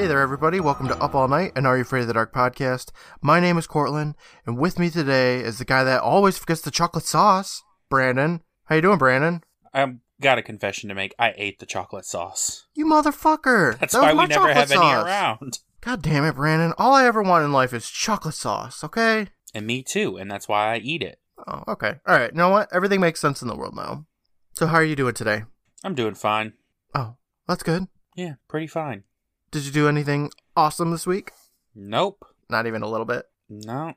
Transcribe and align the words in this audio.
Hey 0.00 0.06
there, 0.06 0.22
everybody. 0.22 0.60
Welcome 0.60 0.88
to 0.88 0.96
Up 0.96 1.14
All 1.14 1.28
Night, 1.28 1.52
and 1.54 1.66
Are 1.66 1.76
You 1.76 1.82
Afraid 1.82 2.00
of 2.00 2.06
the 2.06 2.14
Dark 2.14 2.32
podcast. 2.32 2.90
My 3.20 3.38
name 3.38 3.58
is 3.58 3.66
Courtland, 3.66 4.14
and 4.46 4.56
with 4.56 4.78
me 4.78 4.88
today 4.88 5.40
is 5.40 5.58
the 5.58 5.66
guy 5.66 5.84
that 5.84 6.00
always 6.00 6.38
forgets 6.38 6.62
the 6.62 6.70
chocolate 6.70 7.04
sauce, 7.04 7.62
Brandon. 7.90 8.40
How 8.64 8.76
you 8.76 8.80
doing, 8.80 8.96
Brandon? 8.96 9.44
I've 9.74 9.96
got 10.18 10.38
a 10.38 10.42
confession 10.42 10.88
to 10.88 10.94
make. 10.94 11.14
I 11.18 11.34
ate 11.36 11.58
the 11.58 11.66
chocolate 11.66 12.06
sauce. 12.06 12.66
You 12.72 12.86
motherfucker! 12.86 13.78
That's 13.78 13.92
That 13.92 14.00
why 14.00 14.14
we 14.14 14.26
never 14.26 14.50
have 14.54 14.72
any 14.72 14.80
around. 14.80 15.58
God 15.82 16.00
damn 16.00 16.24
it, 16.24 16.34
Brandon. 16.34 16.72
All 16.78 16.94
I 16.94 17.04
ever 17.04 17.22
want 17.22 17.44
in 17.44 17.52
life 17.52 17.74
is 17.74 17.90
chocolate 17.90 18.34
sauce, 18.34 18.82
okay? 18.82 19.26
And 19.52 19.66
me 19.66 19.82
too, 19.82 20.16
and 20.16 20.30
that's 20.30 20.48
why 20.48 20.72
I 20.72 20.78
eat 20.78 21.02
it. 21.02 21.20
Oh, 21.46 21.62
okay. 21.68 21.96
Alright, 22.08 22.32
you 22.32 22.38
know 22.38 22.48
what? 22.48 22.70
Everything 22.72 23.02
makes 23.02 23.20
sense 23.20 23.42
in 23.42 23.48
the 23.48 23.54
world 23.54 23.76
now. 23.76 24.06
So, 24.54 24.66
how 24.66 24.76
are 24.76 24.82
you 24.82 24.96
doing 24.96 25.12
today? 25.12 25.42
I'm 25.84 25.94
doing 25.94 26.14
fine. 26.14 26.54
Oh, 26.94 27.16
that's 27.46 27.62
good. 27.62 27.86
Yeah, 28.16 28.36
pretty 28.48 28.66
fine. 28.66 29.04
Did 29.50 29.64
you 29.64 29.72
do 29.72 29.88
anything 29.88 30.30
awesome 30.56 30.90
this 30.90 31.06
week? 31.06 31.32
Nope. 31.74 32.24
Not 32.48 32.66
even 32.66 32.82
a 32.82 32.88
little 32.88 33.06
bit. 33.06 33.26
No. 33.48 33.94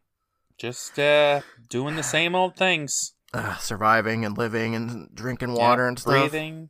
Just 0.58 0.98
uh 1.00 1.42
doing 1.70 1.96
the 1.96 2.04
same 2.04 2.36
old 2.36 2.56
things. 2.56 3.14
Uh, 3.36 3.58
surviving 3.58 4.24
and 4.26 4.38
living 4.38 4.76
and 4.76 5.10
drinking 5.16 5.54
water 5.54 5.82
Yeah, 5.82 5.88
and 5.88 5.98
stuff. 5.98 6.30
Breathing, 6.30 6.70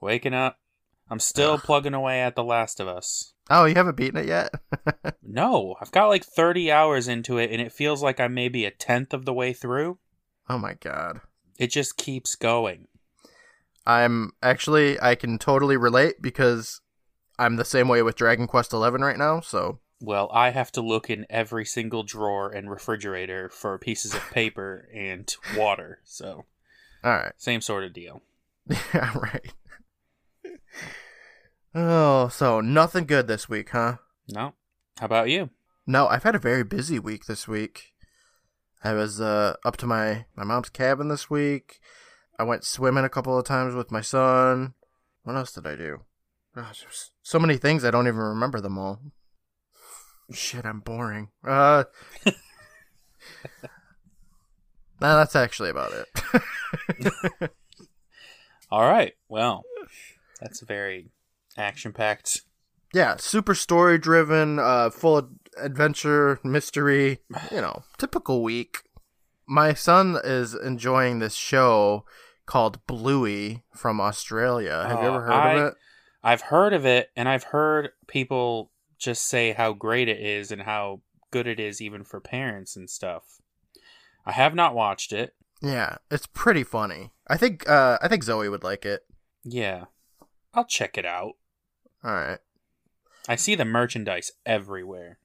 waking 0.00 0.34
up. 0.34 0.60
I'm 1.10 1.18
still 1.18 1.54
Ugh. 1.54 1.62
plugging 1.64 1.94
away 1.94 2.20
at 2.22 2.36
The 2.36 2.44
Last 2.44 2.78
of 2.78 2.86
Us. 2.86 3.32
Oh, 3.50 3.64
you 3.64 3.74
haven't 3.74 3.96
beaten 3.96 4.16
it 4.20 4.26
yet? 4.26 4.54
No, 5.20 5.74
I've 5.80 5.90
got 5.90 6.06
like 6.06 6.24
30 6.24 6.70
hours 6.70 7.08
into 7.08 7.38
it, 7.38 7.50
and 7.50 7.60
it 7.60 7.72
feels 7.72 8.04
like 8.04 8.20
I'm 8.20 8.34
maybe 8.34 8.64
a 8.64 8.70
tenth 8.70 9.12
of 9.12 9.24
the 9.24 9.34
way 9.34 9.52
through. 9.52 9.98
oh 10.48 10.58
my 10.58 10.74
god. 10.74 11.20
It 11.58 11.72
just 11.72 11.96
keeps 11.96 12.36
going. 12.36 12.86
I'm 13.84 14.30
actually 14.40 15.00
I 15.00 15.16
can 15.16 15.38
totally 15.38 15.76
relate 15.76 16.22
because 16.22 16.80
I'm 17.38 17.56
the 17.56 17.64
same 17.64 17.88
way 17.88 18.02
with 18.02 18.16
Dragon 18.16 18.46
Quest 18.46 18.70
XI 18.70 18.76
right 18.76 19.18
now. 19.18 19.40
So 19.40 19.80
Well, 20.00 20.30
I 20.32 20.50
have 20.50 20.72
to 20.72 20.80
look 20.80 21.10
in 21.10 21.26
every 21.30 21.64
single 21.64 22.02
drawer 22.02 22.50
and 22.50 22.70
refrigerator 22.70 23.48
for 23.48 23.78
pieces 23.78 24.14
of 24.14 24.30
paper 24.30 24.88
and 24.94 25.34
water. 25.56 26.00
So, 26.04 26.44
all 27.04 27.12
right, 27.12 27.32
same 27.36 27.60
sort 27.60 27.84
of 27.84 27.92
deal. 27.92 28.22
yeah, 28.68 29.16
right. 29.18 29.52
Oh, 31.74 32.28
so 32.28 32.62
nothing 32.62 33.04
good 33.04 33.26
this 33.26 33.48
week, 33.50 33.70
huh? 33.70 33.96
No. 34.28 34.54
How 34.98 35.04
about 35.06 35.28
you? 35.28 35.50
No, 35.86 36.08
I've 36.08 36.22
had 36.22 36.34
a 36.34 36.38
very 36.38 36.64
busy 36.64 36.98
week 36.98 37.26
this 37.26 37.46
week. 37.46 37.92
I 38.82 38.94
was 38.94 39.20
uh, 39.20 39.56
up 39.64 39.76
to 39.78 39.86
my 39.86 40.24
my 40.34 40.44
mom's 40.44 40.70
cabin 40.70 41.08
this 41.08 41.28
week. 41.28 41.80
I 42.38 42.44
went 42.44 42.64
swimming 42.64 43.04
a 43.04 43.10
couple 43.10 43.38
of 43.38 43.44
times 43.44 43.74
with 43.74 43.90
my 43.90 44.00
son. 44.00 44.74
What 45.24 45.36
else 45.36 45.52
did 45.52 45.66
I 45.66 45.76
do? 45.76 46.00
Gosh, 46.56 46.80
there's 46.80 47.10
so 47.22 47.38
many 47.38 47.58
things 47.58 47.84
I 47.84 47.90
don't 47.90 48.06
even 48.08 48.18
remember 48.18 48.60
them 48.62 48.78
all. 48.78 49.00
Shit, 50.32 50.64
I'm 50.64 50.80
boring. 50.80 51.28
Uh, 51.46 51.84
nah, 55.00 55.16
that's 55.16 55.36
actually 55.36 55.70
about 55.70 55.92
it. 55.92 56.08
All 58.70 58.82
right. 58.88 59.12
Well, 59.28 59.62
that's 60.40 60.60
very 60.60 61.10
action 61.56 61.92
packed. 61.92 62.40
yeah, 62.92 63.16
super 63.16 63.54
story 63.54 63.98
driven, 63.98 64.58
uh, 64.58 64.90
full 64.90 65.18
of 65.18 65.28
adventure, 65.58 66.40
mystery. 66.42 67.18
You 67.52 67.60
know, 67.60 67.84
typical 67.98 68.42
week. 68.42 68.78
My 69.46 69.74
son 69.74 70.18
is 70.24 70.54
enjoying 70.54 71.18
this 71.20 71.34
show 71.34 72.04
called 72.46 72.84
Bluey 72.86 73.62
from 73.74 74.00
Australia. 74.00 74.84
Have 74.88 75.02
you 75.02 75.08
Oh, 75.08 75.14
ever 75.14 75.22
heard 75.24 75.32
I- 75.32 75.52
of 75.54 75.66
it? 75.68 75.74
I've 76.26 76.40
heard 76.40 76.72
of 76.72 76.84
it, 76.84 77.10
and 77.14 77.28
I've 77.28 77.44
heard 77.44 77.90
people 78.08 78.72
just 78.98 79.28
say 79.28 79.52
how 79.52 79.72
great 79.72 80.08
it 80.08 80.18
is 80.18 80.50
and 80.50 80.62
how 80.62 81.02
good 81.30 81.46
it 81.46 81.60
is, 81.60 81.80
even 81.80 82.02
for 82.02 82.18
parents 82.18 82.74
and 82.74 82.90
stuff. 82.90 83.40
I 84.26 84.32
have 84.32 84.52
not 84.52 84.74
watched 84.74 85.12
it. 85.12 85.36
Yeah, 85.62 85.98
it's 86.10 86.26
pretty 86.26 86.64
funny. 86.64 87.12
I 87.28 87.36
think 87.36 87.68
uh, 87.68 87.98
I 88.02 88.08
think 88.08 88.24
Zoe 88.24 88.48
would 88.48 88.64
like 88.64 88.84
it. 88.84 89.06
Yeah. 89.44 89.84
I'll 90.52 90.64
check 90.64 90.98
it 90.98 91.06
out. 91.06 91.34
All 92.02 92.10
right. 92.10 92.40
I 93.28 93.36
see 93.36 93.54
the 93.54 93.64
merchandise 93.64 94.32
everywhere. 94.44 95.18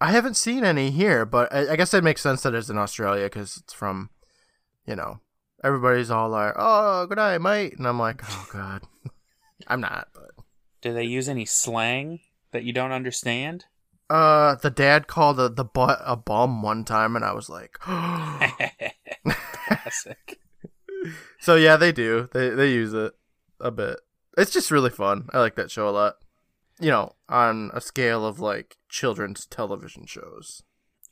I 0.00 0.10
haven't 0.10 0.36
seen 0.36 0.64
any 0.64 0.90
here, 0.90 1.24
but 1.24 1.52
I, 1.54 1.74
I 1.74 1.76
guess 1.76 1.94
it 1.94 2.02
makes 2.02 2.22
sense 2.22 2.42
that 2.42 2.54
it's 2.54 2.68
in 2.70 2.76
Australia 2.76 3.26
because 3.26 3.56
it's 3.58 3.72
from, 3.72 4.10
you 4.84 4.96
know, 4.96 5.20
everybody's 5.62 6.10
all 6.10 6.30
like, 6.30 6.54
"Oh, 6.56 7.06
good 7.06 7.18
night, 7.18 7.38
mate," 7.38 7.74
and 7.78 7.86
I'm 7.86 8.00
like, 8.00 8.22
"Oh 8.28 8.48
God," 8.52 8.82
I'm 9.68 9.80
not, 9.80 10.08
but 10.12 10.29
Do 10.80 10.92
they 10.92 11.04
use 11.04 11.28
any 11.28 11.44
slang 11.44 12.20
that 12.52 12.64
you 12.64 12.72
don't 12.72 12.92
understand? 12.92 13.66
uh, 14.10 14.56
the 14.56 14.70
dad 14.70 15.06
called 15.06 15.36
the 15.36 15.48
the 15.48 15.64
butt 15.64 16.00
a 16.04 16.16
bum 16.16 16.62
one 16.62 16.84
time, 16.84 17.14
and 17.14 17.24
I 17.24 17.32
was 17.32 17.48
like, 17.48 17.74
Classic. 17.78 18.98
so 21.40 21.54
yeah, 21.54 21.76
they 21.76 21.92
do. 21.92 22.28
They 22.32 22.50
they 22.50 22.72
use 22.72 22.92
it 22.92 23.12
a 23.60 23.70
bit. 23.70 24.00
It's 24.36 24.50
just 24.50 24.72
really 24.72 24.90
fun. 24.90 25.28
I 25.32 25.38
like 25.38 25.54
that 25.54 25.70
show 25.70 25.88
a 25.88 25.90
lot. 25.90 26.16
You 26.80 26.90
know, 26.90 27.12
on 27.28 27.70
a 27.72 27.80
scale 27.80 28.26
of 28.26 28.40
like 28.40 28.78
children's 28.88 29.46
television 29.46 30.06
shows. 30.06 30.64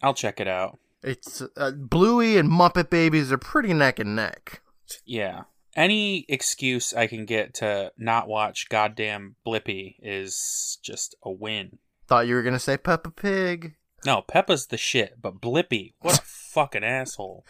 I'll 0.03 0.15
check 0.15 0.41
it 0.41 0.49
out. 0.49 0.79
It's 1.03 1.43
uh, 1.57 1.71
Bluey 1.73 2.37
and 2.37 2.51
Muppet 2.51 2.91
Babies 2.91 3.31
are 3.31 3.39
pretty 3.39 3.73
neck 3.73 4.01
and 4.01 4.17
neck. 4.17 4.61
Yeah. 5.05 5.43
Any 5.77 6.25
excuse 6.29 6.93
I 6.93 7.07
can 7.07 7.25
get 7.25 7.55
to 7.55 7.93
not 7.97 8.27
watch 8.29 8.69
goddamn 8.69 9.37
Blippi 9.47 9.97
is 10.03 10.79
just 10.83 11.15
a 11.23 11.31
win. 11.31 11.79
Thought 12.07 12.27
you 12.27 12.35
were 12.35 12.43
gonna 12.43 12.59
say 12.59 12.77
Peppa 12.77 13.11
Pig. 13.11 13.75
No, 14.05 14.23
Peppa's 14.23 14.67
the 14.67 14.77
shit, 14.79 15.21
but 15.21 15.41
Blippi, 15.41 15.95
what 16.01 16.19
a 16.19 16.23
fucking 16.25 16.85
asshole. 16.85 17.45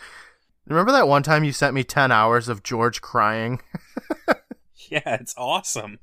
Remember 0.66 0.92
that 0.92 1.08
one 1.08 1.22
time 1.22 1.44
you 1.44 1.52
sent 1.52 1.74
me 1.74 1.84
ten 1.84 2.12
hours 2.12 2.48
of 2.48 2.62
George 2.62 3.00
crying? 3.00 3.60
Yeah, 4.90 5.16
it's 5.20 5.34
awesome. 5.36 5.98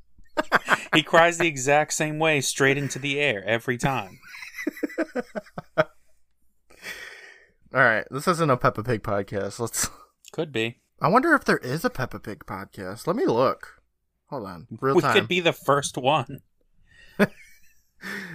he 0.94 1.02
cries 1.02 1.38
the 1.38 1.48
exact 1.48 1.94
same 1.94 2.20
way 2.20 2.42
straight 2.42 2.78
into 2.78 3.00
the 3.00 3.20
air 3.20 3.44
every 3.44 3.78
time. 3.78 4.20
All 5.78 5.86
right, 7.74 8.06
this 8.12 8.28
isn't 8.28 8.50
a 8.50 8.58
Peppa 8.58 8.84
Pig 8.84 9.02
podcast. 9.04 9.60
Let's. 9.60 9.90
Could 10.32 10.52
be. 10.52 10.82
I 11.06 11.08
wonder 11.08 11.36
if 11.36 11.46
there 11.46 11.60
is 11.60 11.86
a 11.86 11.92
Peppa 11.92 12.18
Pig 12.18 12.48
podcast. 12.48 13.06
Let 13.06 13.16
me 13.16 13.28
look. 13.28 13.80
Hold 14.32 14.48
on, 14.48 14.66
real 14.82 14.96
we 14.96 15.04
time. 15.04 15.14
could 15.14 15.28
be 15.28 15.40
the 15.40 15.54
first 15.54 16.00
one. 16.00 16.40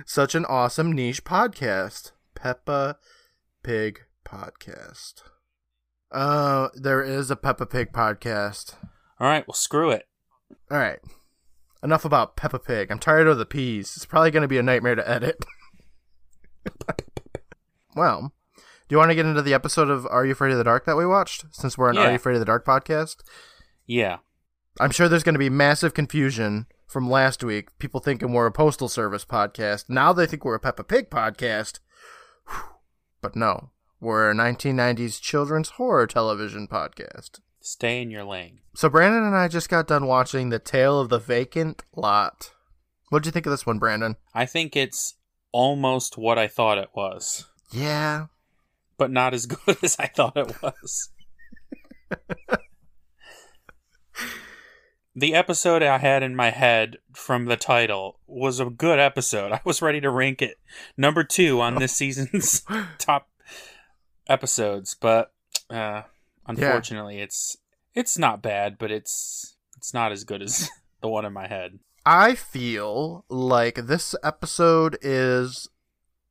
Such 0.07 0.37
an 0.37 0.45
awesome 0.45 0.93
niche 0.93 1.25
podcast. 1.25 2.13
Peppa 2.37 2.97
Pig 3.65 4.03
podcast. 4.25 5.15
Uh, 6.13 6.69
there 6.75 7.03
is 7.03 7.29
a 7.29 7.35
Peppa 7.35 7.67
Pig 7.67 7.91
podcast. 7.91 8.77
All 9.19 9.27
right, 9.27 9.45
well, 9.49 9.57
screw 9.57 9.91
it. 9.91 10.07
All 10.71 10.79
right. 10.79 11.01
Enough 11.83 12.05
about 12.05 12.37
Peppa 12.37 12.61
Pig. 12.61 12.93
I'm 12.93 13.01
tired 13.01 13.27
of 13.27 13.37
the 13.37 13.47
peas. 13.47 13.97
It's 13.97 14.07
probably 14.07 14.31
going 14.31 14.43
to 14.43 14.49
be 14.49 14.59
a 14.59 14.63
nightmare 14.63 14.95
to 14.95 15.11
edit. 15.11 15.45
well, 17.97 18.33
do 18.91 18.95
you 18.95 18.99
want 18.99 19.13
to 19.13 19.15
get 19.15 19.25
into 19.25 19.41
the 19.41 19.55
episode 19.55 19.89
of 19.89 20.05
Are 20.07 20.27
You 20.27 20.33
Afraid 20.33 20.51
of 20.51 20.59
the 20.59 20.65
Dark 20.65 20.85
that 20.87 20.97
we 20.97 21.07
watched? 21.07 21.45
Since 21.53 21.79
we're 21.79 21.91
an 21.91 21.97
Are 21.97 22.09
You 22.11 22.17
Afraid 22.17 22.33
of 22.35 22.41
the 22.41 22.45
Dark 22.45 22.67
podcast? 22.67 23.19
Yeah. 23.87 24.17
I'm 24.81 24.91
sure 24.91 25.09
there's 25.09 25.23
going 25.23 25.37
to 25.37 25.39
be 25.39 25.49
massive 25.49 25.95
confusion 25.95 26.67
from 26.89 27.09
last 27.09 27.45
week. 27.45 27.79
People 27.79 28.01
thinking 28.01 28.33
we're 28.33 28.47
a 28.47 28.51
Postal 28.51 28.89
Service 28.89 29.25
podcast. 29.25 29.85
Now 29.89 30.13
they 30.13 30.27
think 30.27 30.45
we're 30.45 30.57
a 30.57 30.61
Peppa 30.61 30.83
Pig 30.83 31.09
podcast. 31.09 31.79
But 33.23 33.37
no, 33.37 33.71
we're 34.01 34.29
a 34.29 34.35
1990s 34.35 35.21
children's 35.21 35.69
horror 35.71 36.09
television 36.09 36.67
podcast. 36.67 37.39
Stay 37.61 38.03
in 38.03 38.11
your 38.11 38.25
lane. 38.25 38.59
So 38.75 38.89
Brandon 38.89 39.23
and 39.23 39.37
I 39.37 39.47
just 39.47 39.69
got 39.69 39.87
done 39.87 40.07
watching 40.07 40.49
The 40.49 40.59
Tale 40.59 40.99
of 40.99 41.11
the 41.11 41.21
Vacant 41.21 41.85
Lot. 41.95 42.51
What 43.11 43.23
did 43.23 43.27
you 43.29 43.33
think 43.33 43.47
of 43.47 43.53
this 43.53 43.67
one, 43.67 43.79
Brandon? 43.79 44.17
I 44.35 44.47
think 44.47 44.75
it's 44.75 45.15
almost 45.53 46.19
what 46.19 46.39
I 46.41 46.49
thought 46.49 46.79
it 46.79 46.91
was, 46.93 47.47
Yeah. 47.71 48.27
But 49.01 49.11
not 49.11 49.33
as 49.33 49.47
good 49.65 49.79
as 49.83 49.97
I 49.99 50.07
thought 50.09 50.37
it 50.37 50.63
was. 50.63 51.09
the 55.15 55.35
episode 55.35 55.83
I 55.83 55.97
had 55.97 56.23
in 56.23 56.37
my 56.37 56.51
head 56.51 56.99
from 57.15 57.47
the 57.47 57.57
title 57.57 58.21
was 58.27 58.61
a 58.61 58.67
good 58.67 58.99
episode. 58.99 59.53
I 59.53 59.63
was 59.65 59.81
ready 59.81 60.03
to 60.03 60.11
rank 60.11 60.43
it 60.43 60.59
number 60.99 61.25
two 61.25 61.63
on 61.63 61.77
this 61.77 61.95
season's 61.95 62.63
top 62.99 63.31
episodes, 64.29 64.95
but 65.01 65.33
uh, 65.71 66.03
unfortunately, 66.47 67.21
it's 67.21 67.57
it's 67.95 68.19
not 68.19 68.43
bad, 68.43 68.77
but 68.77 68.91
it's 68.91 69.57
it's 69.79 69.95
not 69.95 70.13
as 70.13 70.25
good 70.25 70.43
as 70.43 70.69
the 71.01 71.09
one 71.09 71.25
in 71.25 71.33
my 71.33 71.49
head. 71.49 71.79
I 72.05 72.35
feel 72.35 73.25
like 73.31 73.87
this 73.87 74.15
episode 74.23 74.99
is 75.01 75.71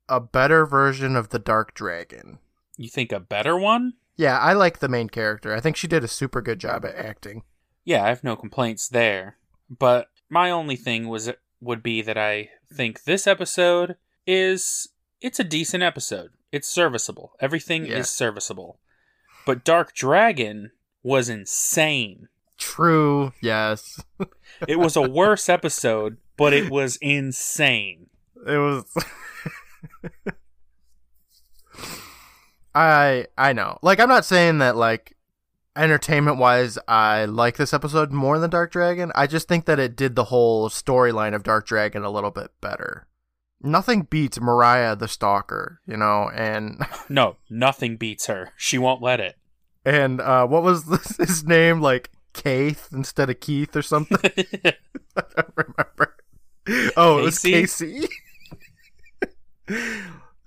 a 0.07 0.19
better 0.19 0.68
version 0.68 1.16
of 1.16 1.30
The 1.30 1.39
Dark 1.39 1.74
Dragon. 1.74 2.38
You 2.80 2.88
think 2.88 3.12
a 3.12 3.20
better 3.20 3.58
one? 3.58 3.94
Yeah, 4.16 4.38
I 4.40 4.54
like 4.54 4.80
the 4.80 4.88
main 4.88 5.10
character. 5.10 5.54
I 5.54 5.60
think 5.60 5.76
she 5.76 5.86
did 5.88 6.02
a 6.04 6.08
super 6.08 6.42
good 6.42 6.60
job 6.60 6.86
at 6.86 6.96
acting. 6.96 7.44
Yeah, 7.84 8.06
I 8.06 8.08
have 8.10 8.24
no 8.24 8.38
complaints 8.38 8.88
there. 8.88 9.36
But 9.70 10.08
my 10.30 10.50
only 10.50 10.78
thing 10.78 11.10
was 11.10 11.30
would 11.60 11.84
be 11.84 12.02
that 12.02 12.18
I 12.18 12.50
think 12.74 13.04
this 13.04 13.28
episode 13.28 13.98
is 14.26 14.88
it's 15.20 15.42
a 15.42 15.44
decent 15.44 15.84
episode. 15.84 16.30
It's 16.54 16.70
serviceable. 16.70 17.34
Everything 17.42 17.86
Yeah. 17.86 17.98
is 17.98 18.10
serviceable. 18.10 18.80
But 19.46 19.66
Dark 19.66 19.94
Dragon 19.94 20.72
was 21.04 21.28
insane. 21.28 22.30
True. 22.58 23.34
Yes. 23.42 24.02
It 24.70 24.80
was 24.80 24.96
a 24.96 25.02
worse 25.10 25.50
episode, 25.50 26.16
but 26.38 26.54
it 26.54 26.72
was 26.72 26.96
insane. 27.02 28.08
It 28.48 28.58
was. 28.58 28.86
I 32.75 33.25
I 33.38 33.54
know. 33.54 33.77
Like 33.81 34.00
I'm 34.00 34.10
not 34.10 34.25
saying 34.25 34.60
that 34.60 34.75
like 34.75 35.16
entertainment 35.75 36.38
wise 36.38 36.77
I 36.88 37.25
like 37.25 37.57
this 37.57 37.74
episode 37.74 38.12
more 38.12 38.38
than 38.39 38.50
Dark 38.50 38.71
Dragon. 38.71 39.12
I 39.16 39.27
just 39.27 39.48
think 39.48 39.66
that 39.66 39.80
it 39.80 39.95
did 39.95 40.16
the 40.16 40.25
whole 40.25 40.69
storyline 40.69 41.33
of 41.36 41.44
Dark 41.44 41.66
Dragon 41.68 42.04
a 42.04 42.10
little 42.10 42.31
bit 42.31 42.51
better. 42.62 43.07
Nothing 43.62 44.04
beats 44.04 44.39
Mariah 44.39 44.95
the 44.95 45.07
Stalker, 45.07 45.81
you 45.86 45.98
know, 45.98 46.30
and 46.33 46.81
No, 47.10 47.38
nothing 47.50 47.98
beats 47.98 48.27
her. 48.27 48.51
She 48.56 48.77
won't 48.77 49.01
let 49.01 49.19
it. 49.19 49.38
and 49.86 50.21
uh 50.21 50.45
what 50.48 50.63
was 50.63 50.86
this, 50.86 51.18
his 51.18 51.44
name 51.45 51.81
like 51.81 52.10
Keith 52.33 52.89
instead 52.94 53.30
of 53.30 53.39
Keith 53.39 53.75
or 53.75 53.81
something? 53.81 54.19
I 54.66 54.74
don't 55.36 55.54
remember. 55.56 56.16
Oh, 56.95 57.19
it 57.19 57.24
was 57.24 57.39
Casey? 57.39 58.07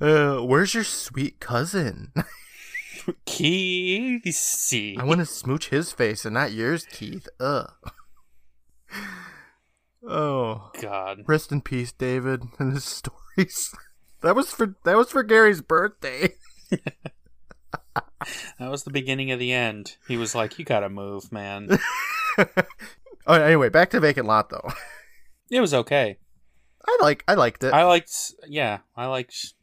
Uh, 0.02 0.38
where's 0.38 0.74
your 0.74 0.82
sweet 0.82 1.38
cousin? 1.38 2.12
Casey. 3.26 4.98
I 4.98 5.04
want 5.04 5.20
to 5.20 5.26
smooch 5.26 5.68
his 5.68 5.92
face 5.92 6.24
and 6.24 6.34
not 6.34 6.52
yours, 6.52 6.84
Keith. 6.90 7.28
Ugh. 7.38 7.70
Oh, 10.06 10.70
God. 10.80 11.20
rest 11.28 11.52
in 11.52 11.60
peace, 11.60 11.92
David, 11.92 12.42
and 12.58 12.72
his 12.72 12.84
stories. 12.84 13.72
That 14.22 14.34
was 14.34 14.50
for 14.52 14.74
that 14.84 14.96
was 14.96 15.10
for 15.10 15.22
Gary's 15.22 15.60
birthday. 15.62 16.34
That 18.60 18.70
was 18.70 18.84
the 18.84 18.90
beginning 18.92 19.32
of 19.32 19.40
the 19.40 19.52
end. 19.52 19.96
He 20.06 20.16
was 20.16 20.32
like, 20.34 20.56
You 20.56 20.64
gotta 20.64 20.88
move, 20.88 21.32
man. 21.32 21.76
oh, 23.26 23.34
anyway, 23.34 23.68
back 23.68 23.90
to 23.90 24.00
vacant 24.00 24.28
lot 24.28 24.48
though. 24.48 24.72
It 25.50 25.60
was 25.60 25.74
okay. 25.74 26.18
I 26.86 26.98
like 27.00 27.24
I 27.26 27.34
liked 27.34 27.64
it. 27.64 27.74
I 27.74 27.84
liked, 27.84 28.12
yeah, 28.46 28.78
I 28.96 29.06
liked, 29.06 29.54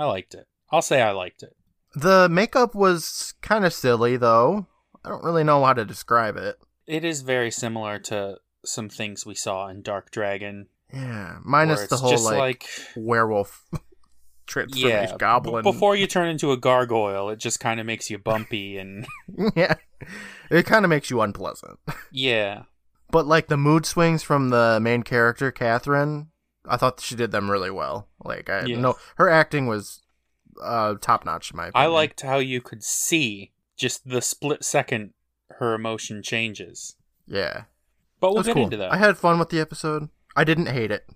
I 0.00 0.06
liked 0.06 0.34
it. 0.34 0.46
I'll 0.72 0.80
say 0.80 1.02
I 1.02 1.10
liked 1.10 1.42
it. 1.42 1.54
The 1.94 2.26
makeup 2.30 2.74
was 2.74 3.34
kind 3.42 3.66
of 3.66 3.74
silly 3.74 4.16
though. 4.16 4.66
I 5.04 5.10
don't 5.10 5.22
really 5.22 5.44
know 5.44 5.62
how 5.62 5.74
to 5.74 5.84
describe 5.84 6.38
it. 6.38 6.56
It 6.86 7.04
is 7.04 7.20
very 7.20 7.50
similar 7.50 7.98
to 8.00 8.38
some 8.64 8.88
things 8.88 9.26
we 9.26 9.34
saw 9.34 9.68
in 9.68 9.82
Dark 9.82 10.10
Dragon. 10.10 10.68
Yeah, 10.90 11.36
minus 11.44 11.86
the 11.86 11.98
whole 11.98 12.18
like, 12.24 12.38
like, 12.38 12.66
werewolf 12.96 13.62
transformation 14.46 15.10
yeah, 15.10 15.16
goblin. 15.18 15.64
b- 15.64 15.70
before 15.70 15.94
you 15.94 16.06
turn 16.06 16.28
into 16.28 16.50
a 16.50 16.56
gargoyle, 16.56 17.28
it 17.28 17.38
just 17.38 17.60
kind 17.60 17.78
of 17.78 17.84
makes 17.84 18.08
you 18.08 18.16
bumpy 18.16 18.78
and 18.78 19.06
yeah, 19.54 19.74
it 20.50 20.64
kind 20.64 20.86
of 20.86 20.88
makes 20.88 21.10
you 21.10 21.20
unpleasant. 21.20 21.78
yeah, 22.10 22.62
But 23.10 23.26
like 23.26 23.48
the 23.48 23.58
mood 23.58 23.84
swings 23.84 24.22
from 24.22 24.48
the 24.48 24.78
main 24.80 25.02
character, 25.02 25.52
Catherine, 25.52 26.30
I 26.66 26.76
thought 26.76 27.00
she 27.00 27.14
did 27.16 27.30
them 27.30 27.50
really 27.50 27.70
well. 27.70 28.08
Like 28.24 28.50
I 28.50 28.62
no, 28.62 28.96
her 29.16 29.28
acting 29.28 29.66
was 29.66 30.02
uh, 30.62 30.94
top 31.00 31.24
notch 31.24 31.50
in 31.50 31.56
my 31.56 31.70
I 31.74 31.86
liked 31.86 32.20
how 32.20 32.38
you 32.38 32.60
could 32.60 32.82
see 32.84 33.52
just 33.76 34.08
the 34.08 34.20
split 34.22 34.64
second 34.64 35.12
her 35.58 35.74
emotion 35.74 36.22
changes. 36.22 36.96
Yeah, 37.26 37.64
But 38.18 38.34
we'll 38.34 38.42
get 38.42 38.54
cool. 38.54 38.64
into 38.64 38.76
that. 38.78 38.92
I 38.92 38.96
had 38.96 39.16
fun 39.16 39.38
with 39.38 39.50
the 39.50 39.60
episode. 39.60 40.08
I 40.34 40.44
didn't 40.44 40.66
hate 40.66 40.90
it. 40.90 41.08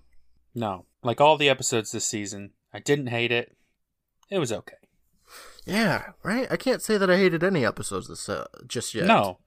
No, 0.53 0.85
like 1.03 1.19
all 1.19 1.37
the 1.37 1.49
episodes 1.49 1.91
this 1.91 2.05
season, 2.05 2.51
I 2.73 2.79
didn't 2.79 3.07
hate 3.07 3.31
it. 3.31 3.55
It 4.29 4.39
was 4.39 4.51
okay. 4.51 4.77
Yeah, 5.65 6.11
right. 6.23 6.47
I 6.49 6.57
can't 6.57 6.81
say 6.81 6.97
that 6.97 7.09
I 7.09 7.17
hated 7.17 7.43
any 7.43 7.65
episodes 7.65 8.07
this 8.07 8.29
uh, 8.29 8.45
just 8.67 8.93
yet. 8.93 9.05
No, 9.07 9.39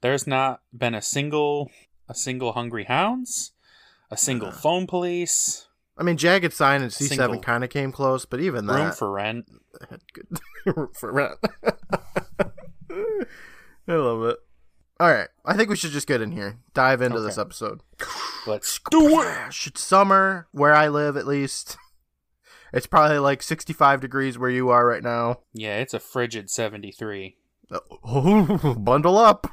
there's 0.00 0.26
not 0.26 0.62
been 0.72 0.94
a 0.94 1.02
single, 1.02 1.70
a 2.08 2.14
single 2.14 2.52
Hungry 2.52 2.84
Hounds, 2.84 3.52
a 4.10 4.16
single 4.16 4.48
Uh, 4.48 4.52
phone 4.52 4.86
police, 4.86 5.66
I 5.96 6.02
mean 6.02 6.16
Jagged 6.16 6.52
Sign 6.52 6.82
and 6.82 6.92
C 6.92 7.06
seven 7.06 7.40
kind 7.40 7.64
of 7.64 7.70
came 7.70 7.92
close, 7.92 8.24
but 8.24 8.40
even 8.40 8.66
that 8.66 8.74
Room 8.84 8.92
for 8.92 9.10
Rent. 9.10 9.46
good 10.12 10.26
room 10.76 10.88
for 10.94 11.12
rent. 11.12 11.38
I 12.90 13.94
love 13.94 14.22
it. 14.24 14.36
All 15.00 15.10
right, 15.12 15.28
I 15.44 15.56
think 15.56 15.70
we 15.70 15.76
should 15.76 15.92
just 15.92 16.06
get 16.08 16.20
in 16.20 16.32
here, 16.32 16.58
dive 16.74 17.00
into 17.02 17.20
this 17.20 17.38
episode. 17.38 17.80
Let's 18.46 18.80
do 18.90 19.20
it. 19.22 19.66
It's 19.66 19.80
summer 19.80 20.48
where 20.52 20.74
I 20.74 20.88
live, 20.88 21.16
at 21.16 21.26
least. 21.26 21.76
It's 22.70 22.86
probably 22.86 23.16
like 23.18 23.42
65 23.42 24.02
degrees 24.02 24.36
where 24.38 24.50
you 24.50 24.68
are 24.68 24.86
right 24.86 25.02
now. 25.02 25.38
Yeah, 25.54 25.78
it's 25.78 25.94
a 25.94 25.98
frigid 25.98 26.50
73. 26.50 27.34
Oh, 28.04 28.74
bundle 28.78 29.16
up. 29.16 29.46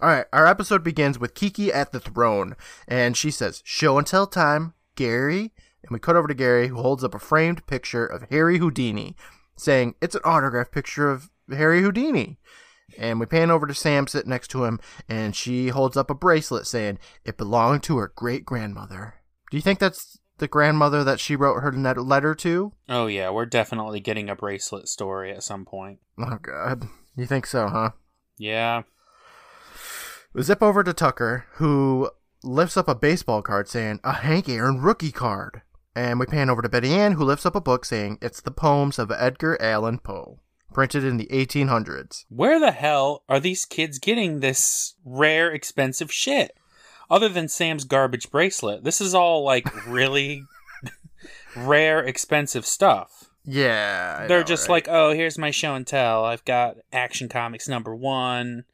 All 0.00 0.08
right, 0.08 0.26
our 0.32 0.46
episode 0.46 0.84
begins 0.84 1.18
with 1.18 1.34
Kiki 1.34 1.72
at 1.72 1.90
the 1.90 1.98
throne, 1.98 2.54
and 2.86 3.16
she 3.16 3.32
says, 3.32 3.62
Show 3.64 3.98
and 3.98 4.06
tell 4.06 4.28
time, 4.28 4.74
Gary. 4.94 5.52
And 5.82 5.90
we 5.90 5.98
cut 5.98 6.14
over 6.14 6.28
to 6.28 6.34
Gary, 6.34 6.68
who 6.68 6.76
holds 6.76 7.02
up 7.02 7.14
a 7.14 7.18
framed 7.18 7.66
picture 7.66 8.06
of 8.06 8.28
Harry 8.30 8.58
Houdini, 8.58 9.16
saying, 9.56 9.96
It's 10.00 10.14
an 10.14 10.20
autograph 10.24 10.70
picture 10.70 11.10
of 11.10 11.30
Harry 11.50 11.82
Houdini. 11.82 12.38
And 12.96 13.18
we 13.18 13.26
pan 13.26 13.50
over 13.50 13.66
to 13.66 13.74
Sam 13.74 14.06
sitting 14.06 14.30
next 14.30 14.48
to 14.48 14.64
him, 14.64 14.78
and 15.08 15.34
she 15.34 15.68
holds 15.68 15.96
up 15.96 16.10
a 16.10 16.14
bracelet 16.14 16.68
saying, 16.68 17.00
It 17.24 17.36
belonged 17.36 17.82
to 17.84 17.98
her 17.98 18.12
great 18.14 18.44
grandmother. 18.44 19.14
Do 19.50 19.56
you 19.56 19.62
think 19.62 19.80
that's 19.80 20.16
the 20.38 20.46
grandmother 20.46 21.02
that 21.02 21.18
she 21.18 21.34
wrote 21.34 21.60
her 21.60 21.72
net- 21.72 21.98
letter 21.98 22.36
to? 22.36 22.72
Oh 22.88 23.08
yeah, 23.08 23.30
we're 23.30 23.46
definitely 23.46 23.98
getting 23.98 24.30
a 24.30 24.36
bracelet 24.36 24.86
story 24.86 25.32
at 25.32 25.42
some 25.42 25.64
point. 25.64 25.98
Oh, 26.20 26.38
God. 26.40 26.88
You 27.16 27.26
think 27.26 27.46
so, 27.46 27.66
huh? 27.66 27.90
Yeah, 28.36 28.82
We 30.34 30.42
zip 30.42 30.62
over 30.62 30.84
to 30.84 30.92
Tucker, 30.92 31.46
who 31.54 32.10
lifts 32.44 32.76
up 32.76 32.88
a 32.88 32.94
baseball 32.94 33.42
card 33.42 33.68
saying, 33.68 34.00
a 34.04 34.12
Hank 34.12 34.48
Aaron 34.48 34.80
rookie 34.80 35.12
card. 35.12 35.62
And 35.96 36.20
we 36.20 36.26
pan 36.26 36.48
over 36.50 36.62
to 36.62 36.68
Betty 36.68 36.92
Ann, 36.92 37.12
who 37.12 37.24
lifts 37.24 37.46
up 37.46 37.56
a 37.56 37.60
book 37.60 37.84
saying, 37.84 38.18
it's 38.22 38.40
the 38.40 38.50
poems 38.52 38.98
of 38.98 39.10
Edgar 39.10 39.60
Allan 39.60 39.98
Poe, 39.98 40.38
printed 40.72 41.02
in 41.02 41.16
the 41.16 41.26
1800s. 41.26 42.24
where 42.28 42.60
the 42.60 42.70
hell 42.70 43.24
are 43.28 43.40
these 43.40 43.64
kids 43.64 43.98
getting 43.98 44.40
this 44.40 44.94
rare, 45.04 45.50
expensive 45.50 46.12
shit? 46.12 46.52
Other 47.10 47.28
than 47.30 47.48
Sam's 47.48 47.84
garbage 47.84 48.30
bracelet, 48.30 48.84
this 48.84 49.00
is 49.00 49.14
all 49.14 49.42
like 49.42 49.86
really 49.88 50.44
rare, 51.56 52.00
expensive 52.00 52.66
stuff. 52.66 53.30
Yeah. 53.44 54.18
I 54.20 54.26
They're 54.26 54.40
know, 54.40 54.44
just 54.44 54.68
right? 54.68 54.74
like, 54.74 54.88
oh, 54.88 55.14
here's 55.14 55.38
my 55.38 55.50
show 55.50 55.74
and 55.74 55.86
tell. 55.86 56.24
I've 56.24 56.44
got 56.44 56.76
Action 56.92 57.28
Comics 57.30 57.66
number 57.66 57.96
one. 57.96 58.64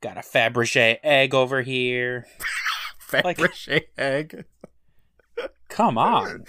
Got 0.00 0.16
a 0.16 0.20
Fabergé 0.20 0.98
egg 1.02 1.34
over 1.34 1.62
here. 1.62 2.26
like- 3.24 3.38
Fabergé 3.38 3.82
egg. 3.98 4.44
Come 5.68 5.98
on. 5.98 6.44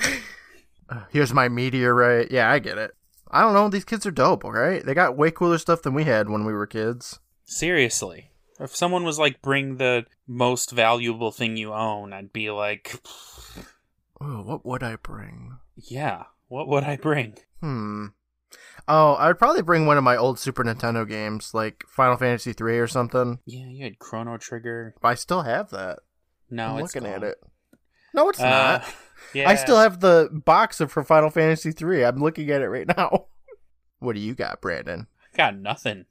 Here's 1.09 1.33
my 1.33 1.47
meteorite. 1.49 2.31
Yeah, 2.31 2.51
I 2.51 2.59
get 2.59 2.77
it. 2.77 2.91
I 3.29 3.41
don't 3.41 3.53
know. 3.53 3.69
These 3.69 3.85
kids 3.85 4.05
are 4.05 4.11
dope, 4.11 4.43
alright? 4.43 4.85
They 4.85 4.93
got 4.93 5.15
way 5.17 5.31
cooler 5.31 5.57
stuff 5.57 5.81
than 5.83 5.93
we 5.93 6.03
had 6.03 6.29
when 6.29 6.43
we 6.45 6.51
were 6.53 6.67
kids. 6.67 7.19
Seriously. 7.45 8.29
If 8.59 8.75
someone 8.75 9.03
was 9.03 9.17
like, 9.17 9.41
bring 9.41 9.77
the 9.77 10.05
most 10.27 10.71
valuable 10.71 11.31
thing 11.31 11.55
you 11.57 11.73
own, 11.73 12.13
I'd 12.13 12.33
be 12.33 12.51
like, 12.51 13.01
Oh, 14.19 14.41
what 14.43 14.65
would 14.65 14.83
I 14.83 14.97
bring? 14.97 15.57
yeah, 15.77 16.25
what 16.47 16.67
would 16.67 16.83
I 16.83 16.95
bring? 16.97 17.37
Hmm. 17.61 18.07
Oh, 18.87 19.13
I 19.13 19.27
would 19.27 19.37
probably 19.39 19.61
bring 19.61 19.85
one 19.85 19.97
of 19.97 20.03
my 20.03 20.17
old 20.17 20.39
Super 20.39 20.63
Nintendo 20.63 21.07
games, 21.07 21.53
like 21.53 21.83
Final 21.87 22.17
Fantasy 22.17 22.53
three 22.53 22.79
or 22.79 22.87
something. 22.87 23.39
Yeah, 23.45 23.67
you 23.67 23.83
had 23.83 23.99
Chrono 23.99 24.37
Trigger. 24.37 24.95
I 25.03 25.13
still 25.15 25.43
have 25.43 25.69
that. 25.69 25.99
No, 26.49 26.75
I'm 26.77 26.83
it's 26.83 26.95
looking 26.95 27.07
at 27.09 27.23
it. 27.23 27.37
No, 28.13 28.29
it's 28.29 28.39
Uh, 28.41 28.49
not. 28.49 28.95
yeah. 29.33 29.49
I 29.49 29.55
still 29.55 29.77
have 29.77 29.99
the 29.99 30.29
box 30.31 30.81
of 30.81 30.91
for 30.91 31.03
Final 31.03 31.29
Fantasy 31.29 31.71
three. 31.71 32.03
I'm 32.03 32.17
looking 32.17 32.49
at 32.51 32.61
it 32.61 32.67
right 32.69 32.87
now. 32.87 33.27
What 33.99 34.13
do 34.15 34.19
you 34.19 34.33
got, 34.33 34.61
Brandon? 34.61 35.05
got 35.37 35.55
nothing. 35.55 36.05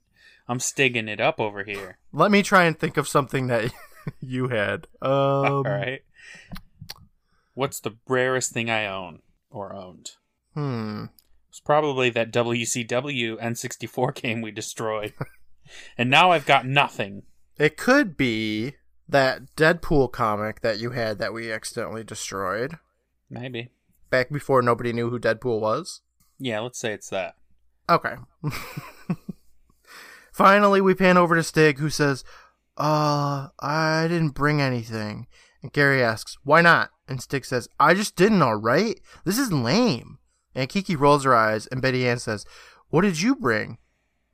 I'm 0.47 0.59
stigging 0.59 1.09
it 1.09 1.19
up 1.19 1.41
over 1.41 1.65
here. 1.65 1.97
Let 2.13 2.31
me 2.31 2.41
try 2.41 2.63
and 2.63 2.79
think 2.79 2.95
of 2.95 3.05
something 3.05 3.47
that 3.47 3.69
you 4.21 4.47
had. 4.47 4.87
Um, 5.01 5.11
All 5.11 5.63
right. 5.63 5.99
What's 7.53 7.81
the 7.81 7.97
rarest 8.07 8.51
thing 8.53 8.69
I 8.69 8.85
own 8.85 9.19
or 9.49 9.73
owned? 9.75 10.11
Hmm. 10.53 11.05
It's 11.51 11.59
probably 11.59 12.09
that 12.11 12.31
WCW 12.31 13.37
N64 13.37 14.15
game 14.21 14.39
we 14.41 14.51
destroyed. 14.51 15.13
and 15.97 16.09
now 16.09 16.31
I've 16.31 16.45
got 16.45 16.65
nothing. 16.65 17.23
It 17.57 17.75
could 17.75 18.15
be 18.15 18.75
that 19.09 19.53
Deadpool 19.57 20.13
comic 20.13 20.61
that 20.61 20.79
you 20.79 20.91
had 20.91 21.17
that 21.19 21.33
we 21.33 21.51
accidentally 21.51 22.05
destroyed 22.05 22.77
Maybe. 23.29 23.69
back 24.09 24.29
before 24.29 24.61
nobody 24.61 24.93
knew 24.93 25.09
who 25.09 25.19
Deadpool 25.19 25.59
was. 25.59 25.99
Yeah, 26.39 26.61
let's 26.61 26.79
say 26.79 26.93
it's 26.93 27.09
that. 27.09 27.35
Okay. 27.89 28.15
Finally, 30.31 30.79
we 30.79 30.95
pan 30.95 31.17
over 31.17 31.35
to 31.35 31.43
Stig, 31.43 31.79
who 31.79 31.89
says, 31.89 32.23
Uh, 32.77 33.49
I 33.59 34.05
didn't 34.07 34.29
bring 34.29 34.61
anything. 34.61 35.27
And 35.61 35.73
Gary 35.73 36.01
asks, 36.01 36.37
Why 36.45 36.61
not? 36.61 36.91
And 37.09 37.21
Stig 37.21 37.43
says, 37.43 37.67
I 37.77 37.93
just 37.93 38.15
didn't, 38.15 38.41
alright? 38.41 39.01
This 39.25 39.37
is 39.37 39.51
lame. 39.51 40.19
And 40.55 40.69
Kiki 40.69 40.95
rolls 40.95 41.23
her 41.23 41.35
eyes, 41.35 41.67
and 41.67 41.81
Betty 41.81 42.07
Ann 42.07 42.19
says, 42.19 42.45
What 42.89 43.01
did 43.01 43.21
you 43.21 43.35
bring? 43.35 43.77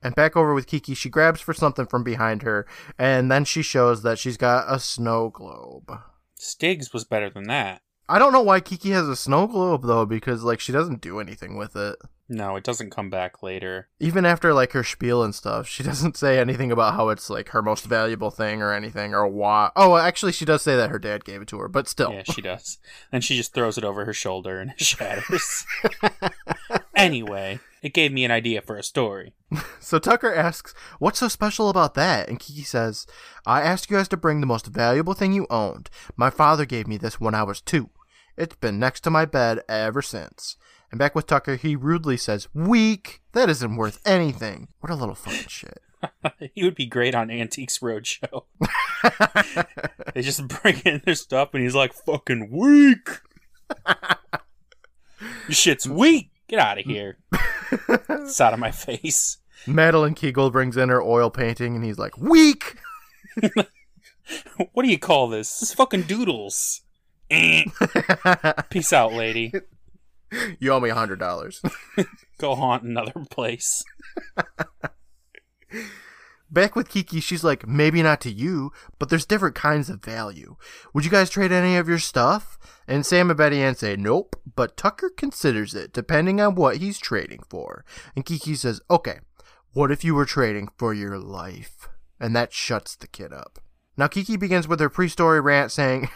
And 0.02 0.14
back 0.14 0.36
over 0.36 0.54
with 0.54 0.66
Kiki, 0.66 0.94
she 0.94 1.08
grabs 1.08 1.40
for 1.40 1.52
something 1.52 1.86
from 1.86 2.04
behind 2.04 2.42
her, 2.42 2.66
and 2.98 3.30
then 3.30 3.44
she 3.44 3.62
shows 3.62 4.02
that 4.02 4.18
she's 4.18 4.36
got 4.36 4.72
a 4.72 4.78
snow 4.78 5.28
globe. 5.28 5.90
Stig's 6.36 6.92
was 6.92 7.04
better 7.04 7.30
than 7.30 7.44
that. 7.48 7.82
I 8.08 8.18
don't 8.18 8.32
know 8.32 8.42
why 8.42 8.60
Kiki 8.60 8.90
has 8.90 9.08
a 9.08 9.16
snow 9.16 9.46
globe 9.46 9.82
though, 9.84 10.06
because 10.06 10.42
like 10.42 10.60
she 10.60 10.72
doesn't 10.72 11.00
do 11.00 11.18
anything 11.20 11.56
with 11.56 11.76
it. 11.76 11.96
No, 12.28 12.56
it 12.56 12.64
doesn't 12.64 12.90
come 12.90 13.08
back 13.08 13.42
later. 13.42 13.88
Even 13.98 14.26
after 14.26 14.52
like 14.52 14.72
her 14.72 14.84
spiel 14.84 15.22
and 15.22 15.34
stuff, 15.34 15.66
she 15.66 15.82
doesn't 15.84 16.16
say 16.16 16.38
anything 16.38 16.70
about 16.70 16.94
how 16.94 17.08
it's 17.08 17.30
like 17.30 17.50
her 17.50 17.62
most 17.62 17.86
valuable 17.86 18.30
thing 18.30 18.60
or 18.60 18.72
anything 18.72 19.14
or 19.14 19.26
why. 19.26 19.70
Oh, 19.74 19.96
actually, 19.96 20.32
she 20.32 20.44
does 20.44 20.62
say 20.62 20.76
that 20.76 20.90
her 20.90 20.98
dad 20.98 21.24
gave 21.24 21.40
it 21.40 21.48
to 21.48 21.58
her, 21.58 21.68
but 21.68 21.88
still. 21.88 22.12
Yeah, 22.12 22.24
she 22.24 22.42
does. 22.42 22.78
And 23.10 23.24
she 23.24 23.36
just 23.36 23.54
throws 23.54 23.78
it 23.78 23.84
over 23.84 24.04
her 24.04 24.12
shoulder 24.12 24.60
and 24.60 24.72
it 24.72 24.80
shatters. 24.84 25.64
anyway, 26.96 27.60
it 27.82 27.94
gave 27.94 28.12
me 28.12 28.24
an 28.24 28.30
idea 28.30 28.60
for 28.60 28.76
a 28.76 28.82
story. 28.82 29.32
So 29.80 29.98
Tucker 29.98 30.34
asks, 30.34 30.74
What's 30.98 31.20
so 31.20 31.28
special 31.28 31.70
about 31.70 31.94
that? 31.94 32.28
And 32.28 32.38
Kiki 32.38 32.62
says, 32.62 33.06
I 33.46 33.62
asked 33.62 33.90
you 33.90 33.96
guys 33.96 34.08
to 34.08 34.18
bring 34.18 34.40
the 34.40 34.46
most 34.46 34.66
valuable 34.66 35.14
thing 35.14 35.32
you 35.32 35.46
owned. 35.48 35.88
My 36.16 36.28
father 36.28 36.66
gave 36.66 36.86
me 36.86 36.98
this 36.98 37.18
when 37.18 37.34
I 37.34 37.44
was 37.44 37.62
two. 37.62 37.88
It's 38.36 38.56
been 38.56 38.78
next 38.78 39.00
to 39.00 39.10
my 39.10 39.24
bed 39.24 39.60
ever 39.68 40.02
since. 40.02 40.56
And 40.90 40.98
back 40.98 41.14
with 41.14 41.26
Tucker, 41.26 41.56
he 41.56 41.76
rudely 41.76 42.16
says, 42.16 42.48
Weak! 42.54 43.20
That 43.32 43.50
isn't 43.50 43.76
worth 43.76 44.00
anything. 44.06 44.68
What 44.80 44.90
a 44.90 44.94
little 44.94 45.14
fucking 45.14 45.44
shit. 45.48 45.82
he 46.54 46.64
would 46.64 46.74
be 46.74 46.86
great 46.86 47.14
on 47.14 47.30
Antiques 47.30 47.78
Roadshow. 47.80 48.44
they 50.14 50.22
just 50.22 50.46
bring 50.48 50.80
in 50.84 51.02
their 51.04 51.14
stuff 51.14 51.50
and 51.54 51.62
he's 51.62 51.74
like, 51.74 51.92
fucking 51.92 52.50
weak! 52.50 53.08
Your 55.20 55.54
shit's 55.54 55.88
weak! 55.88 56.30
Get 56.48 56.60
out 56.60 56.78
of 56.78 56.84
here. 56.84 57.18
it's 57.88 58.40
out 58.40 58.54
of 58.54 58.58
my 58.58 58.70
face. 58.70 59.38
Madeline 59.66 60.14
Kegel 60.14 60.50
brings 60.50 60.76
in 60.76 60.88
her 60.88 61.02
oil 61.02 61.30
painting 61.30 61.74
and 61.76 61.84
he's 61.84 61.98
like, 61.98 62.16
Weak! 62.16 62.76
what 64.72 64.82
do 64.82 64.88
you 64.88 64.98
call 64.98 65.28
this? 65.28 65.60
This 65.60 65.70
is 65.70 65.74
fucking 65.74 66.02
doodles. 66.02 66.82
Eh. 67.30 67.64
Peace 68.70 68.92
out, 68.94 69.12
lady. 69.12 69.52
you 70.58 70.72
owe 70.72 70.80
me 70.80 70.90
a 70.90 70.94
hundred 70.94 71.18
dollars. 71.18 71.62
Go 72.38 72.54
haunt 72.54 72.82
another 72.82 73.24
place. 73.30 73.84
Back 76.50 76.74
with 76.74 76.88
Kiki, 76.88 77.20
she's 77.20 77.44
like, 77.44 77.68
maybe 77.68 78.02
not 78.02 78.22
to 78.22 78.32
you, 78.32 78.72
but 78.98 79.10
there's 79.10 79.26
different 79.26 79.54
kinds 79.54 79.90
of 79.90 80.02
value. 80.02 80.56
Would 80.94 81.04
you 81.04 81.10
guys 81.10 81.28
trade 81.28 81.52
any 81.52 81.76
of 81.76 81.88
your 81.88 81.98
stuff? 81.98 82.58
And 82.86 83.04
Sam 83.04 83.28
and 83.28 83.36
Betty 83.36 83.60
Ann 83.60 83.74
say, 83.74 83.96
nope, 83.96 84.34
but 84.56 84.74
Tucker 84.76 85.10
considers 85.14 85.74
it, 85.74 85.92
depending 85.92 86.40
on 86.40 86.54
what 86.54 86.78
he's 86.78 86.98
trading 86.98 87.42
for. 87.50 87.84
And 88.16 88.24
Kiki 88.24 88.54
says, 88.54 88.80
okay, 88.90 89.18
what 89.74 89.90
if 89.90 90.04
you 90.04 90.14
were 90.14 90.24
trading 90.24 90.70
for 90.78 90.94
your 90.94 91.18
life? 91.18 91.90
And 92.18 92.34
that 92.34 92.54
shuts 92.54 92.96
the 92.96 93.08
kid 93.08 93.30
up. 93.30 93.58
Now 93.98 94.06
Kiki 94.06 94.38
begins 94.38 94.66
with 94.66 94.80
her 94.80 94.88
pre-story 94.88 95.42
rant 95.42 95.70
saying, 95.70 96.08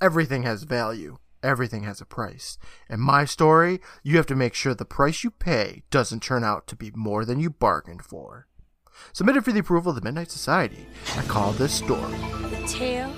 everything 0.00 0.42
has 0.42 0.64
value. 0.64 1.18
Everything 1.44 1.82
has 1.82 2.00
a 2.00 2.06
price. 2.06 2.56
In 2.88 3.00
my 3.00 3.26
story, 3.26 3.78
you 4.02 4.16
have 4.16 4.24
to 4.28 4.34
make 4.34 4.54
sure 4.54 4.74
the 4.74 4.86
price 4.86 5.22
you 5.22 5.30
pay 5.30 5.82
doesn't 5.90 6.22
turn 6.22 6.42
out 6.42 6.66
to 6.68 6.74
be 6.74 6.90
more 6.94 7.26
than 7.26 7.38
you 7.38 7.50
bargained 7.50 8.02
for. 8.02 8.46
Submitted 9.12 9.44
for 9.44 9.52
the 9.52 9.60
approval 9.60 9.90
of 9.90 9.96
the 9.96 10.02
Midnight 10.02 10.30
Society, 10.30 10.86
I 11.18 11.22
call 11.24 11.52
this 11.52 11.74
story 11.74 12.16
The 12.48 12.64
Tale 12.66 13.12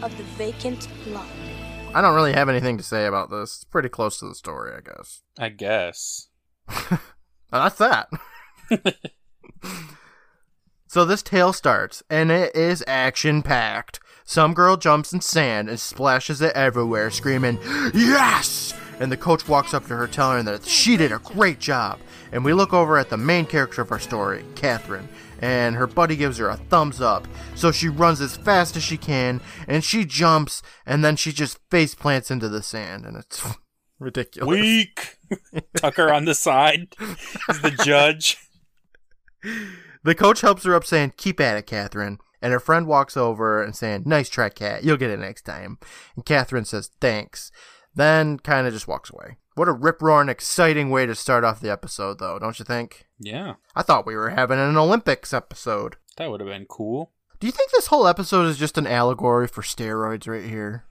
of 0.00 0.16
the 0.16 0.22
Vacant 0.22 0.86
Lot. 1.08 1.26
I 1.92 2.00
don't 2.00 2.14
really 2.14 2.34
have 2.34 2.48
anything 2.48 2.78
to 2.78 2.84
say 2.84 3.06
about 3.06 3.30
this. 3.30 3.56
It's 3.56 3.64
pretty 3.64 3.88
close 3.88 4.20
to 4.20 4.28
the 4.28 4.36
story, 4.36 4.72
I 4.76 4.80
guess. 4.80 5.22
I 5.40 5.48
guess. 5.48 6.28
That's 7.50 7.78
that. 7.78 8.08
so 10.86 11.04
this 11.04 11.22
tale 11.24 11.52
starts, 11.52 12.04
and 12.08 12.30
it 12.30 12.54
is 12.54 12.84
action 12.86 13.42
packed. 13.42 13.98
Some 14.32 14.54
girl 14.54 14.78
jumps 14.78 15.12
in 15.12 15.20
sand 15.20 15.68
and 15.68 15.78
splashes 15.78 16.40
it 16.40 16.54
everywhere, 16.54 17.10
screaming, 17.10 17.58
Yes! 17.92 18.72
And 18.98 19.12
the 19.12 19.16
coach 19.18 19.46
walks 19.46 19.74
up 19.74 19.86
to 19.88 19.96
her, 19.96 20.06
telling 20.06 20.46
her 20.46 20.52
that 20.52 20.64
she 20.64 20.96
did 20.96 21.12
a 21.12 21.18
great 21.18 21.58
job. 21.58 22.00
And 22.32 22.42
we 22.42 22.54
look 22.54 22.72
over 22.72 22.96
at 22.96 23.10
the 23.10 23.18
main 23.18 23.44
character 23.44 23.82
of 23.82 23.92
our 23.92 23.98
story, 23.98 24.42
Catherine, 24.54 25.10
and 25.42 25.76
her 25.76 25.86
buddy 25.86 26.16
gives 26.16 26.38
her 26.38 26.48
a 26.48 26.56
thumbs 26.56 26.98
up. 26.98 27.28
So 27.54 27.72
she 27.72 27.90
runs 27.90 28.22
as 28.22 28.38
fast 28.38 28.74
as 28.74 28.82
she 28.82 28.96
can, 28.96 29.42
and 29.68 29.84
she 29.84 30.06
jumps, 30.06 30.62
and 30.86 31.04
then 31.04 31.16
she 31.16 31.30
just 31.30 31.58
face 31.70 31.94
plants 31.94 32.30
into 32.30 32.48
the 32.48 32.62
sand, 32.62 33.04
and 33.04 33.18
it's 33.18 33.46
ridiculous. 33.98 34.48
Weak! 34.48 35.18
Tucker 35.76 36.10
on 36.10 36.24
the 36.24 36.34
side 36.34 36.96
is 37.50 37.60
the 37.60 37.70
judge. 37.70 38.38
The 40.04 40.14
coach 40.14 40.40
helps 40.40 40.64
her 40.64 40.74
up, 40.74 40.86
saying, 40.86 41.12
Keep 41.18 41.38
at 41.38 41.58
it, 41.58 41.66
Catherine. 41.66 42.18
And 42.42 42.52
her 42.52 42.60
friend 42.60 42.86
walks 42.86 43.16
over 43.16 43.62
and 43.62 43.74
saying, 43.74 44.02
Nice 44.04 44.28
try, 44.28 44.48
Cat. 44.50 44.82
You'll 44.84 44.96
get 44.98 45.10
it 45.10 45.20
next 45.20 45.42
time. 45.42 45.78
And 46.16 46.26
Catherine 46.26 46.64
says, 46.66 46.90
Thanks. 47.00 47.50
Then 47.94 48.38
kind 48.38 48.66
of 48.66 48.72
just 48.72 48.88
walks 48.88 49.10
away. 49.10 49.36
What 49.54 49.68
a 49.68 49.72
rip 49.72 50.02
roaring, 50.02 50.28
exciting 50.30 50.90
way 50.90 51.04
to 51.06 51.14
start 51.14 51.44
off 51.44 51.60
the 51.60 51.70
episode, 51.70 52.18
though, 52.18 52.38
don't 52.38 52.58
you 52.58 52.64
think? 52.64 53.04
Yeah, 53.18 53.54
I 53.76 53.82
thought 53.82 54.06
we 54.06 54.16
were 54.16 54.30
having 54.30 54.58
an 54.58 54.76
Olympics 54.78 55.32
episode. 55.34 55.96
that 56.16 56.30
would 56.30 56.40
have 56.40 56.48
been 56.48 56.64
cool. 56.64 57.12
Do 57.38 57.46
you 57.46 57.52
think 57.52 57.70
this 57.70 57.88
whole 57.88 58.06
episode 58.06 58.46
is 58.46 58.56
just 58.56 58.78
an 58.78 58.86
allegory 58.86 59.46
for 59.46 59.60
steroids 59.62 60.26
right 60.26 60.48
here? 60.48 60.84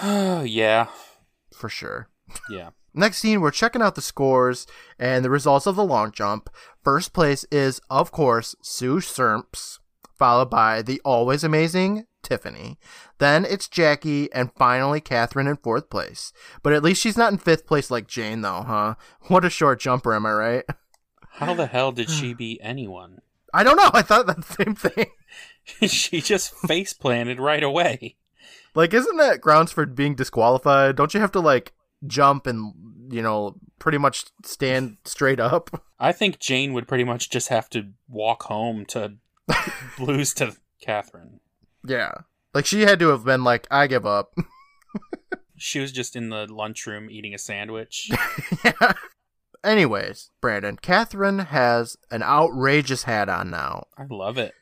yeah, 0.02 0.88
For 1.54 1.68
sure. 1.68 2.08
yeah. 2.50 2.70
Next 2.94 3.18
scene, 3.18 3.40
we're 3.40 3.50
checking 3.50 3.80
out 3.80 3.94
the 3.94 4.02
scores 4.02 4.66
and 4.98 5.24
the 5.24 5.30
results 5.30 5.66
of 5.66 5.76
the 5.76 5.84
long 5.84 6.12
jump. 6.12 6.50
First 6.84 7.14
place 7.14 7.46
is, 7.50 7.80
of 7.88 8.12
course, 8.12 8.54
Sue 8.60 8.96
Serps, 8.96 9.78
followed 10.22 10.50
by 10.50 10.82
the 10.82 11.00
always 11.04 11.42
amazing 11.42 12.06
Tiffany. 12.22 12.78
Then 13.18 13.44
it's 13.44 13.66
Jackie, 13.66 14.32
and 14.32 14.52
finally 14.52 15.00
Catherine 15.00 15.48
in 15.48 15.56
fourth 15.56 15.90
place. 15.90 16.32
But 16.62 16.72
at 16.72 16.84
least 16.84 17.02
she's 17.02 17.16
not 17.16 17.32
in 17.32 17.38
fifth 17.38 17.66
place 17.66 17.90
like 17.90 18.06
Jane, 18.06 18.42
though, 18.42 18.62
huh? 18.62 18.94
What 19.22 19.44
a 19.44 19.50
short 19.50 19.80
jumper, 19.80 20.14
am 20.14 20.24
I 20.24 20.32
right? 20.32 20.64
How 21.28 21.54
the 21.54 21.66
hell 21.66 21.90
did 21.90 22.08
she 22.08 22.34
beat 22.38 22.60
anyone? 22.62 23.20
I 23.52 23.64
don't 23.64 23.74
know. 23.74 23.90
I 23.92 24.02
thought 24.02 24.28
that 24.28 24.44
same 24.44 24.76
thing. 24.76 25.06
she 25.88 26.20
just 26.20 26.54
face 26.54 26.92
planted 26.92 27.40
right 27.40 27.64
away. 27.64 28.14
Like, 28.76 28.94
isn't 28.94 29.16
that 29.16 29.40
grounds 29.40 29.72
for 29.72 29.86
being 29.86 30.14
disqualified? 30.14 30.94
Don't 30.94 31.14
you 31.14 31.20
have 31.20 31.32
to, 31.32 31.40
like, 31.40 31.72
jump 32.06 32.46
and, 32.46 32.72
you 33.10 33.22
know, 33.22 33.56
pretty 33.80 33.98
much 33.98 34.26
stand 34.44 34.98
straight 35.04 35.40
up? 35.40 35.82
I 35.98 36.12
think 36.12 36.38
Jane 36.38 36.74
would 36.74 36.86
pretty 36.86 37.02
much 37.02 37.28
just 37.28 37.48
have 37.48 37.68
to 37.70 37.88
walk 38.08 38.44
home 38.44 38.86
to 38.86 39.14
lose 39.98 40.34
to 40.34 40.56
Catherine. 40.80 41.40
Yeah. 41.86 42.12
Like, 42.54 42.66
she 42.66 42.82
had 42.82 42.98
to 43.00 43.08
have 43.08 43.24
been 43.24 43.44
like, 43.44 43.66
I 43.70 43.86
give 43.86 44.06
up. 44.06 44.34
She 45.62 45.78
was 45.78 45.92
just 45.92 46.16
in 46.16 46.28
the 46.28 46.52
lunchroom 46.52 47.08
eating 47.08 47.34
a 47.34 47.38
sandwich. 47.38 48.10
yeah. 48.64 48.94
Anyways, 49.62 50.30
Brandon, 50.40 50.76
Catherine 50.76 51.38
has 51.38 51.96
an 52.10 52.24
outrageous 52.24 53.04
hat 53.04 53.28
on 53.28 53.50
now. 53.50 53.84
I 53.96 54.06
love 54.10 54.38
it. 54.38 54.54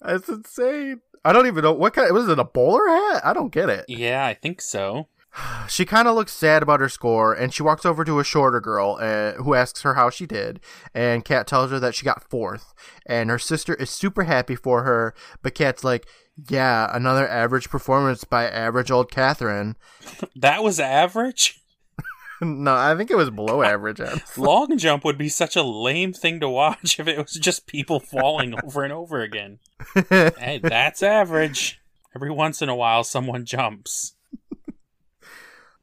That's 0.00 0.28
insane. 0.28 1.00
I 1.24 1.32
don't 1.32 1.48
even 1.48 1.64
know 1.64 1.72
what 1.72 1.94
kind. 1.94 2.14
Was 2.14 2.28
it 2.28 2.38
a 2.38 2.44
bowler 2.44 2.86
hat? 2.86 3.22
I 3.24 3.32
don't 3.32 3.52
get 3.52 3.68
it. 3.68 3.86
Yeah, 3.88 4.24
I 4.24 4.34
think 4.34 4.60
so. 4.60 5.08
She 5.68 5.84
kind 5.84 6.06
of 6.06 6.14
looks 6.14 6.32
sad 6.32 6.62
about 6.62 6.80
her 6.80 6.88
score, 6.88 7.34
and 7.34 7.52
she 7.52 7.62
walks 7.62 7.84
over 7.84 8.04
to 8.04 8.20
a 8.20 8.24
shorter 8.24 8.60
girl 8.60 8.98
uh, 9.00 9.32
who 9.32 9.54
asks 9.54 9.82
her 9.82 9.94
how 9.94 10.10
she 10.10 10.26
did. 10.26 10.60
And 10.94 11.24
Kat 11.24 11.46
tells 11.46 11.70
her 11.70 11.80
that 11.80 11.94
she 11.94 12.04
got 12.04 12.28
fourth, 12.30 12.72
and 13.04 13.30
her 13.30 13.38
sister 13.38 13.74
is 13.74 13.90
super 13.90 14.24
happy 14.24 14.54
for 14.54 14.84
her. 14.84 15.14
But 15.42 15.54
Kat's 15.54 15.84
like, 15.84 16.06
"Yeah, 16.48 16.88
another 16.94 17.28
average 17.28 17.68
performance 17.68 18.24
by 18.24 18.48
average 18.48 18.90
old 18.90 19.10
Catherine." 19.10 19.76
That 20.36 20.62
was 20.62 20.78
average? 20.78 21.60
no, 22.40 22.74
I 22.74 22.94
think 22.96 23.10
it 23.10 23.16
was 23.16 23.30
below 23.30 23.62
average. 23.62 24.00
Long 24.36 24.78
jump 24.78 25.04
would 25.04 25.18
be 25.18 25.28
such 25.28 25.56
a 25.56 25.62
lame 25.62 26.12
thing 26.12 26.40
to 26.40 26.48
watch 26.48 27.00
if 27.00 27.08
it 27.08 27.18
was 27.18 27.32
just 27.32 27.66
people 27.66 27.98
falling 27.98 28.54
over 28.64 28.84
and 28.84 28.92
over 28.92 29.22
again. 29.22 29.58
Hey, 30.08 30.60
that's 30.62 31.02
average. 31.02 31.80
Every 32.14 32.30
once 32.30 32.62
in 32.62 32.68
a 32.68 32.76
while, 32.76 33.04
someone 33.04 33.44
jumps. 33.44 34.15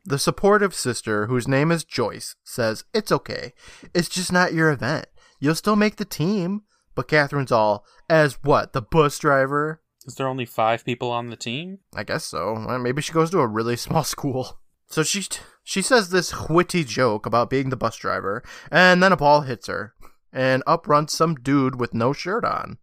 The 0.06 0.20
supportive 0.20 0.76
sister, 0.76 1.28
whose 1.28 1.48
name 1.48 1.72
is 1.72 1.84
Joyce, 1.84 2.36
says, 2.44 2.84
It's 2.94 3.12
okay. 3.12 3.54
It's 3.94 4.10
just 4.10 4.32
not 4.32 4.54
your 4.54 4.70
event. 4.70 5.06
You'll 5.40 5.56
still 5.56 5.76
make 5.78 5.96
the 5.96 6.06
team. 6.06 6.64
But 6.96 7.08
Catherine's 7.08 7.52
all, 7.52 7.86
As 8.10 8.34
what? 8.44 8.74
The 8.74 8.82
bus 8.82 9.18
driver? 9.18 9.82
Is 10.06 10.16
there 10.16 10.28
only 10.28 10.46
five 10.46 10.84
people 10.84 11.12
on 11.12 11.30
the 11.30 11.38
team? 11.38 11.80
I 11.96 12.04
guess 12.04 12.26
so. 12.26 12.54
Well, 12.54 12.80
maybe 12.80 13.02
she 13.02 13.14
goes 13.14 13.32
to 13.32 13.40
a 13.40 13.48
really 13.48 13.78
small 13.78 14.04
school. 14.16 14.60
So 14.88 15.02
she 15.04 15.26
she 15.64 15.82
says 15.82 16.10
this 16.10 16.50
witty 16.50 16.84
joke 16.84 17.26
about 17.26 17.50
being 17.50 17.70
the 17.70 17.78
bus 17.78 17.96
driver, 17.96 18.44
and 18.70 19.02
then 19.02 19.12
a 19.12 19.18
ball 19.18 19.42
hits 19.42 19.68
her, 19.68 19.96
and 20.32 20.62
up 20.68 20.88
runs 20.88 21.14
some 21.14 21.36
dude 21.36 21.80
with 21.80 21.94
no 21.94 22.14
shirt 22.14 22.46
on. 22.46 22.78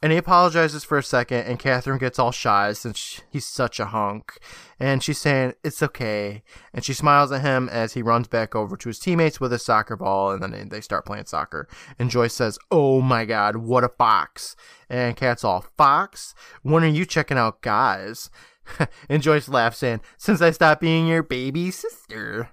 And 0.00 0.12
he 0.12 0.18
apologizes 0.18 0.84
for 0.84 0.96
a 0.96 1.02
second, 1.02 1.46
and 1.46 1.58
Catherine 1.58 1.98
gets 1.98 2.20
all 2.20 2.30
shy 2.30 2.72
since 2.72 3.20
he's 3.30 3.44
such 3.44 3.80
a 3.80 3.86
hunk. 3.86 4.38
And 4.78 5.02
she's 5.02 5.18
saying, 5.18 5.54
It's 5.64 5.82
okay. 5.82 6.44
And 6.72 6.84
she 6.84 6.94
smiles 6.94 7.32
at 7.32 7.40
him 7.40 7.68
as 7.68 7.94
he 7.94 8.02
runs 8.02 8.28
back 8.28 8.54
over 8.54 8.76
to 8.76 8.88
his 8.88 9.00
teammates 9.00 9.40
with 9.40 9.52
a 9.52 9.58
soccer 9.58 9.96
ball, 9.96 10.30
and 10.30 10.40
then 10.40 10.68
they 10.68 10.80
start 10.80 11.04
playing 11.04 11.24
soccer. 11.24 11.68
And 11.98 12.10
Joyce 12.10 12.34
says, 12.34 12.60
Oh 12.70 13.00
my 13.00 13.24
god, 13.24 13.56
what 13.56 13.82
a 13.82 13.88
fox. 13.88 14.54
And 14.88 15.16
Cat's 15.16 15.42
all, 15.42 15.66
Fox? 15.76 16.32
When 16.62 16.84
are 16.84 16.86
you 16.86 17.04
checking 17.04 17.38
out 17.38 17.60
guys? 17.60 18.30
and 19.08 19.20
Joyce 19.20 19.48
laughs, 19.48 19.78
saying, 19.78 20.00
Since 20.16 20.40
I 20.40 20.52
stopped 20.52 20.80
being 20.80 21.08
your 21.08 21.24
baby 21.24 21.72
sister. 21.72 22.50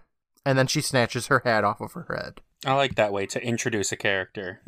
And 0.48 0.58
then 0.58 0.68
she 0.68 0.82
snatches 0.82 1.28
her 1.28 1.42
hat 1.46 1.64
off 1.64 1.82
of 1.82 1.94
her 1.94 2.08
head. 2.10 2.42
I 2.66 2.74
like 2.74 2.96
that 2.96 3.14
way 3.14 3.28
to 3.28 3.44
introduce 3.44 3.92
a 3.92 3.98
character. 3.98 4.62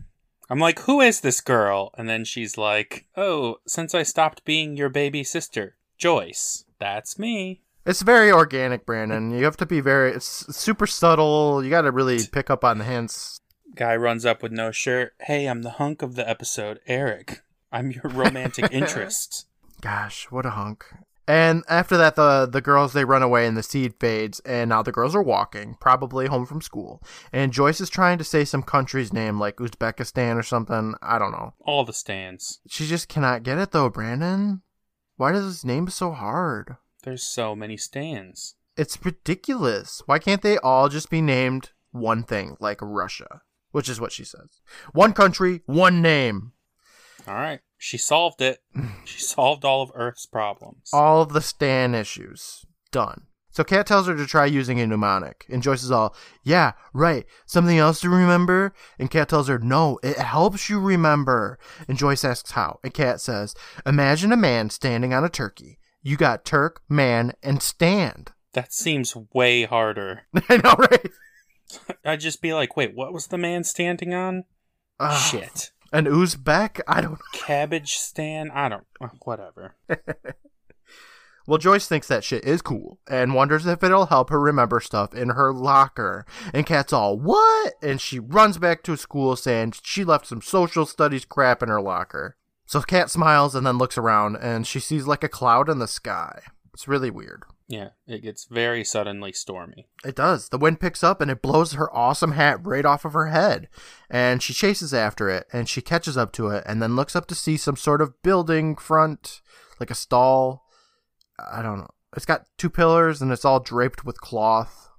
I'm 0.49 0.59
like, 0.59 0.79
who 0.79 1.01
is 1.01 1.21
this 1.21 1.41
girl? 1.41 1.91
And 1.97 2.07
then 2.07 2.23
she's 2.23 2.57
like, 2.57 3.05
oh, 3.17 3.57
since 3.67 3.93
I 3.93 4.03
stopped 4.03 4.45
being 4.45 4.77
your 4.77 4.89
baby 4.89 5.23
sister, 5.23 5.75
Joyce. 5.97 6.63
That's 6.79 7.19
me. 7.19 7.61
It's 7.85 8.01
very 8.01 8.31
organic, 8.31 8.85
Brandon. 8.85 9.31
You 9.31 9.45
have 9.45 9.57
to 9.57 9.65
be 9.65 9.79
very, 9.81 10.11
it's 10.11 10.55
super 10.55 10.87
subtle. 10.87 11.63
You 11.63 11.69
got 11.69 11.81
to 11.81 11.91
really 11.91 12.19
pick 12.31 12.49
up 12.49 12.63
on 12.63 12.77
the 12.77 12.83
hints. 12.83 13.39
Guy 13.75 13.95
runs 13.95 14.25
up 14.25 14.43
with 14.43 14.51
no 14.51 14.71
shirt. 14.71 15.13
Hey, 15.21 15.47
I'm 15.47 15.61
the 15.61 15.71
hunk 15.71 16.01
of 16.01 16.15
the 16.15 16.27
episode, 16.27 16.79
Eric. 16.87 17.41
I'm 17.71 17.91
your 17.91 18.03
romantic 18.05 18.69
interest. 18.71 19.47
Gosh, 19.81 20.27
what 20.31 20.45
a 20.45 20.51
hunk. 20.51 20.85
And 21.27 21.63
after 21.67 21.97
that, 21.97 22.15
the 22.15 22.47
the 22.49 22.61
girls 22.61 22.93
they 22.93 23.03
run 23.03 23.21
away 23.21 23.45
and 23.45 23.57
the 23.57 23.63
seed 23.63 23.95
fades, 23.99 24.39
and 24.41 24.69
now 24.69 24.81
the 24.81 24.93
girls 24.93 25.13
are 25.13 25.21
walking, 25.21 25.75
probably 25.81 26.27
home 26.27 26.45
from 26.45 26.61
school. 26.61 27.03
And 27.33 27.51
Joyce 27.51 27.81
is 27.81 27.89
trying 27.89 28.17
to 28.19 28.23
say 28.23 28.45
some 28.45 28.63
country's 28.63 29.11
name, 29.11 29.37
like 29.37 29.57
Uzbekistan 29.57 30.37
or 30.37 30.43
something. 30.43 30.95
I 31.01 31.19
don't 31.19 31.31
know. 31.31 31.53
All 31.59 31.83
the 31.83 31.91
stands. 31.93 32.61
She 32.67 32.87
just 32.87 33.09
cannot 33.09 33.43
get 33.43 33.57
it 33.57 33.71
though, 33.71 33.89
Brandon. 33.89 34.61
Why 35.17 35.33
does 35.33 35.43
his 35.43 35.65
name 35.65 35.89
so 35.89 36.11
hard? 36.11 36.77
There's 37.03 37.23
so 37.23 37.55
many 37.55 37.75
stands. 37.75 38.55
It's 38.77 39.03
ridiculous. 39.03 40.03
Why 40.05 40.19
can't 40.19 40.41
they 40.41 40.57
all 40.59 40.87
just 40.87 41.09
be 41.09 41.21
named 41.21 41.71
one 41.91 42.23
thing, 42.23 42.55
like 42.59 42.79
Russia? 42.81 43.41
Which 43.71 43.89
is 43.89 43.99
what 43.99 44.11
she 44.11 44.23
says. 44.23 44.61
One 44.93 45.13
country, 45.13 45.61
one 45.65 46.01
name. 46.01 46.53
All 47.27 47.33
right. 47.33 47.59
She 47.77 47.97
solved 47.97 48.41
it. 48.41 48.59
She 49.05 49.21
solved 49.21 49.63
all 49.63 49.81
of 49.81 49.91
Earth's 49.95 50.25
problems. 50.25 50.89
All 50.91 51.21
of 51.21 51.31
the 51.31 51.41
Stan 51.41 51.95
issues. 51.95 52.65
Done. 52.91 53.27
So 53.51 53.63
Kat 53.63 53.87
tells 53.87 54.05
her 54.05 54.15
to 54.15 54.27
try 54.27 54.45
using 54.45 54.79
a 54.79 54.85
mnemonic. 54.85 55.45
And 55.49 55.63
Joyce 55.63 55.81
is 55.81 55.89
all, 55.89 56.13
yeah, 56.43 56.73
right. 56.93 57.25
Something 57.45 57.77
else 57.79 58.01
to 58.01 58.09
remember? 58.09 58.73
And 58.99 59.09
Kat 59.09 59.29
tells 59.29 59.47
her, 59.47 59.57
no, 59.57 59.97
it 60.03 60.17
helps 60.17 60.69
you 60.69 60.79
remember. 60.79 61.57
And 61.87 61.97
Joyce 61.97 62.23
asks 62.23 62.51
how. 62.51 62.79
And 62.83 62.93
Kat 62.93 63.21
says, 63.21 63.55
imagine 63.85 64.31
a 64.31 64.37
man 64.37 64.69
standing 64.69 65.13
on 65.13 65.23
a 65.23 65.29
turkey. 65.29 65.79
You 66.03 66.17
got 66.17 66.45
Turk, 66.45 66.81
man, 66.87 67.33
and 67.41 67.61
stand. 67.61 68.31
That 68.53 68.73
seems 68.73 69.15
way 69.33 69.63
harder. 69.63 70.23
I 70.49 70.57
know, 70.57 70.75
right? 70.77 71.09
I'd 72.05 72.19
just 72.19 72.41
be 72.41 72.53
like, 72.53 72.77
wait, 72.77 72.93
what 72.93 73.11
was 73.11 73.27
the 73.27 73.37
man 73.37 73.63
standing 73.63 74.13
on? 74.13 74.43
Shit. 75.31 75.71
An 75.93 76.05
Uzbek? 76.05 76.81
I 76.87 77.01
don't 77.01 77.19
Cabbage 77.33 77.95
stand? 77.97 78.51
I 78.53 78.69
don't. 78.69 78.85
uh, 79.01 79.07
Whatever. 79.23 79.75
Well, 81.49 81.57
Joyce 81.57 81.87
thinks 81.87 82.09
that 82.09 82.25
shit 82.25 82.43
is 82.43 82.61
cool 82.61 82.99
and 83.09 83.33
wonders 83.33 83.65
if 83.65 83.81
it'll 83.81 84.07
help 84.07 84.29
her 84.31 84.39
remember 84.39 84.81
stuff 84.81 85.13
in 85.15 85.29
her 85.29 85.53
locker. 85.53 86.25
And 86.53 86.65
Kat's 86.65 86.91
all, 86.91 87.17
what? 87.17 87.75
And 87.81 88.01
she 88.01 88.19
runs 88.19 88.57
back 88.57 88.83
to 88.83 88.97
school 88.97 89.37
saying 89.37 89.75
she 89.81 90.03
left 90.03 90.27
some 90.27 90.41
social 90.41 90.85
studies 90.85 91.23
crap 91.23 91.63
in 91.63 91.69
her 91.69 91.79
locker. 91.81 92.35
So 92.65 92.81
Kat 92.81 93.09
smiles 93.09 93.55
and 93.55 93.65
then 93.65 93.77
looks 93.77 93.97
around 93.97 94.35
and 94.41 94.67
she 94.67 94.81
sees 94.81 95.07
like 95.07 95.23
a 95.23 95.29
cloud 95.29 95.69
in 95.69 95.79
the 95.79 95.87
sky. 95.87 96.41
It's 96.73 96.85
really 96.85 97.09
weird. 97.09 97.43
Yeah, 97.67 97.89
it 98.07 98.21
gets 98.21 98.45
very 98.45 98.85
suddenly 98.85 99.33
stormy. 99.33 99.89
It 100.05 100.15
does. 100.15 100.49
The 100.49 100.57
wind 100.57 100.79
picks 100.79 101.03
up 101.03 101.19
and 101.19 101.29
it 101.29 101.41
blows 101.41 101.73
her 101.73 101.93
awesome 101.93 102.31
hat 102.31 102.65
right 102.65 102.85
off 102.85 103.03
of 103.03 103.11
her 103.11 103.27
head. 103.27 103.67
And 104.09 104.41
she 104.41 104.53
chases 104.53 104.93
after 104.93 105.29
it 105.29 105.47
and 105.51 105.67
she 105.67 105.81
catches 105.81 106.15
up 106.15 106.31
to 106.33 106.47
it 106.47 106.63
and 106.65 106.81
then 106.81 106.95
looks 106.95 107.15
up 107.15 107.27
to 107.27 107.35
see 107.35 107.57
some 107.57 107.75
sort 107.75 108.01
of 108.01 108.21
building 108.23 108.77
front, 108.77 109.41
like 109.81 109.91
a 109.91 109.95
stall. 109.95 110.63
I 111.37 111.61
don't 111.61 111.79
know. 111.79 111.89
It's 112.15 112.25
got 112.25 112.45
two 112.57 112.69
pillars 112.69 113.21
and 113.21 113.33
it's 113.33 113.45
all 113.45 113.59
draped 113.59 114.05
with 114.05 114.21
cloth. 114.21 114.89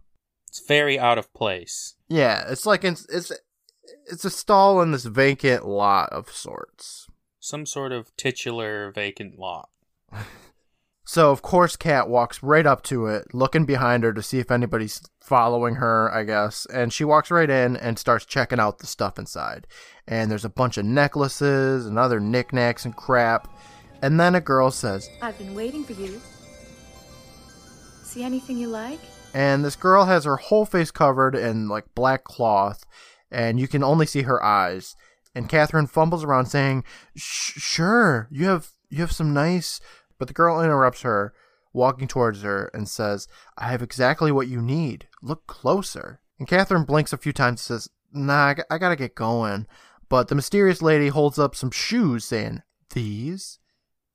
It's 0.47 0.67
very 0.67 0.99
out 0.99 1.19
of 1.19 1.33
place. 1.33 1.95
Yeah, 2.09 2.45
it's 2.49 2.67
like 2.67 2.85
it's 2.85 3.07
it's, 3.09 3.33
it's 4.07 4.25
a 4.27 4.31
stall 4.31 4.83
in 4.83 4.93
this 4.93 5.05
vacant 5.07 5.67
lot 5.67 6.11
of 6.13 6.31
sorts. 6.31 7.07
Some 7.41 7.65
sort 7.65 7.93
of 7.93 8.15
titular 8.17 8.93
vacant 8.93 9.39
lot. 9.39 9.71
So 11.09 11.31
of 11.31 11.41
course 11.41 11.75
Kat 11.75 12.07
walks 12.11 12.43
right 12.43 12.67
up 12.67 12.83
to 12.83 13.07
it, 13.07 13.33
looking 13.33 13.65
behind 13.65 14.05
her 14.05 14.13
to 14.13 14.23
see 14.23 14.41
if 14.41 14.51
anybody's 14.51 15.01
following 15.23 15.77
her, 15.77 16.13
I 16.13 16.23
guess. 16.25 16.67
And 16.67 16.93
she 16.93 17.03
walks 17.03 17.31
right 17.31 17.49
in 17.49 17.79
and 17.79 17.99
starts 17.99 18.27
checking 18.27 18.61
out 18.61 18.81
the 18.81 18.87
stuff 18.87 19.19
inside. 19.19 19.67
And 20.07 20.31
there's 20.31 20.45
a 20.45 20.51
bunch 20.51 20.77
of 20.77 20.85
necklaces 20.85 21.87
and 21.87 21.99
other 21.99 22.21
knickknacks 22.21 22.85
and 22.85 22.95
crap. 22.95 23.49
And 24.03 24.21
then 24.21 24.35
a 24.35 24.41
girl 24.43 24.71
says, 24.71 25.09
I've 25.23 25.39
been 25.39 25.55
waiting 25.55 25.83
for 25.83 25.95
you. 25.95 26.21
See 28.03 28.23
anything 28.23 28.59
you 28.59 28.69
like? 28.69 29.01
and 29.33 29.65
this 29.65 29.77
girl 29.77 30.05
has 30.05 30.25
her 30.25 30.37
whole 30.37 30.67
face 30.67 30.91
covered 30.91 31.35
in 31.35 31.69
like 31.69 31.87
black 31.95 32.25
cloth, 32.25 32.85
and 33.31 33.59
you 33.59 33.67
can 33.67 33.83
only 33.83 34.05
see 34.05 34.23
her 34.23 34.45
eyes. 34.45 34.95
And 35.35 35.49
Catherine 35.49 35.87
fumbles 35.87 36.23
around 36.23 36.47
saying, 36.47 36.85
"Sure, 37.17 38.29
you 38.31 38.45
have 38.47 38.69
you 38.91 38.99
have 38.99 39.13
some 39.13 39.33
nice." 39.33 39.81
But 40.19 40.29
the 40.29 40.35
girl 40.35 40.61
interrupts 40.61 41.03
her, 41.03 41.33
walking 41.73 42.09
towards 42.09 42.43
her, 42.43 42.71
and 42.75 42.89
says, 42.89 43.29
"I 43.57 43.69
have 43.71 43.83
exactly 43.83 44.33
what 44.33 44.49
you 44.49 44.61
need. 44.61 45.09
Look 45.23 45.47
closer." 45.47 46.21
And 46.39 46.47
Catherine 46.49 46.85
blinks 46.85 47.13
a 47.13 47.17
few 47.19 47.33
times 47.33 47.61
and 47.71 47.81
says, 47.81 47.89
"Nah, 48.13 48.47
I, 48.49 48.55
g- 48.55 48.63
I 48.71 48.79
gotta 48.79 48.97
get 48.97 49.15
going." 49.15 49.67
But 50.09 50.29
the 50.29 50.35
mysterious 50.35 50.81
lady 50.83 51.09
holds 51.09 51.39
up 51.39 51.55
some 51.55 51.71
shoes, 51.71 52.25
saying, 52.25 52.63
"These." 52.95 53.59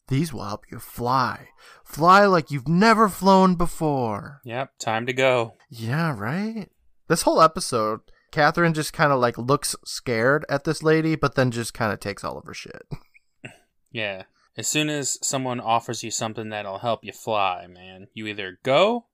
These 0.10 0.34
will 0.34 0.44
help 0.44 0.66
you 0.70 0.80
fly. 0.80 1.48
Fly 1.86 2.26
like 2.26 2.52
you've 2.52 2.68
never 2.68 3.08
flown 3.08 3.56
before. 3.56 4.42
Yep, 4.44 4.78
time 4.78 5.06
to 5.06 5.13
go. 5.13 5.54
Yeah, 5.70 6.13
right? 6.18 6.70
This 7.08 7.22
whole 7.22 7.42
episode, 7.42 8.02
Catherine 8.32 8.74
just 8.74 8.92
kind 8.92 9.13
of 9.13 9.20
like 9.22 9.38
looks 9.38 9.78
scared 9.86 10.46
at 10.50 10.66
this 10.66 10.84
lady, 10.84 11.16
but 11.16 11.36
then 11.36 11.52
just 11.52 11.74
kind 11.74 11.94
of 11.94 12.02
takes 12.02 12.24
all 12.24 12.38
of 12.38 12.46
her 12.46 12.54
shit. 12.54 12.84
Yeah. 13.92 14.24
As 14.56 14.68
soon 14.68 14.89
as 14.89 15.18
someone 15.26 15.60
offers 15.60 16.04
you 16.04 16.12
something 16.12 16.50
that'll 16.50 16.80
help 16.80 17.04
you 17.04 17.12
fly, 17.12 17.66
man, 17.68 18.08
you 18.13 18.28
either 18.28 18.60
go 18.63 19.08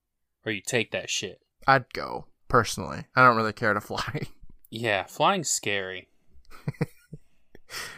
or 0.46 0.52
you 0.52 0.62
take 0.62 0.92
that 0.92 1.10
shit. 1.10 1.42
I'd 1.68 1.92
go, 1.94 2.26
personally. 2.48 3.06
I 3.16 3.26
don't 3.26 3.38
really 3.38 3.54
care 3.54 3.74
to 3.74 3.82
fly. 3.82 4.22
Yeah, 4.72 5.06
flying's 5.06 5.50
scary. 5.50 6.10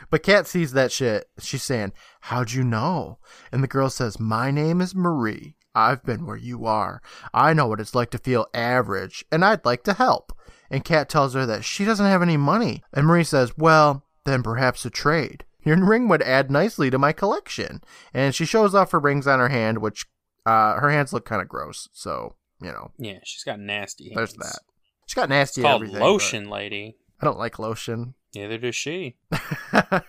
But 0.09 0.23
Kat 0.23 0.45
sees 0.45 0.73
that 0.73 0.91
shit. 0.91 1.29
She's 1.39 1.63
saying, 1.63 1.93
How'd 2.21 2.51
you 2.51 2.63
know? 2.63 3.17
And 3.51 3.63
the 3.63 3.67
girl 3.67 3.89
says, 3.89 4.19
My 4.19 4.51
name 4.51 4.81
is 4.81 4.93
Marie. 4.93 5.55
I've 5.73 6.03
been 6.03 6.25
where 6.25 6.37
you 6.37 6.65
are. 6.65 7.01
I 7.33 7.53
know 7.53 7.67
what 7.67 7.79
it's 7.79 7.95
like 7.95 8.11
to 8.11 8.17
feel 8.17 8.47
average, 8.53 9.23
and 9.31 9.45
I'd 9.45 9.63
like 9.63 9.83
to 9.83 9.93
help. 9.93 10.33
And 10.69 10.83
Kat 10.83 11.07
tells 11.07 11.33
her 11.33 11.45
that 11.45 11.63
she 11.63 11.85
doesn't 11.85 12.05
have 12.05 12.21
any 12.21 12.35
money. 12.35 12.83
And 12.93 13.07
Marie 13.07 13.23
says, 13.23 13.57
Well, 13.57 14.03
then 14.25 14.43
perhaps 14.43 14.85
a 14.85 14.89
trade. 14.89 15.45
Your 15.63 15.83
ring 15.83 16.07
would 16.07 16.21
add 16.23 16.49
nicely 16.51 16.89
to 16.89 16.97
my 16.97 17.11
collection. 17.13 17.81
And 18.13 18.33
she 18.33 18.45
shows 18.45 18.73
off 18.75 18.91
her 18.91 18.99
rings 18.99 19.27
on 19.27 19.39
her 19.39 19.49
hand, 19.49 19.79
which 19.79 20.05
uh, 20.45 20.75
her 20.79 20.89
hands 20.89 21.13
look 21.13 21.25
kind 21.25 21.41
of 21.41 21.47
gross. 21.47 21.87
So, 21.93 22.35
you 22.61 22.71
know, 22.71 22.91
Yeah, 22.97 23.19
she's 23.23 23.43
got 23.43 23.59
nasty 23.59 24.05
hands. 24.09 24.15
there's 24.15 24.33
that. 24.35 24.59
She's 25.07 25.15
got 25.15 25.29
nasty 25.29 25.61
It's 25.61 25.67
called 25.67 25.87
lotion, 25.89 26.49
lady. 26.49 26.97
I 27.21 27.25
don't 27.25 27.37
like 27.37 27.59
lotion. 27.59 28.15
Neither 28.33 28.57
does 28.57 28.75
she. 28.75 29.17
Are 29.73 30.03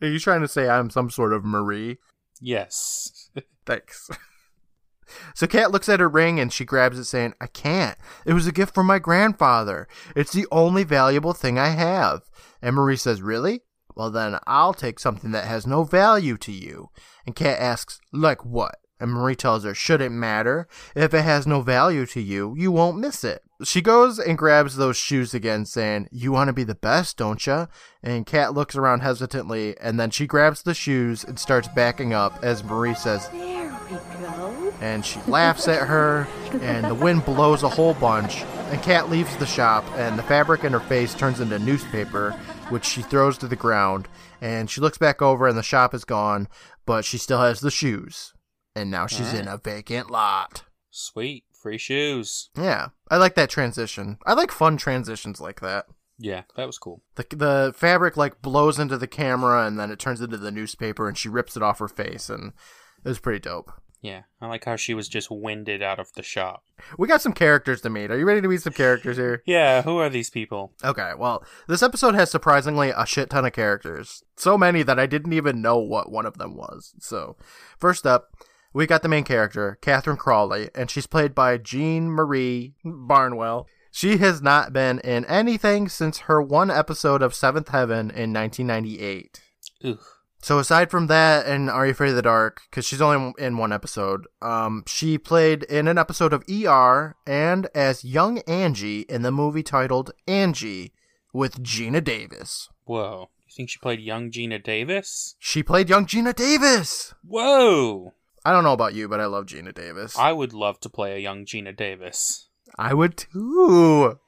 you 0.00 0.18
trying 0.18 0.40
to 0.40 0.48
say 0.48 0.68
I'm 0.68 0.90
some 0.90 1.10
sort 1.10 1.32
of 1.32 1.44
Marie? 1.44 1.98
Yes. 2.40 3.30
Thanks. 3.66 4.08
So 5.34 5.46
Kat 5.46 5.72
looks 5.72 5.88
at 5.88 6.00
her 6.00 6.08
ring 6.08 6.38
and 6.40 6.52
she 6.52 6.64
grabs 6.64 6.98
it, 6.98 7.04
saying, 7.04 7.34
I 7.40 7.46
can't. 7.48 7.98
It 8.24 8.32
was 8.32 8.46
a 8.46 8.52
gift 8.52 8.74
from 8.74 8.86
my 8.86 8.98
grandfather. 8.98 9.88
It's 10.16 10.32
the 10.32 10.46
only 10.52 10.84
valuable 10.84 11.32
thing 11.34 11.58
I 11.58 11.68
have. 11.68 12.22
And 12.62 12.76
Marie 12.76 12.96
says, 12.96 13.20
Really? 13.20 13.62
Well, 13.94 14.10
then 14.10 14.38
I'll 14.46 14.74
take 14.74 14.98
something 14.98 15.32
that 15.32 15.44
has 15.46 15.66
no 15.66 15.84
value 15.84 16.36
to 16.38 16.52
you. 16.52 16.90
And 17.26 17.34
Kat 17.36 17.58
asks, 17.58 18.00
Like 18.12 18.44
what? 18.44 18.76
And 18.98 19.12
Marie 19.12 19.34
tells 19.34 19.64
her, 19.64 19.74
Should 19.74 20.00
it 20.02 20.10
matter? 20.10 20.68
If 20.94 21.14
it 21.14 21.22
has 21.22 21.46
no 21.46 21.62
value 21.62 22.04
to 22.06 22.20
you, 22.20 22.54
you 22.56 22.70
won't 22.70 22.98
miss 22.98 23.24
it. 23.24 23.42
She 23.64 23.80
goes 23.82 24.18
and 24.18 24.38
grabs 24.38 24.76
those 24.76 24.96
shoes 24.96 25.32
again, 25.34 25.64
saying, 25.66 26.08
You 26.10 26.32
want 26.32 26.48
to 26.48 26.52
be 26.54 26.64
the 26.64 26.74
best, 26.74 27.16
don't 27.16 27.46
you? 27.46 27.68
And 28.02 28.26
Kat 28.26 28.54
looks 28.54 28.76
around 28.76 29.00
hesitantly, 29.00 29.76
and 29.80 29.98
then 29.98 30.10
she 30.10 30.26
grabs 30.26 30.62
the 30.62 30.74
shoes 30.74 31.24
and 31.24 31.38
starts 31.38 31.68
backing 31.68 32.12
up 32.12 32.38
as 32.42 32.62
Marie 32.64 32.94
says, 32.94 33.28
There 33.30 33.78
we 33.90 33.96
go. 34.22 34.72
and 34.80 35.04
she 35.04 35.20
laughs 35.26 35.66
at 35.68 35.88
her, 35.88 36.26
and 36.60 36.86
the 36.86 36.94
wind 36.94 37.24
blows 37.24 37.62
a 37.62 37.68
whole 37.68 37.94
bunch, 37.94 38.42
and 38.70 38.82
Kat 38.82 39.10
leaves 39.10 39.34
the 39.36 39.46
shop, 39.46 39.84
and 39.96 40.18
the 40.18 40.22
fabric 40.22 40.64
in 40.64 40.72
her 40.72 40.80
face 40.80 41.14
turns 41.14 41.40
into 41.40 41.58
newspaper, 41.58 42.38
which 42.70 42.84
she 42.84 43.02
throws 43.02 43.36
to 43.38 43.48
the 43.48 43.56
ground. 43.56 44.08
And 44.40 44.70
she 44.70 44.80
looks 44.80 44.98
back 44.98 45.20
over, 45.20 45.46
and 45.46 45.58
the 45.58 45.62
shop 45.62 45.94
is 45.94 46.04
gone, 46.04 46.48
but 46.86 47.04
she 47.04 47.18
still 47.18 47.40
has 47.40 47.60
the 47.60 47.70
shoes. 47.70 48.32
And 48.74 48.90
now 48.90 49.06
she's 49.06 49.34
in 49.34 49.48
a 49.48 49.58
vacant 49.58 50.10
lot. 50.10 50.64
Sweet. 50.90 51.44
Free 51.60 51.76
shoes. 51.76 52.48
Yeah, 52.56 52.88
I 53.10 53.18
like 53.18 53.34
that 53.34 53.50
transition. 53.50 54.16
I 54.24 54.32
like 54.32 54.50
fun 54.50 54.78
transitions 54.78 55.42
like 55.42 55.60
that. 55.60 55.84
Yeah, 56.18 56.44
that 56.56 56.66
was 56.66 56.78
cool. 56.78 57.02
The, 57.16 57.26
the 57.36 57.74
fabric 57.76 58.16
like 58.16 58.40
blows 58.40 58.78
into 58.78 58.96
the 58.96 59.06
camera 59.06 59.66
and 59.66 59.78
then 59.78 59.90
it 59.90 59.98
turns 59.98 60.22
into 60.22 60.38
the 60.38 60.50
newspaper 60.50 61.06
and 61.06 61.18
she 61.18 61.28
rips 61.28 61.58
it 61.58 61.62
off 61.62 61.78
her 61.78 61.88
face 61.88 62.30
and 62.30 62.54
it 63.04 63.08
was 63.08 63.18
pretty 63.18 63.40
dope. 63.40 63.72
Yeah, 64.02 64.22
I 64.40 64.46
like 64.46 64.64
how 64.64 64.76
she 64.76 64.94
was 64.94 65.08
just 65.08 65.30
winded 65.30 65.82
out 65.82 65.98
of 66.00 66.10
the 66.14 66.22
shop. 66.22 66.64
We 66.96 67.06
got 67.06 67.20
some 67.20 67.34
characters 67.34 67.82
to 67.82 67.90
meet. 67.90 68.10
Are 68.10 68.18
you 68.18 68.24
ready 68.24 68.40
to 68.40 68.48
meet 68.48 68.62
some 68.62 68.72
characters 68.72 69.18
here? 69.18 69.42
Yeah, 69.46 69.82
who 69.82 69.98
are 69.98 70.08
these 70.08 70.30
people? 70.30 70.72
Okay, 70.82 71.12
well, 71.18 71.44
this 71.68 71.82
episode 71.82 72.14
has 72.14 72.30
surprisingly 72.30 72.90
a 72.96 73.04
shit 73.04 73.28
ton 73.28 73.44
of 73.44 73.52
characters. 73.52 74.22
So 74.36 74.56
many 74.56 74.82
that 74.84 74.98
I 74.98 75.04
didn't 75.06 75.34
even 75.34 75.60
know 75.60 75.76
what 75.78 76.10
one 76.10 76.24
of 76.24 76.38
them 76.38 76.56
was. 76.56 76.94
So, 76.98 77.36
first 77.78 78.06
up, 78.06 78.34
we 78.72 78.86
got 78.86 79.02
the 79.02 79.08
main 79.08 79.24
character, 79.24 79.76
Catherine 79.82 80.16
Crawley, 80.16 80.70
and 80.74 80.90
she's 80.90 81.06
played 81.06 81.34
by 81.34 81.58
Jean 81.58 82.08
Marie 82.08 82.74
Barnwell. 82.84 83.66
She 83.90 84.18
has 84.18 84.40
not 84.40 84.72
been 84.72 85.00
in 85.00 85.24
anything 85.26 85.88
since 85.88 86.20
her 86.20 86.40
one 86.40 86.70
episode 86.70 87.22
of 87.22 87.34
Seventh 87.34 87.68
Heaven 87.68 88.10
in 88.10 88.32
1998. 88.32 89.40
Ugh. 89.84 89.98
So 90.42 90.58
aside 90.58 90.90
from 90.90 91.06
that 91.08 91.46
and 91.46 91.68
Are 91.68 91.84
You 91.84 91.92
Afraid 91.92 92.10
of 92.10 92.16
the 92.16 92.22
Dark, 92.22 92.62
because 92.70 92.86
she's 92.86 93.02
only 93.02 93.34
in 93.38 93.58
one 93.58 93.72
episode, 93.72 94.26
um, 94.40 94.84
she 94.86 95.18
played 95.18 95.64
in 95.64 95.86
an 95.86 95.98
episode 95.98 96.32
of 96.32 96.44
ER 96.50 97.16
and 97.26 97.68
as 97.74 98.04
young 98.04 98.38
Angie 98.40 99.00
in 99.02 99.22
the 99.22 99.30
movie 99.30 99.62
titled 99.62 100.12
Angie 100.26 100.92
with 101.32 101.62
Geena 101.62 102.02
Davis. 102.02 102.68
Whoa. 102.84 103.28
You 103.46 103.52
think 103.54 103.68
she 103.68 103.78
played 103.78 104.00
young 104.00 104.30
Geena 104.30 104.62
Davis? 104.62 105.36
She 105.38 105.62
played 105.62 105.90
young 105.90 106.06
Geena 106.06 106.34
Davis. 106.34 107.14
Whoa. 107.22 108.14
I 108.44 108.52
don't 108.52 108.64
know 108.64 108.72
about 108.72 108.94
you, 108.94 109.08
but 109.08 109.20
I 109.20 109.26
love 109.26 109.46
Geena 109.46 109.74
Davis. 109.74 110.16
I 110.18 110.32
would 110.32 110.54
love 110.54 110.80
to 110.80 110.88
play 110.88 111.14
a 111.14 111.18
young 111.18 111.44
Geena 111.44 111.76
Davis. 111.76 112.48
I 112.78 112.94
would 112.94 113.16
too. 113.16 113.28
Oh 113.34 114.18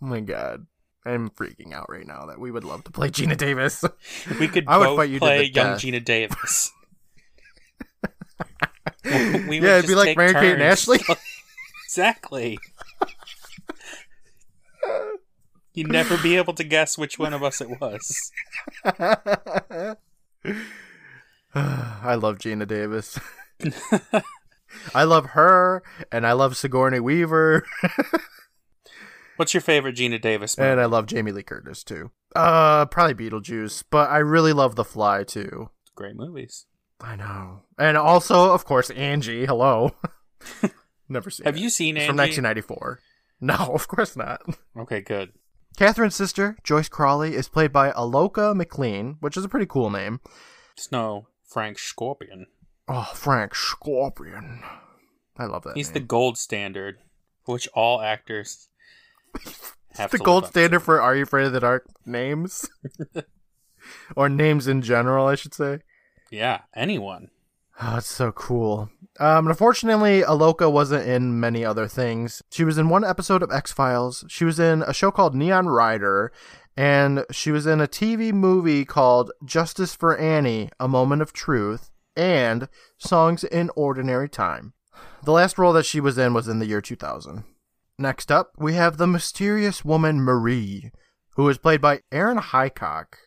my 0.00 0.20
god. 0.20 0.66
I'm 1.08 1.30
freaking 1.30 1.72
out 1.72 1.86
right 1.88 2.06
now 2.06 2.26
that 2.26 2.38
we 2.38 2.50
would 2.50 2.64
love 2.64 2.84
to 2.84 2.90
play 2.90 3.08
Geena 3.08 3.36
Davis. 3.36 3.82
We 4.38 4.46
could 4.46 4.64
I 4.68 4.76
would 4.76 4.84
both 4.84 4.98
fight 4.98 5.10
you 5.10 5.18
play 5.18 5.44
young 5.44 5.72
death. 5.72 5.80
Geena 5.80 6.04
Davis. 6.04 6.70
we 9.04 9.60
would 9.60 9.62
Yeah, 9.62 9.78
it'd 9.78 9.88
be 9.88 9.94
like 9.94 10.16
Mary 10.18 10.34
Kate 10.34 10.52
and. 10.52 10.62
Ashley. 10.62 11.00
exactly. 11.86 12.58
You'd 15.72 15.88
never 15.88 16.18
be 16.18 16.36
able 16.36 16.52
to 16.54 16.64
guess 16.64 16.98
which 16.98 17.18
one 17.18 17.32
of 17.32 17.42
us 17.42 17.62
it 17.62 17.80
was. 17.80 18.30
I 21.54 22.14
love 22.16 22.38
Geena 22.38 22.66
Davis. 22.66 23.18
I 24.94 25.04
love 25.04 25.26
her, 25.26 25.82
and 26.12 26.26
I 26.26 26.32
love 26.32 26.56
Sigourney 26.56 27.00
Weaver, 27.00 27.64
What's 29.38 29.54
your 29.54 29.60
favorite 29.62 29.96
Geena 29.96 30.20
Davis 30.20 30.58
movie? 30.58 30.70
and 30.70 30.80
I 30.80 30.84
love 30.84 31.06
Jamie 31.06 31.32
Lee 31.32 31.42
Curtis 31.42 31.82
too. 31.84 32.10
Uh, 32.36 32.84
probably 32.86 33.14
Beetlejuice, 33.30 33.84
but 33.90 34.10
I 34.10 34.18
really 34.18 34.52
love 34.52 34.76
The 34.76 34.84
Fly 34.84 35.24
too. 35.24 35.70
Great 35.94 36.14
movies. 36.16 36.66
I 37.00 37.16
know, 37.16 37.60
and 37.78 37.96
also, 37.96 38.52
of 38.52 38.64
course, 38.64 38.90
Angie. 38.90 39.46
Hello, 39.46 39.92
never 41.08 41.30
seen. 41.30 41.44
Have 41.46 41.56
it. 41.56 41.60
you 41.60 41.70
seen 41.70 41.96
It's 41.96 42.02
Angie? 42.02 42.08
from 42.08 42.16
1994? 42.16 42.98
No, 43.40 43.54
of 43.74 43.86
course 43.88 44.16
not. 44.16 44.42
Okay, 44.76 45.00
good. 45.00 45.32
Catherine's 45.76 46.16
sister, 46.16 46.56
Joyce 46.64 46.88
Crawley, 46.88 47.34
is 47.36 47.48
played 47.48 47.72
by 47.72 47.92
Aloka 47.92 48.54
McLean, 48.54 49.16
which 49.20 49.36
is 49.36 49.44
a 49.44 49.48
pretty 49.48 49.66
cool 49.66 49.90
name. 49.90 50.18
Snow 50.76 51.28
Frank 51.48 51.78
Scorpion. 51.78 52.46
Oh, 52.88 53.08
Frank 53.14 53.54
Scorpion. 53.54 54.62
I 55.36 55.44
love 55.46 55.62
that. 55.64 55.76
He's 55.76 55.92
the 55.92 56.00
gold 56.00 56.36
standard, 56.36 56.96
which 57.44 57.68
all 57.74 58.00
actors 58.00 58.68
have 59.90 60.10
the 60.10 60.18
gold 60.18 60.46
standard 60.46 60.80
for 60.80 61.00
Are 61.00 61.16
You 61.16 61.24
Afraid 61.24 61.46
of 61.46 61.52
the 61.52 61.60
Dark 61.60 61.86
names? 62.06 62.68
or 64.16 64.28
names 64.28 64.66
in 64.66 64.82
general, 64.82 65.26
I 65.26 65.34
should 65.34 65.54
say. 65.54 65.80
Yeah, 66.30 66.62
anyone. 66.74 67.30
Oh, 67.80 67.98
it's 67.98 68.08
so 68.08 68.32
cool. 68.32 68.90
Um, 69.20 69.46
unfortunately, 69.46 70.22
Aloka 70.22 70.70
wasn't 70.70 71.06
in 71.08 71.38
many 71.38 71.64
other 71.64 71.86
things. 71.86 72.42
She 72.50 72.64
was 72.64 72.76
in 72.76 72.88
one 72.88 73.04
episode 73.04 73.42
of 73.42 73.52
X 73.52 73.72
Files. 73.72 74.24
She 74.28 74.44
was 74.44 74.58
in 74.58 74.82
a 74.82 74.92
show 74.92 75.10
called 75.10 75.34
Neon 75.34 75.68
Rider, 75.68 76.32
and 76.76 77.24
she 77.30 77.50
was 77.50 77.66
in 77.66 77.80
a 77.80 77.86
TV 77.86 78.32
movie 78.32 78.84
called 78.84 79.30
Justice 79.44 79.94
for 79.94 80.16
Annie: 80.16 80.70
A 80.80 80.88
Moment 80.88 81.22
of 81.22 81.32
Truth, 81.32 81.90
and 82.16 82.68
Songs 82.98 83.44
in 83.44 83.70
Ordinary 83.76 84.28
Time. 84.28 84.72
The 85.22 85.32
last 85.32 85.56
role 85.56 85.72
that 85.72 85.86
she 85.86 86.00
was 86.00 86.18
in 86.18 86.34
was 86.34 86.48
in 86.48 86.58
the 86.58 86.66
year 86.66 86.80
2000. 86.80 87.44
Next 87.98 88.30
up, 88.30 88.52
we 88.56 88.74
have 88.74 88.96
the 88.96 89.08
mysterious 89.08 89.84
woman 89.84 90.20
Marie, 90.20 90.92
who 91.30 91.48
is 91.48 91.58
played 91.58 91.80
by 91.80 92.02
Erin 92.12 92.38
Highcock. 92.38 93.18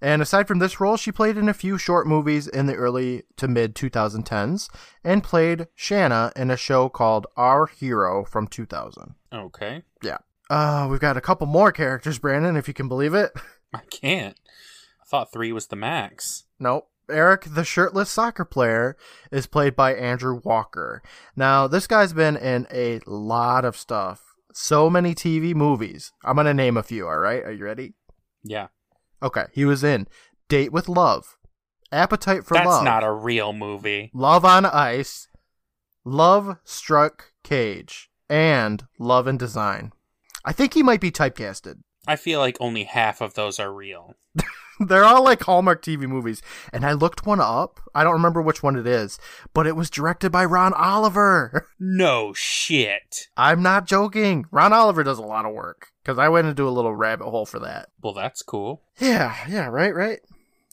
And 0.00 0.20
aside 0.20 0.48
from 0.48 0.58
this 0.58 0.80
role, 0.80 0.96
she 0.96 1.12
played 1.12 1.38
in 1.38 1.48
a 1.48 1.54
few 1.54 1.78
short 1.78 2.08
movies 2.08 2.48
in 2.48 2.66
the 2.66 2.74
early 2.74 3.22
to 3.36 3.46
mid 3.46 3.76
2010s 3.76 4.68
and 5.04 5.22
played 5.22 5.68
Shanna 5.76 6.32
in 6.34 6.50
a 6.50 6.56
show 6.56 6.88
called 6.88 7.28
Our 7.36 7.66
Hero 7.66 8.24
from 8.24 8.48
2000. 8.48 9.14
Okay. 9.32 9.82
Yeah. 10.02 10.18
Uh, 10.50 10.88
we've 10.90 10.98
got 10.98 11.16
a 11.16 11.20
couple 11.20 11.46
more 11.46 11.70
characters, 11.70 12.18
Brandon, 12.18 12.56
if 12.56 12.66
you 12.66 12.74
can 12.74 12.88
believe 12.88 13.14
it. 13.14 13.30
I 13.72 13.82
can't. 13.88 14.36
I 15.00 15.04
thought 15.06 15.32
three 15.32 15.52
was 15.52 15.68
the 15.68 15.76
max. 15.76 16.44
Nope. 16.58 16.88
Eric, 17.10 17.44
the 17.48 17.64
shirtless 17.64 18.10
soccer 18.10 18.44
player, 18.44 18.96
is 19.30 19.46
played 19.46 19.76
by 19.76 19.94
Andrew 19.94 20.40
Walker. 20.44 21.02
Now, 21.36 21.66
this 21.66 21.86
guy's 21.86 22.12
been 22.12 22.36
in 22.36 22.66
a 22.70 23.00
lot 23.06 23.64
of 23.64 23.76
stuff. 23.76 24.22
So 24.52 24.90
many 24.90 25.14
TV 25.14 25.54
movies. 25.54 26.12
I'm 26.24 26.34
going 26.34 26.46
to 26.46 26.54
name 26.54 26.76
a 26.76 26.82
few, 26.82 27.06
all 27.06 27.18
right? 27.18 27.42
Are 27.42 27.52
you 27.52 27.64
ready? 27.64 27.94
Yeah. 28.44 28.68
Okay. 29.22 29.46
He 29.52 29.64
was 29.64 29.82
in 29.82 30.06
Date 30.48 30.72
with 30.72 30.88
Love, 30.88 31.36
Appetite 31.90 32.44
for 32.44 32.54
That's 32.54 32.66
Love. 32.66 32.84
That's 32.84 32.84
not 32.84 33.04
a 33.04 33.12
real 33.12 33.52
movie. 33.52 34.10
Love 34.12 34.44
on 34.44 34.66
Ice, 34.66 35.28
Love 36.04 36.58
Struck 36.64 37.32
Café, 37.44 38.08
and 38.28 38.84
Love 38.98 39.26
and 39.26 39.38
Design. 39.38 39.92
I 40.44 40.52
think 40.52 40.74
he 40.74 40.82
might 40.82 41.00
be 41.00 41.10
typecasted. 41.10 41.76
I 42.06 42.16
feel 42.16 42.40
like 42.40 42.56
only 42.60 42.84
half 42.84 43.20
of 43.20 43.34
those 43.34 43.60
are 43.60 43.72
real. 43.72 44.14
They're 44.88 45.04
all 45.04 45.22
like 45.24 45.42
Hallmark 45.42 45.82
TV 45.82 46.08
movies. 46.08 46.42
And 46.72 46.84
I 46.84 46.92
looked 46.92 47.26
one 47.26 47.40
up. 47.40 47.80
I 47.94 48.04
don't 48.04 48.12
remember 48.12 48.42
which 48.42 48.62
one 48.62 48.76
it 48.76 48.86
is, 48.86 49.18
but 49.54 49.66
it 49.66 49.76
was 49.76 49.90
directed 49.90 50.30
by 50.30 50.44
Ron 50.44 50.72
Oliver. 50.74 51.66
No 51.84 52.32
shit. 52.32 53.28
I'm 53.36 53.60
not 53.60 53.86
joking. 53.86 54.46
Ron 54.52 54.72
Oliver 54.72 55.02
does 55.02 55.18
a 55.18 55.22
lot 55.22 55.44
of 55.44 55.52
work 55.52 55.88
because 56.02 56.16
I 56.16 56.28
went 56.28 56.46
into 56.46 56.68
a 56.68 56.70
little 56.70 56.94
rabbit 56.94 57.28
hole 57.28 57.44
for 57.44 57.58
that. 57.58 57.88
Well, 58.00 58.12
that's 58.12 58.40
cool. 58.42 58.82
Yeah, 59.00 59.36
yeah, 59.48 59.66
right, 59.66 59.92
right. 59.94 60.20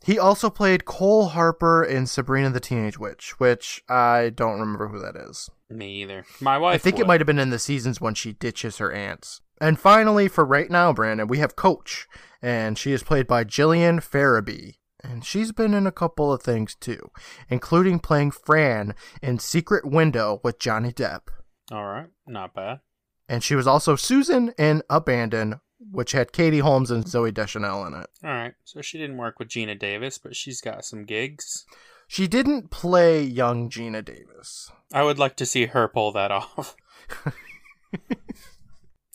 He 0.04 0.17
also 0.17 0.50
played 0.50 0.86
Cole 0.86 1.30
Harper 1.30 1.84
in 1.84 2.06
Sabrina 2.06 2.52
the 2.52 2.60
Teenage 2.60 2.98
Witch, 3.00 3.39
which 3.39 3.84
I 3.89 4.32
don't 4.34 4.60
remember 4.60 4.88
who 4.88 5.00
that 5.00 5.15
is. 5.15 5.50
Me 5.69 6.02
either. 6.02 6.26
My 6.39 6.58
wife. 6.58 6.76
I 6.76 6.78
think 6.78 7.00
it 7.00 7.08
might 7.08 7.19
have 7.19 7.28
been 7.28 7.39
in 7.39 7.50
the 7.50 7.60
seasons 7.60 8.00
when 8.00 8.13
she 8.13 8.34
ditches 8.34 8.78
her 8.78 8.91
aunts. 8.91 9.41
And 9.62 9.80
finally, 9.80 10.28
for 10.28 10.45
right 10.45 10.69
now, 10.69 10.93
Brandon, 10.93 11.28
we 11.28 11.39
have 11.39 11.56
Coach, 11.56 12.08
and 12.41 12.78
she 12.78 12.93
is 12.93 13.04
played 13.04 13.28
by 13.28 13.43
Jillian 13.43 13.98
Farabee. 14.00 14.76
And 15.02 15.26
she's 15.26 15.52
been 15.52 15.74
in 15.74 15.88
a 15.88 15.91
couple 15.91 16.32
of 16.32 16.41
things 16.41 16.76
too, 16.76 17.12
including 17.50 18.00
playing 18.00 18.32
Fran 18.32 18.95
in 19.22 19.39
Secret 19.39 19.86
Window 19.86 20.41
with 20.43 20.60
Johnny 20.60 20.91
Depp. 20.91 21.30
All 21.72 21.86
right. 21.86 22.08
Not 22.28 22.54
bad. 22.54 22.80
And 23.28 23.43
she 23.43 23.56
was 23.56 23.67
also 23.67 23.95
Susan 23.95 24.54
in 24.58 24.82
Abandon, 24.89 25.62
which 25.80 26.12
had 26.12 26.34
Katie 26.34 26.60
Holmes 26.60 26.91
and 26.91 27.06
Zooey 27.06 27.34
Deschanel 27.34 27.86
in 27.86 27.93
it. 27.93 28.10
All 28.24 28.30
right. 28.30 28.54
So 28.65 28.82
she 28.82 28.98
didn't 28.98 29.17
work 29.17 29.39
with 29.39 29.48
Geena 29.48 29.78
Davis, 29.78 30.17
but 30.17 30.36
she's 30.36 30.60
got 30.60 30.84
some 30.84 31.06
gigs. 31.06 31.65
She 32.08 32.28
didn't 32.28 32.72
play 32.72 33.22
young 33.22 33.69
Geena 33.69 34.04
Davis. 34.04 34.72
I 34.91 35.04
would 35.04 35.19
like 35.19 35.36
to 35.38 35.45
see 35.45 35.67
her 35.67 35.88
pull 35.88 36.12
that 36.13 36.32
off. 36.32 36.76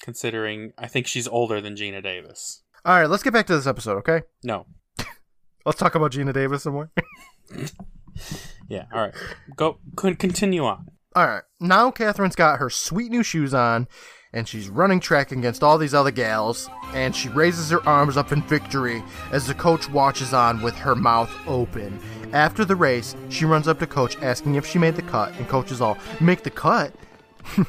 Considering 0.05 0.75
I 0.77 0.87
think 0.87 1.07
she's 1.07 1.27
older 1.27 1.63
than 1.63 1.77
Geena 1.77 2.03
Davis. 2.03 2.63
All 2.85 3.01
right, 3.01 3.09
let's 3.09 3.23
get 3.23 3.33
back 3.33 3.47
to 3.47 3.57
this 3.57 3.67
episode, 3.67 3.97
okay? 3.99 4.21
No. 4.43 4.67
Let's 5.65 5.79
talk 5.79 5.95
about 5.95 6.13
Geena 6.13 6.35
Davis 6.35 6.65
some 6.65 6.75
more. 6.75 6.91
Yeah. 8.69 8.85
All 8.93 9.01
right. 9.01 9.15
Go. 9.57 9.79
Could 9.97 10.19
continue 10.19 10.65
on. 10.65 10.89
All 11.15 11.27
right. 11.27 11.43
Now 11.61 11.91
Catherine's 11.91 12.37
got 12.37 12.59
her 12.59 12.71
sweet 12.71 13.11
new 13.11 13.23
shoes 13.23 13.55
on, 13.55 13.89
and 14.33 14.49
she's 14.49 14.69
running 14.69 15.01
track 15.01 15.33
against 15.33 15.63
all 15.63 15.79
these 15.79 15.95
other 15.95 16.11
gals, 16.11 16.69
and 16.93 17.15
she 17.15 17.29
raises 17.29 17.71
her 17.71 17.87
arms 17.89 18.17
up 18.17 18.33
in 18.33 18.43
victory 18.43 19.03
as 19.33 19.47
the 19.47 19.55
coach 19.55 19.89
watches 19.91 20.33
on 20.33 20.63
with 20.63 20.75
her 20.77 20.95
mouth 20.95 21.31
open. 21.47 21.99
After 22.33 22.65
the 22.65 22.77
race, 22.77 23.15
she 23.29 23.45
runs 23.45 23.69
up 23.69 23.79
to 23.79 23.87
coach 23.87 24.17
asking 24.23 24.57
if 24.57 24.67
she 24.67 24.79
made 24.79 24.97
the 24.97 25.03
cut, 25.03 25.33
and 25.35 25.49
coach 25.49 25.71
is 25.71 25.81
all, 25.81 25.99
"Make 26.21 26.43
the 26.43 26.51
cut? 26.51 26.95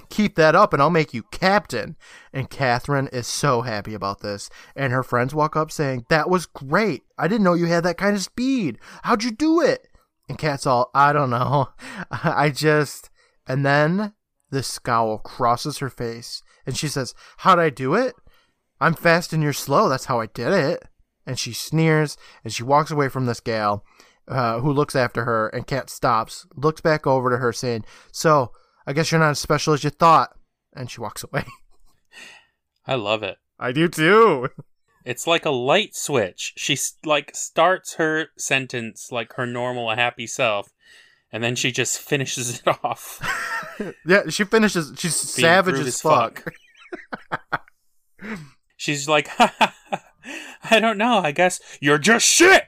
Keep 0.09 0.35
that 0.35 0.55
up 0.55 0.73
and 0.73 0.81
I'll 0.81 0.89
make 0.89 1.13
you 1.13 1.23
captain. 1.31 1.95
And 2.33 2.49
Catherine 2.49 3.07
is 3.07 3.27
so 3.27 3.61
happy 3.61 3.93
about 3.93 4.21
this. 4.21 4.49
And 4.75 4.91
her 4.91 5.03
friends 5.03 5.35
walk 5.35 5.55
up 5.55 5.71
saying, 5.71 6.05
That 6.09 6.29
was 6.29 6.45
great. 6.45 7.03
I 7.17 7.27
didn't 7.27 7.43
know 7.43 7.53
you 7.53 7.65
had 7.65 7.83
that 7.83 7.97
kind 7.97 8.15
of 8.15 8.21
speed. 8.21 8.79
How'd 9.03 9.23
you 9.23 9.31
do 9.31 9.61
it? 9.61 9.87
And 10.27 10.37
Kat's 10.37 10.65
all, 10.65 10.89
I 10.93 11.13
don't 11.13 11.29
know. 11.29 11.69
I 12.11 12.49
just. 12.49 13.09
And 13.47 13.65
then 13.65 14.13
the 14.49 14.63
scowl 14.63 15.19
crosses 15.19 15.79
her 15.79 15.89
face 15.89 16.41
and 16.65 16.77
she 16.77 16.87
says, 16.87 17.13
How'd 17.37 17.59
I 17.59 17.69
do 17.69 17.93
it? 17.93 18.15
I'm 18.79 18.93
fast 18.93 19.33
and 19.33 19.41
you're 19.43 19.53
slow. 19.53 19.89
That's 19.89 20.05
how 20.05 20.19
I 20.19 20.27
did 20.27 20.51
it. 20.51 20.83
And 21.25 21.39
she 21.39 21.53
sneers 21.53 22.17
and 22.43 22.53
she 22.53 22.63
walks 22.63 22.91
away 22.91 23.09
from 23.09 23.25
this 23.25 23.39
gal 23.39 23.83
uh, 24.27 24.59
who 24.59 24.71
looks 24.71 24.95
after 24.95 25.25
her. 25.25 25.47
And 25.49 25.67
Kat 25.67 25.89
stops, 25.89 26.45
looks 26.55 26.81
back 26.81 27.07
over 27.07 27.29
to 27.29 27.37
her, 27.37 27.53
saying, 27.53 27.85
So, 28.11 28.51
I 28.87 28.93
guess 28.93 29.11
you're 29.11 29.19
not 29.19 29.31
as 29.31 29.39
special 29.39 29.73
as 29.73 29.83
you 29.83 29.89
thought. 29.89 30.35
And 30.73 30.89
she 30.91 31.01
walks 31.01 31.23
away. 31.23 31.45
I 32.85 32.95
love 32.95 33.23
it. 33.23 33.37
I 33.57 33.71
do 33.71 33.87
too. 33.87 34.49
It's 35.05 35.27
like 35.27 35.45
a 35.45 35.51
light 35.51 35.95
switch. 35.95 36.53
She 36.57 36.77
like 37.05 37.31
starts 37.35 37.95
her 37.95 38.27
sentence 38.37 39.11
like 39.11 39.33
her 39.33 39.45
normal 39.45 39.89
happy 39.95 40.27
self, 40.27 40.69
and 41.31 41.43
then 41.43 41.55
she 41.55 41.71
just 41.71 41.99
finishes 41.99 42.59
it 42.59 42.67
off. 42.83 43.21
yeah, 44.05 44.23
she 44.29 44.43
finishes. 44.43 44.91
She's 44.97 45.35
Being 45.35 45.45
savage 45.45 45.79
as 45.79 45.87
as 45.87 46.01
fuck. 46.01 46.43
She's 48.75 49.07
like, 49.07 49.29
I 49.39 50.79
don't 50.79 50.97
know. 50.97 51.19
I 51.19 51.31
guess 51.31 51.59
you're 51.79 51.97
just 51.97 52.25
shit. 52.25 52.63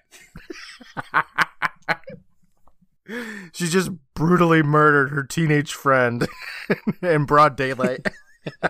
She 3.53 3.67
just 3.67 3.89
brutally 4.17 4.63
murdered 4.63 5.11
her 5.11 5.23
teenage 5.23 5.73
friend 5.73 6.27
in 7.01 7.25
broad 7.25 7.55
daylight. 7.55 8.07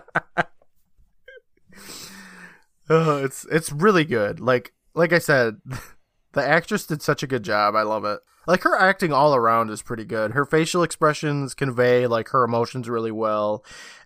oh, 2.90 3.24
it's 3.24 3.46
it's 3.50 3.72
really 3.72 4.04
good. 4.04 4.40
Like 4.42 4.74
like 4.94 5.14
I 5.14 5.20
said, 5.20 5.62
the 6.34 6.46
actress 6.46 6.86
did 6.86 7.02
such 7.02 7.24
a 7.24 7.28
good 7.28 7.44
job. 7.44 7.76
I 7.76 7.84
love 7.84 8.04
it. 8.04 8.20
Like 8.46 8.64
her 8.64 8.78
acting 8.78 9.12
all 9.14 9.36
around 9.36 9.70
is 9.70 9.82
pretty 9.82 10.06
good. 10.06 10.32
Her 10.32 10.46
facial 10.46 10.84
expressions 10.84 11.54
convey 11.54 12.08
like 12.08 12.30
her 12.30 12.44
emotions 12.44 12.90
really 12.90 13.12
well, 13.12 13.64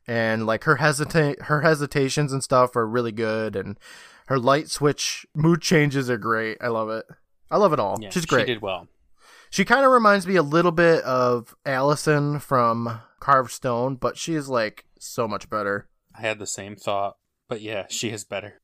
and 0.07 0.45
like 0.45 0.63
her 0.65 0.75
hesitate 0.77 1.43
her 1.43 1.61
hesitations 1.61 2.31
and 2.31 2.43
stuff 2.43 2.75
are 2.75 2.87
really 2.87 3.11
good, 3.11 3.55
and 3.55 3.79
her 4.27 4.37
light 4.37 4.69
switch 4.69 5.25
mood 5.35 5.61
changes 5.61 6.09
are 6.09 6.17
great. 6.17 6.57
I 6.61 6.67
love 6.67 6.89
it. 6.89 7.05
I 7.49 7.57
love 7.57 7.73
it 7.73 7.79
all. 7.79 7.97
Yeah, 7.99 8.11
She's 8.11 8.25
great. 8.25 8.47
She 8.47 8.53
did 8.53 8.61
well. 8.61 8.87
She 9.51 9.65
kind 9.65 9.85
of 9.85 9.91
reminds 9.91 10.25
me 10.25 10.37
a 10.37 10.43
little 10.43 10.71
bit 10.71 11.03
of 11.03 11.53
Allison 11.65 12.39
from 12.39 13.01
Carved 13.19 13.51
Stone, 13.51 13.95
but 13.97 14.17
she 14.17 14.33
is 14.33 14.47
like 14.47 14.85
so 14.97 15.27
much 15.27 15.49
better. 15.49 15.89
I 16.17 16.21
had 16.21 16.39
the 16.39 16.47
same 16.47 16.77
thought, 16.77 17.17
but 17.49 17.59
yeah, 17.59 17.85
she 17.89 18.11
is 18.11 18.23
better. 18.23 18.61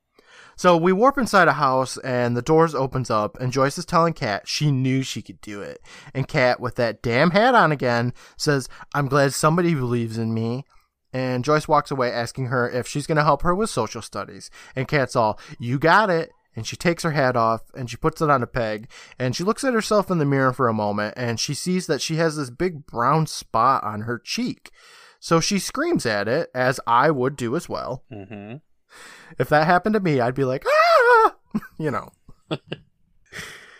So 0.55 0.77
we 0.77 0.93
warp 0.93 1.17
inside 1.17 1.49
a 1.49 1.53
house 1.53 1.97
and 1.97 2.37
the 2.37 2.41
doors 2.41 2.73
opens 2.73 3.09
up 3.09 3.37
and 3.41 3.51
Joyce 3.51 3.77
is 3.77 3.85
telling 3.85 4.13
Kat 4.13 4.47
she 4.47 4.71
knew 4.71 5.03
she 5.03 5.21
could 5.21 5.41
do 5.41 5.61
it. 5.61 5.81
And 6.13 6.25
Kat 6.25 6.61
with 6.61 6.75
that 6.75 7.01
damn 7.01 7.31
hat 7.31 7.53
on 7.53 7.73
again 7.73 8.13
says, 8.37 8.69
"I'm 8.95 9.09
glad 9.09 9.33
somebody 9.33 9.73
believes 9.73 10.17
in 10.17 10.33
me." 10.33 10.63
And 11.11 11.43
Joyce 11.43 11.67
walks 11.67 11.91
away 11.91 12.13
asking 12.13 12.45
her 12.45 12.69
if 12.69 12.87
she's 12.87 13.07
going 13.07 13.17
to 13.17 13.23
help 13.25 13.41
her 13.41 13.53
with 13.53 13.69
social 13.69 14.01
studies. 14.01 14.49
And 14.73 14.87
Kat's 14.87 15.17
all, 15.17 15.37
"You 15.59 15.79
got 15.79 16.09
it." 16.09 16.31
And 16.57 16.65
she 16.65 16.75
takes 16.75 17.03
her 17.03 17.11
hat 17.11 17.37
off 17.37 17.61
and 17.75 17.87
she 17.87 17.97
puts 17.97 18.19
it 18.19 18.31
on 18.31 18.41
a 18.41 18.47
peg 18.47 18.89
and 19.19 19.35
she 19.35 19.43
looks 19.43 19.63
at 19.63 19.75
herself 19.75 20.09
in 20.09 20.17
the 20.17 20.25
mirror 20.25 20.51
for 20.51 20.67
a 20.67 20.73
moment 20.73 21.13
and 21.15 21.39
she 21.39 21.53
sees 21.53 21.85
that 21.85 22.01
she 22.01 22.15
has 22.15 22.35
this 22.35 22.49
big 22.49 22.87
brown 22.87 23.27
spot 23.27 23.83
on 23.83 24.01
her 24.01 24.17
cheek. 24.17 24.71
So 25.19 25.39
she 25.39 25.59
screams 25.59 26.05
at 26.05 26.27
it, 26.27 26.49
as 26.55 26.79
I 26.87 27.11
would 27.11 27.35
do 27.35 27.55
as 27.55 27.69
well. 27.69 28.03
hmm 28.11 28.55
If 29.37 29.49
that 29.49 29.67
happened 29.67 29.93
to 29.93 29.99
me, 29.99 30.19
I'd 30.19 30.33
be 30.35 30.45
like, 30.45 30.65
ah, 30.67 31.35
you 31.77 31.91
know. 31.91 32.09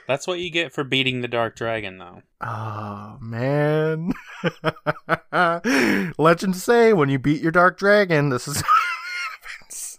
That's 0.08 0.26
what 0.28 0.40
you 0.40 0.50
get 0.50 0.72
for 0.72 0.84
beating 0.86 1.22
the 1.22 1.28
Dark 1.28 1.56
Dragon, 1.56 1.98
though. 1.98 2.22
Oh 2.42 3.18
man. 3.20 4.14
Legends 6.18 6.64
say 6.64 6.94
when 6.94 7.10
you 7.10 7.18
beat 7.20 7.42
your 7.42 7.52
dark 7.52 7.78
dragon, 7.80 8.30
this 8.30 8.48
is 8.48 8.58
what 8.58 8.66
happens. 9.42 9.98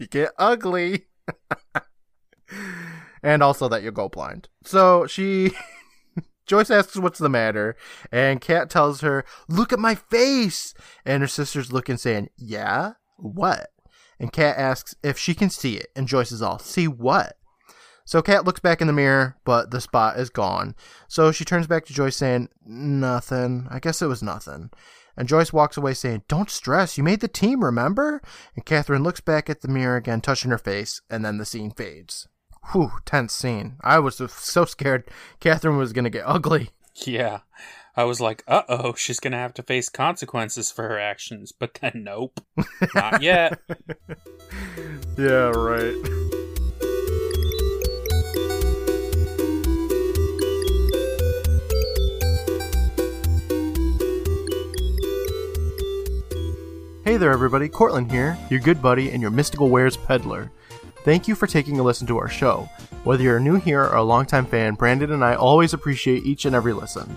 You 0.00 0.06
get 0.06 0.32
ugly. 0.38 1.06
and 3.22 3.42
also 3.42 3.68
that 3.68 3.82
you 3.82 3.90
go 3.90 4.08
blind. 4.08 4.48
So 4.64 5.06
she 5.06 5.52
Joyce 6.46 6.70
asks 6.70 6.96
what's 6.96 7.18
the 7.18 7.28
matter, 7.28 7.76
and 8.12 8.40
Kat 8.40 8.70
tells 8.70 9.00
her, 9.00 9.24
Look 9.48 9.72
at 9.72 9.78
my 9.78 9.96
face. 9.96 10.74
And 11.04 11.22
her 11.22 11.28
sister's 11.28 11.72
looking 11.72 11.96
saying, 11.96 12.30
Yeah? 12.36 12.92
What? 13.16 13.70
And 14.18 14.32
Kat 14.32 14.56
asks 14.56 14.94
if 15.02 15.18
she 15.18 15.34
can 15.34 15.50
see 15.50 15.76
it, 15.76 15.88
and 15.96 16.06
Joyce 16.06 16.32
is 16.32 16.42
all, 16.42 16.58
See 16.58 16.86
what? 16.86 17.36
So 18.04 18.22
Kat 18.22 18.44
looks 18.44 18.60
back 18.60 18.80
in 18.80 18.86
the 18.86 18.92
mirror, 18.92 19.36
but 19.44 19.72
the 19.72 19.80
spot 19.80 20.18
is 20.18 20.30
gone. 20.30 20.76
So 21.08 21.32
she 21.32 21.44
turns 21.44 21.66
back 21.66 21.84
to 21.86 21.92
Joyce 21.92 22.16
saying, 22.16 22.48
Nothing. 22.64 23.66
I 23.68 23.80
guess 23.80 24.00
it 24.00 24.06
was 24.06 24.22
nothing. 24.22 24.70
And 25.16 25.28
Joyce 25.28 25.52
walks 25.52 25.76
away 25.76 25.94
saying, 25.94 26.22
Don't 26.28 26.50
stress. 26.50 26.98
You 26.98 27.04
made 27.04 27.20
the 27.20 27.28
team, 27.28 27.64
remember? 27.64 28.20
And 28.54 28.64
Catherine 28.64 29.02
looks 29.02 29.20
back 29.20 29.48
at 29.48 29.62
the 29.62 29.68
mirror 29.68 29.96
again, 29.96 30.20
touching 30.20 30.50
her 30.50 30.58
face, 30.58 31.00
and 31.08 31.24
then 31.24 31.38
the 31.38 31.44
scene 31.44 31.70
fades. 31.70 32.28
Whew, 32.72 32.90
tense 33.04 33.32
scene. 33.32 33.76
I 33.82 33.98
was 34.00 34.20
so 34.32 34.64
scared 34.64 35.08
Catherine 35.40 35.76
was 35.76 35.92
going 35.92 36.04
to 36.04 36.10
get 36.10 36.24
ugly. 36.26 36.70
Yeah. 36.94 37.40
I 37.98 38.04
was 38.04 38.20
like, 38.20 38.44
uh 38.46 38.62
oh, 38.68 38.92
she's 38.94 39.20
going 39.20 39.32
to 39.32 39.38
have 39.38 39.54
to 39.54 39.62
face 39.62 39.88
consequences 39.88 40.70
for 40.70 40.82
her 40.82 40.98
actions. 40.98 41.52
But 41.52 41.74
then, 41.80 42.02
nope. 42.04 42.40
Not 42.94 43.22
yet. 43.22 43.58
Yeah, 45.18 45.48
right. 45.56 46.25
Hey 57.16 57.20
there, 57.20 57.32
everybody. 57.32 57.70
Courtland 57.70 58.12
here, 58.12 58.36
your 58.50 58.60
good 58.60 58.82
buddy 58.82 59.10
and 59.10 59.22
your 59.22 59.30
mystical 59.30 59.70
wares 59.70 59.96
peddler. 59.96 60.52
Thank 61.02 61.26
you 61.26 61.34
for 61.34 61.46
taking 61.46 61.80
a 61.80 61.82
listen 61.82 62.06
to 62.08 62.18
our 62.18 62.28
show. 62.28 62.68
Whether 63.04 63.22
you're 63.22 63.40
new 63.40 63.54
here 63.54 63.82
or 63.84 63.96
a 63.96 64.02
longtime 64.02 64.44
fan, 64.44 64.74
Brandon 64.74 65.10
and 65.10 65.24
I 65.24 65.34
always 65.34 65.72
appreciate 65.72 66.26
each 66.26 66.44
and 66.44 66.54
every 66.54 66.74
listen. 66.74 67.16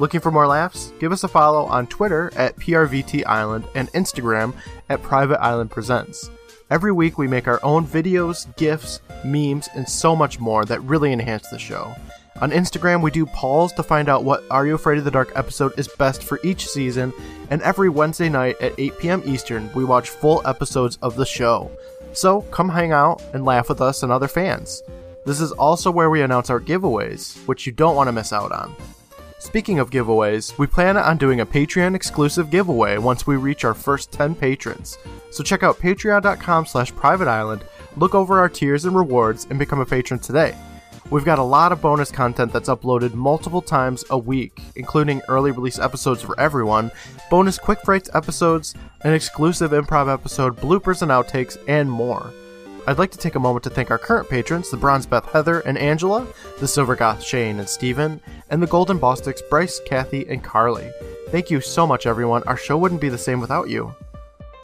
Looking 0.00 0.18
for 0.18 0.32
more 0.32 0.48
laughs? 0.48 0.92
Give 0.98 1.12
us 1.12 1.22
a 1.22 1.28
follow 1.28 1.66
on 1.66 1.86
Twitter 1.86 2.32
at 2.34 2.56
PRVT 2.56 3.24
Island 3.26 3.64
and 3.76 3.92
Instagram 3.92 4.54
at 4.88 5.04
Private 5.04 5.40
Island 5.40 5.70
Presents. 5.70 6.28
Every 6.68 6.90
week 6.90 7.16
we 7.16 7.28
make 7.28 7.46
our 7.46 7.60
own 7.62 7.86
videos, 7.86 8.44
GIFs, 8.56 9.02
memes, 9.24 9.68
and 9.72 9.88
so 9.88 10.16
much 10.16 10.40
more 10.40 10.64
that 10.64 10.82
really 10.82 11.12
enhance 11.12 11.46
the 11.48 11.60
show. 11.60 11.94
On 12.40 12.52
Instagram, 12.52 13.02
we 13.02 13.10
do 13.10 13.26
polls 13.26 13.72
to 13.72 13.82
find 13.82 14.08
out 14.08 14.22
what 14.22 14.44
Are 14.48 14.64
You 14.64 14.76
Afraid 14.76 14.98
of 14.98 15.04
the 15.04 15.10
Dark 15.10 15.32
episode 15.34 15.76
is 15.76 15.88
best 15.88 16.22
for 16.22 16.38
each 16.44 16.68
season, 16.68 17.12
and 17.50 17.60
every 17.62 17.88
Wednesday 17.88 18.28
night 18.28 18.54
at 18.60 18.78
8 18.78 18.98
p.m. 19.00 19.22
Eastern, 19.26 19.68
we 19.74 19.84
watch 19.84 20.10
full 20.10 20.46
episodes 20.46 20.98
of 21.02 21.16
the 21.16 21.26
show. 21.26 21.68
So 22.12 22.42
come 22.42 22.68
hang 22.68 22.92
out 22.92 23.20
and 23.32 23.44
laugh 23.44 23.68
with 23.68 23.80
us 23.80 24.04
and 24.04 24.12
other 24.12 24.28
fans. 24.28 24.84
This 25.24 25.40
is 25.40 25.50
also 25.50 25.90
where 25.90 26.10
we 26.10 26.22
announce 26.22 26.48
our 26.48 26.60
giveaways, 26.60 27.44
which 27.48 27.66
you 27.66 27.72
don't 27.72 27.96
want 27.96 28.06
to 28.06 28.12
miss 28.12 28.32
out 28.32 28.52
on. 28.52 28.76
Speaking 29.40 29.80
of 29.80 29.90
giveaways, 29.90 30.56
we 30.58 30.68
plan 30.68 30.96
on 30.96 31.18
doing 31.18 31.40
a 31.40 31.46
Patreon 31.46 31.96
exclusive 31.96 32.50
giveaway 32.50 32.98
once 32.98 33.26
we 33.26 33.34
reach 33.34 33.64
our 33.64 33.74
first 33.74 34.12
10 34.12 34.36
patrons. 34.36 34.96
So 35.32 35.42
check 35.42 35.64
out 35.64 35.78
patreon.com 35.78 36.66
slash 36.66 36.94
private 36.94 37.26
island, 37.26 37.64
look 37.96 38.14
over 38.14 38.38
our 38.38 38.48
tiers 38.48 38.84
and 38.84 38.94
rewards, 38.96 39.48
and 39.50 39.58
become 39.58 39.80
a 39.80 39.86
patron 39.86 40.20
today. 40.20 40.54
We've 41.10 41.24
got 41.24 41.38
a 41.38 41.42
lot 41.42 41.72
of 41.72 41.80
bonus 41.80 42.10
content 42.10 42.52
that's 42.52 42.68
uploaded 42.68 43.14
multiple 43.14 43.62
times 43.62 44.04
a 44.10 44.18
week, 44.18 44.60
including 44.76 45.22
early 45.26 45.52
release 45.52 45.78
episodes 45.78 46.20
for 46.20 46.38
everyone, 46.38 46.90
bonus 47.30 47.58
quick 47.58 47.80
frights 47.82 48.10
episodes, 48.12 48.74
an 49.04 49.14
exclusive 49.14 49.70
improv 49.70 50.12
episode, 50.12 50.58
bloopers 50.58 51.00
and 51.00 51.10
outtakes, 51.10 51.56
and 51.66 51.90
more. 51.90 52.30
I'd 52.86 52.98
like 52.98 53.10
to 53.12 53.18
take 53.18 53.36
a 53.36 53.40
moment 53.40 53.64
to 53.64 53.70
thank 53.70 53.90
our 53.90 53.96
current 53.96 54.28
patrons, 54.28 54.70
the 54.70 54.76
Bronze 54.76 55.06
Beth 55.06 55.24
Heather 55.32 55.60
and 55.60 55.78
Angela, 55.78 56.26
the 56.58 56.68
Silver 56.68 56.94
Goth 56.94 57.22
Shane 57.22 57.58
and 57.58 57.68
Steven, 57.68 58.20
and 58.50 58.62
the 58.62 58.66
Golden 58.66 58.98
Bostics 58.98 59.40
Bryce, 59.48 59.80
Kathy, 59.86 60.28
and 60.28 60.44
Carly. 60.44 60.90
Thank 61.30 61.50
you 61.50 61.62
so 61.62 61.86
much, 61.86 62.06
everyone. 62.06 62.42
Our 62.42 62.58
show 62.58 62.76
wouldn't 62.76 63.00
be 63.00 63.08
the 63.08 63.16
same 63.16 63.40
without 63.40 63.70
you. 63.70 63.94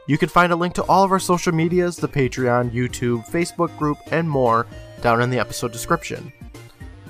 You 0.06 0.18
can 0.18 0.28
find 0.28 0.52
a 0.52 0.56
link 0.56 0.74
to 0.74 0.84
all 0.84 1.04
of 1.04 1.12
our 1.12 1.18
social 1.18 1.52
medias, 1.52 1.96
the 1.96 2.08
Patreon, 2.08 2.70
YouTube, 2.70 3.26
Facebook 3.30 3.76
group, 3.78 3.96
and 4.10 4.28
more 4.28 4.66
down 5.04 5.22
in 5.22 5.30
the 5.30 5.38
episode 5.38 5.70
description. 5.70 6.32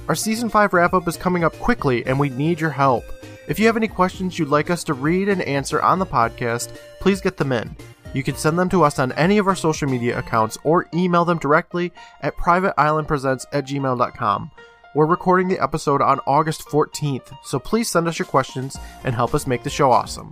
Our 0.08 0.14
season 0.14 0.50
5 0.50 0.74
wrap 0.74 0.92
up 0.92 1.08
is 1.08 1.16
coming 1.16 1.44
up 1.44 1.58
quickly, 1.60 2.04
and 2.04 2.20
we 2.20 2.28
need 2.28 2.60
your 2.60 2.70
help. 2.70 3.04
If 3.48 3.58
you 3.58 3.66
have 3.66 3.76
any 3.76 3.88
questions 3.88 4.38
you'd 4.38 4.48
like 4.48 4.68
us 4.68 4.84
to 4.84 4.94
read 4.94 5.30
and 5.30 5.40
answer 5.42 5.80
on 5.80 5.98
the 5.98 6.04
podcast, 6.04 6.76
please 7.00 7.22
get 7.22 7.38
them 7.38 7.52
in. 7.52 7.74
You 8.12 8.22
can 8.22 8.36
send 8.36 8.58
them 8.58 8.68
to 8.70 8.84
us 8.84 8.98
on 8.98 9.12
any 9.12 9.38
of 9.38 9.46
our 9.46 9.56
social 9.56 9.88
media 9.88 10.18
accounts 10.18 10.58
or 10.64 10.88
email 10.92 11.24
them 11.24 11.38
directly 11.38 11.92
at 12.20 12.36
privateislandpresents 12.36 13.46
at 13.52 13.66
gmail.com. 13.66 14.50
We're 14.94 15.06
recording 15.06 15.48
the 15.48 15.62
episode 15.62 16.02
on 16.02 16.20
August 16.26 16.66
14th, 16.66 17.36
so 17.42 17.58
please 17.58 17.88
send 17.88 18.06
us 18.06 18.18
your 18.18 18.26
questions 18.26 18.76
and 19.04 19.14
help 19.14 19.34
us 19.34 19.46
make 19.46 19.62
the 19.62 19.70
show 19.70 19.90
awesome. 19.90 20.30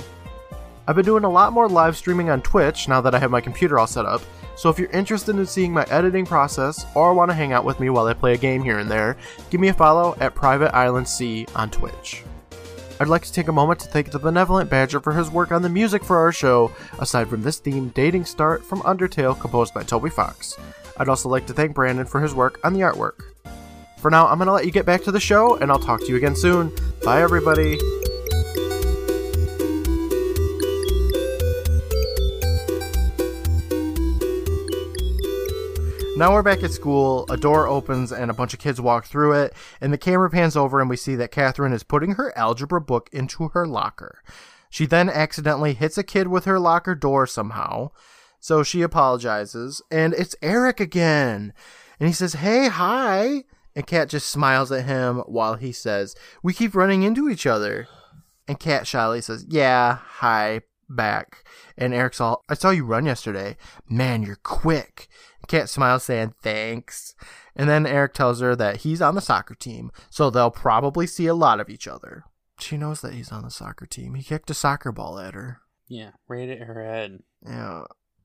I've 0.87 0.97
been 0.97 1.05
doing 1.05 1.25
a 1.25 1.31
lot 1.31 1.53
more 1.53 1.69
live 1.69 1.97
streaming 1.97 2.29
on 2.31 2.43
Twitch 2.43 2.89
now 2.89 3.01
that 3.01 3.15
I 3.15 3.19
have 3.19 3.31
my 3.31 3.41
computer 3.41 3.79
all 3.79 3.87
set 3.87 4.05
up, 4.05 4.21
so 4.57 4.69
if 4.69 4.79
you're 4.79 4.91
interested 4.91 5.37
in 5.37 5.47
seeing 5.47 5.73
my 5.73 5.85
editing 5.85 6.27
process 6.27 6.87
or 6.95 7.15
want 7.15 7.31
to 7.31 7.35
hang 7.35 7.53
out 7.53 7.65
with 7.65 7.81
me 7.81 7.91
while 7.91 8.07
I 8.07 8.15
play 8.15 8.35
a 8.35 8.39
game 8.39 8.63
here 8.63 8.79
and 8.79 8.91
there, 8.91 9.17
give 9.51 9.61
me 9.61 9.69
a 9.69 9.75
follow 9.75 10.17
at 10.21 10.35
Private 10.35 10.75
Island 10.75 11.09
C 11.09 11.47
on 11.55 11.71
Twitch. 11.71 12.23
I'd 13.01 13.09
like 13.09 13.23
to 13.23 13.33
take 13.33 13.49
a 13.49 13.53
moment 13.53 13.81
to 13.81 13.89
thank 13.89 14.11
the 14.13 14.19
Benevolent 14.19 14.71
Badger 14.71 15.01
for 15.01 15.13
his 15.13 15.31
work 15.31 15.51
on 15.51 15.63
the 15.63 15.69
music 15.69 16.05
for 16.05 16.19
our 16.19 16.31
show, 16.31 16.71
aside 17.01 17.29
from 17.29 17.43
this 17.43 17.59
theme, 17.59 17.89
Dating 17.89 18.25
Start 18.25 18.65
from 18.65 18.81
Undertale, 18.83 19.39
composed 19.41 19.75
by 19.75 19.83
Toby 19.83 20.11
Fox. 20.11 20.57
I'd 20.99 21.09
also 21.09 21.29
like 21.29 21.47
to 21.47 21.53
thank 21.53 21.75
Brandon 21.75 22.07
for 22.07 22.21
his 22.21 22.35
work 22.35 22.61
on 22.63 22.75
the 22.75 22.81
artwork. 22.81 23.23
For 23.99 24.11
now, 24.11 24.29
I'm 24.29 24.39
going 24.39 24.47
to 24.47 24.53
let 24.53 24.67
you 24.67 24.73
get 24.73 24.87
back 24.87 25.03
to 25.05 25.13
the 25.13 25.21
show, 25.21 25.57
and 25.57 25.71
I'll 25.71 25.79
talk 25.79 26.01
to 26.01 26.07
you 26.07 26.17
again 26.17 26.37
soon. 26.37 26.73
Bye, 27.05 27.23
everybody. 27.23 27.79
Now 36.23 36.33
we're 36.33 36.43
back 36.45 36.63
at 36.63 36.71
school. 36.71 37.27
A 37.31 37.37
door 37.37 37.67
opens 37.67 38.13
and 38.13 38.31
a 38.31 38.35
bunch 38.35 38.55
of 38.55 38.61
kids 38.61 38.81
walk 38.81 39.07
through 39.07 39.33
it, 39.33 39.53
and 39.81 39.93
the 39.93 39.99
camera 39.99 40.31
pans 40.31 40.57
over 40.57 40.81
and 40.81 40.89
we 40.89 40.97
see 40.97 41.17
that 41.17 41.33
Catherine 41.33 41.73
is 41.73 41.83
putting 41.83 42.13
her 42.13 42.33
algebra 42.39 42.81
book 42.81 43.11
into 43.13 43.49
her 43.49 43.67
locker. 43.67 44.23
She 44.71 44.87
then 44.87 45.11
accidentally 45.11 45.75
hits 45.75 45.99
a 45.99 46.05
kid 46.05 46.29
with 46.29 46.45
her 46.45 46.61
locker 46.61 46.95
door 46.95 47.27
somehow, 47.27 47.91
so 48.39 48.63
she 48.63 48.83
apologizes, 48.83 49.83
and 49.91 50.15
it's 50.15 50.37
Eric 50.43 50.79
again. 50.79 51.53
And 51.99 52.09
he 52.09 52.15
says, 52.15 52.35
Hey, 52.35 52.69
hi. 52.69 53.43
And 53.75 53.85
Kat 53.85 54.09
just 54.09 54.31
smiles 54.31 54.71
at 54.71 54.85
him 54.85 55.25
while 55.27 55.57
he 55.57 55.73
says, 55.73 56.15
We 56.41 56.55
keep 56.55 56.77
running 56.77 57.03
into 57.03 57.29
each 57.29 57.47
other. 57.47 57.89
And 58.47 58.61
Kat 58.61 58.87
shyly 58.87 59.23
says, 59.23 59.45
Yeah, 59.49 59.97
hi, 59.97 60.61
back. 60.89 61.45
And 61.77 61.93
Eric's 61.93 62.21
all, 62.21 62.45
I 62.49 62.55
saw 62.55 62.71
you 62.71 62.85
run 62.85 63.07
yesterday. 63.07 63.57
Man, 63.89 64.23
you're 64.23 64.37
quick. 64.37 65.09
Kat 65.49 65.69
smiles, 65.69 66.05
saying 66.05 66.35
thanks. 66.43 67.15
And 67.55 67.69
then 67.69 67.87
Eric 67.87 68.15
tells 68.15 68.41
her 68.41 68.57
that 68.57 68.79
he's 68.79 69.03
on 69.03 69.15
the 69.15 69.21
soccer 69.21 69.55
team, 69.55 69.91
so 70.11 70.31
they'll 70.31 70.51
probably 70.51 71.07
see 71.07 71.27
a 71.27 71.35
lot 71.35 71.61
of 71.61 71.69
each 71.69 71.87
other. 71.87 72.25
She 72.59 72.77
knows 72.77 73.01
that 73.01 73.15
he's 73.15 73.33
on 73.33 73.43
the 73.43 73.51
soccer 73.51 73.87
team. 73.87 74.15
He 74.15 74.23
kicked 74.23 74.51
a 74.51 74.55
soccer 74.55 74.93
ball 74.93 75.19
at 75.19 75.35
her. 75.35 75.61
Yeah, 75.89 76.11
right 76.29 76.49
at 76.49 76.61
her 76.61 76.85
head. 76.85 77.19
Yeah, 77.45 77.83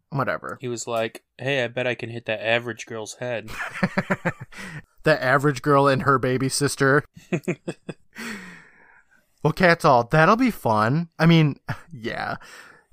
whatever. 0.09 0.57
He 0.61 0.67
was 0.67 0.87
like, 0.87 1.23
"Hey, 1.37 1.63
I 1.63 1.67
bet 1.67 1.87
I 1.87 1.95
can 1.95 2.09
hit 2.09 2.25
that 2.25 2.45
average 2.45 2.85
girl's 2.85 3.15
head." 3.15 3.49
the 5.03 5.23
average 5.23 5.61
girl 5.61 5.87
and 5.87 6.03
her 6.03 6.19
baby 6.19 6.49
sister. 6.49 7.03
well, 9.43 9.53
Kat's 9.53 9.85
all, 9.85 10.03
that'll 10.03 10.35
be 10.35 10.51
fun. 10.51 11.09
I 11.17 11.25
mean, 11.25 11.59
yeah. 11.91 12.35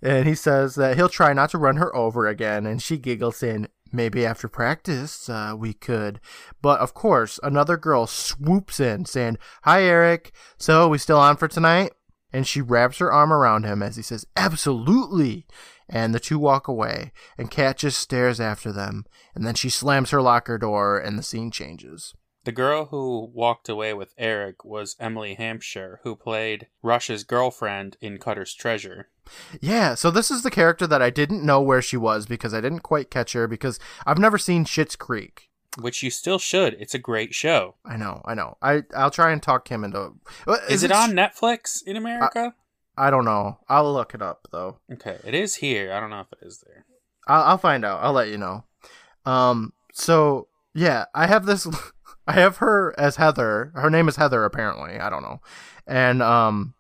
And 0.01 0.29
he 0.29 0.35
says 0.35 0.75
that 0.75 0.97
he'll 0.97 1.09
try 1.09 1.33
not 1.33 1.51
to 1.51 1.59
run 1.59 1.77
her 1.77 1.95
over 1.97 2.27
again, 2.27 2.67
and 2.67 2.83
she 2.83 2.99
giggles 2.99 3.43
in, 3.43 3.69
maybe 3.95 4.27
after 4.27 4.49
practice 4.49 5.29
uh, 5.29 5.55
we 5.57 5.73
could. 5.73 6.21
But 6.61 6.81
of 6.81 6.93
course, 6.93 7.41
another 7.43 7.77
girl 7.77 8.07
swoops 8.07 8.81
in 8.81 9.05
saying, 9.05 9.39
Hi, 9.63 9.83
Eric. 9.83 10.33
So, 10.59 10.89
we 10.89 10.99
still 10.99 11.19
on 11.19 11.37
for 11.37 11.49
tonight? 11.49 11.93
And 12.33 12.47
she 12.47 12.61
wraps 12.61 12.99
her 12.99 13.13
arm 13.13 13.33
around 13.33 13.65
him 13.65 13.83
as 13.83 13.97
he 13.97 14.03
says, 14.03 14.27
Absolutely. 14.37 15.47
And 15.89 16.15
the 16.15 16.21
two 16.21 16.39
walk 16.39 16.67
away, 16.67 17.13
and 17.37 17.51
Kat 17.51 17.77
just 17.77 18.01
stares 18.01 18.41
after 18.41 18.73
them. 18.73 19.05
And 19.35 19.47
then 19.47 19.55
she 19.55 19.69
slams 19.69 20.11
her 20.11 20.23
locker 20.23 20.59
door, 20.59 20.99
and 20.99 21.19
the 21.19 21.23
scene 21.23 21.51
changes. 21.51 22.15
The 22.45 22.53
girl 22.53 22.87
who 22.87 23.31
walked 23.33 23.69
away 23.71 23.95
with 23.95 24.15
Eric 24.19 24.65
was 24.65 24.97
Emily 25.01 25.35
Hampshire, 25.35 26.01
who 26.03 26.15
played 26.15 26.69
Rush's 26.83 27.25
girlfriend 27.25 27.97
in 28.03 28.19
Cutter's 28.19 28.55
Treasure. 28.55 29.09
Yeah, 29.61 29.95
so 29.95 30.11
this 30.11 30.31
is 30.31 30.43
the 30.43 30.51
character 30.51 30.87
that 30.87 31.03
I 31.03 31.11
didn't 31.11 31.45
know 31.45 31.61
where 31.61 31.83
she 31.83 31.97
was 31.97 32.27
because 32.27 32.55
I 32.55 32.61
didn't 32.61 32.81
quite 32.81 33.11
catch 33.11 33.33
her 33.33 33.47
because 33.47 33.79
I've 34.07 34.19
never 34.19 34.39
seen 34.39 34.65
Schitt's 34.65 34.97
Creek. 34.97 35.51
Which 35.81 36.03
you 36.03 36.11
still 36.11 36.39
should. 36.39 36.75
It's 36.79 36.95
a 36.95 36.99
great 36.99 37.35
show. 37.35 37.75
I 37.85 37.97
know, 37.97 38.23
I 38.25 38.35
know. 38.35 38.57
I 38.63 38.83
I'll 38.95 39.11
try 39.11 39.33
and 39.33 39.43
talk 39.43 39.69
him 39.69 39.83
into. 39.83 40.13
Is, 40.47 40.59
is 40.71 40.83
it, 40.85 40.91
it 40.91 40.97
on 40.97 41.13
Netflix 41.13 41.83
in 41.85 41.97
America? 41.97 42.55
I, 42.97 43.09
I, 43.09 43.11
don't 43.11 43.25
know. 43.25 43.59
I'll 43.69 43.93
look 43.93 44.15
it 44.15 44.23
up 44.23 44.47
though. 44.53 44.79
Okay, 44.93 45.19
it 45.25 45.35
is 45.35 45.57
here. 45.57 45.93
I 45.93 45.99
don't 45.99 46.11
know 46.11 46.21
if 46.21 46.33
it 46.33 46.47
is 46.47 46.63
there. 46.65 46.85
I'll, 47.27 47.43
I'll 47.43 47.59
find 47.59 47.85
out. 47.85 48.01
I'll 48.03 48.13
let 48.13 48.29
you 48.29 48.39
know. 48.39 48.65
Um. 49.27 49.73
So 49.93 50.47
yeah, 50.75 51.07
I 51.15 51.27
have 51.27 51.47
this. 51.47 51.67
I 52.27 52.33
have 52.33 52.59
her 52.59 52.95
as 52.99 53.17
Heather. 53.17 53.73
Her 53.75 53.91
name 53.91 54.09
is 54.09 54.17
Heather, 54.17 54.45
apparently. 54.45 54.99
I 54.99 55.11
don't 55.11 55.23
know. 55.23 55.41
And 55.87 56.23
um, 56.23 56.75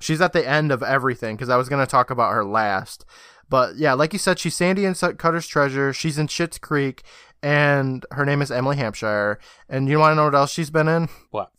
she's 0.00 0.20
at 0.20 0.32
the 0.32 0.46
end 0.46 0.72
of 0.72 0.82
everything 0.82 1.36
because 1.36 1.48
I 1.48 1.56
was 1.56 1.68
gonna 1.68 1.86
talk 1.86 2.10
about 2.10 2.32
her 2.32 2.44
last. 2.44 3.04
But 3.48 3.76
yeah, 3.76 3.92
like 3.92 4.12
you 4.12 4.18
said, 4.18 4.38
she's 4.38 4.54
Sandy 4.54 4.84
in 4.84 4.94
Cutter's 4.94 5.46
Treasure. 5.46 5.92
She's 5.92 6.18
in 6.18 6.28
Schitt's 6.28 6.58
Creek, 6.58 7.02
and 7.42 8.04
her 8.10 8.24
name 8.24 8.40
is 8.42 8.50
Emily 8.50 8.76
Hampshire. 8.76 9.38
And 9.68 9.88
you 9.88 9.98
want 9.98 10.12
to 10.12 10.16
know 10.16 10.24
what 10.24 10.34
else 10.34 10.52
she's 10.52 10.70
been 10.70 10.88
in? 10.88 11.08
What? 11.30 11.50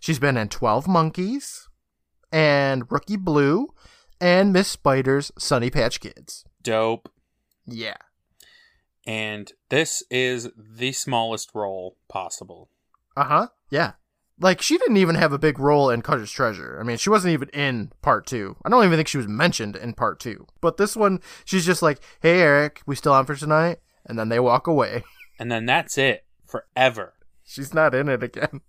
She's 0.00 0.18
been 0.18 0.36
in 0.36 0.48
Twelve 0.48 0.86
Monkeys, 0.86 1.68
and 2.30 2.90
Rookie 2.90 3.16
Blue, 3.16 3.68
and 4.20 4.52
Miss 4.52 4.68
Spider's 4.68 5.32
Sunny 5.38 5.70
Patch 5.70 6.00
Kids. 6.00 6.44
Dope. 6.62 7.10
Yeah. 7.66 7.96
And 9.06 9.52
this 9.70 10.02
is 10.10 10.50
the 10.56 10.92
smallest 10.92 11.50
role 11.54 11.96
possible. 12.08 12.68
Uh 13.16 13.24
huh. 13.24 13.46
Yeah. 13.70 13.92
Like 14.40 14.62
she 14.62 14.78
didn't 14.78 14.96
even 14.96 15.16
have 15.16 15.32
a 15.32 15.38
big 15.38 15.58
role 15.58 15.90
in 15.90 16.00
Cutter's 16.00 16.32
Treasure. 16.32 16.78
I 16.80 16.82
mean, 16.82 16.96
she 16.96 17.10
wasn't 17.10 17.34
even 17.34 17.50
in 17.50 17.92
part 18.00 18.26
two. 18.26 18.56
I 18.64 18.70
don't 18.70 18.84
even 18.84 18.96
think 18.96 19.08
she 19.08 19.18
was 19.18 19.28
mentioned 19.28 19.76
in 19.76 19.92
part 19.92 20.18
two. 20.18 20.46
But 20.60 20.78
this 20.78 20.96
one, 20.96 21.20
she's 21.44 21.66
just 21.66 21.82
like, 21.82 22.00
"Hey, 22.20 22.40
Eric, 22.40 22.80
we 22.86 22.96
still 22.96 23.12
on 23.12 23.26
for 23.26 23.36
tonight?" 23.36 23.80
And 24.06 24.18
then 24.18 24.30
they 24.30 24.40
walk 24.40 24.66
away. 24.66 25.04
And 25.38 25.50
then 25.50 25.64
that's 25.64 25.96
it 25.96 26.26
forever. 26.44 27.14
She's 27.44 27.72
not 27.72 27.94
in 27.94 28.10
it 28.10 28.22
again. 28.22 28.60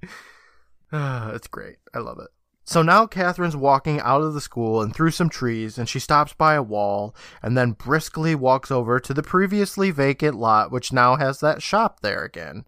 it's 0.90 1.46
great. 1.46 1.76
I 1.92 1.98
love 1.98 2.18
it. 2.18 2.28
So 2.64 2.82
now 2.82 3.06
Catherine's 3.06 3.54
walking 3.54 4.00
out 4.00 4.22
of 4.22 4.34
the 4.34 4.40
school 4.40 4.82
and 4.82 4.92
through 4.94 5.12
some 5.12 5.28
trees, 5.28 5.76
and 5.78 5.88
she 5.88 6.00
stops 6.00 6.32
by 6.32 6.54
a 6.54 6.62
wall 6.62 7.14
and 7.40 7.56
then 7.56 7.72
briskly 7.72 8.34
walks 8.34 8.72
over 8.72 8.98
to 8.98 9.14
the 9.14 9.22
previously 9.22 9.92
vacant 9.92 10.36
lot, 10.36 10.72
which 10.72 10.92
now 10.92 11.14
has 11.14 11.38
that 11.40 11.62
shop 11.62 12.00
there 12.00 12.24
again. 12.24 12.64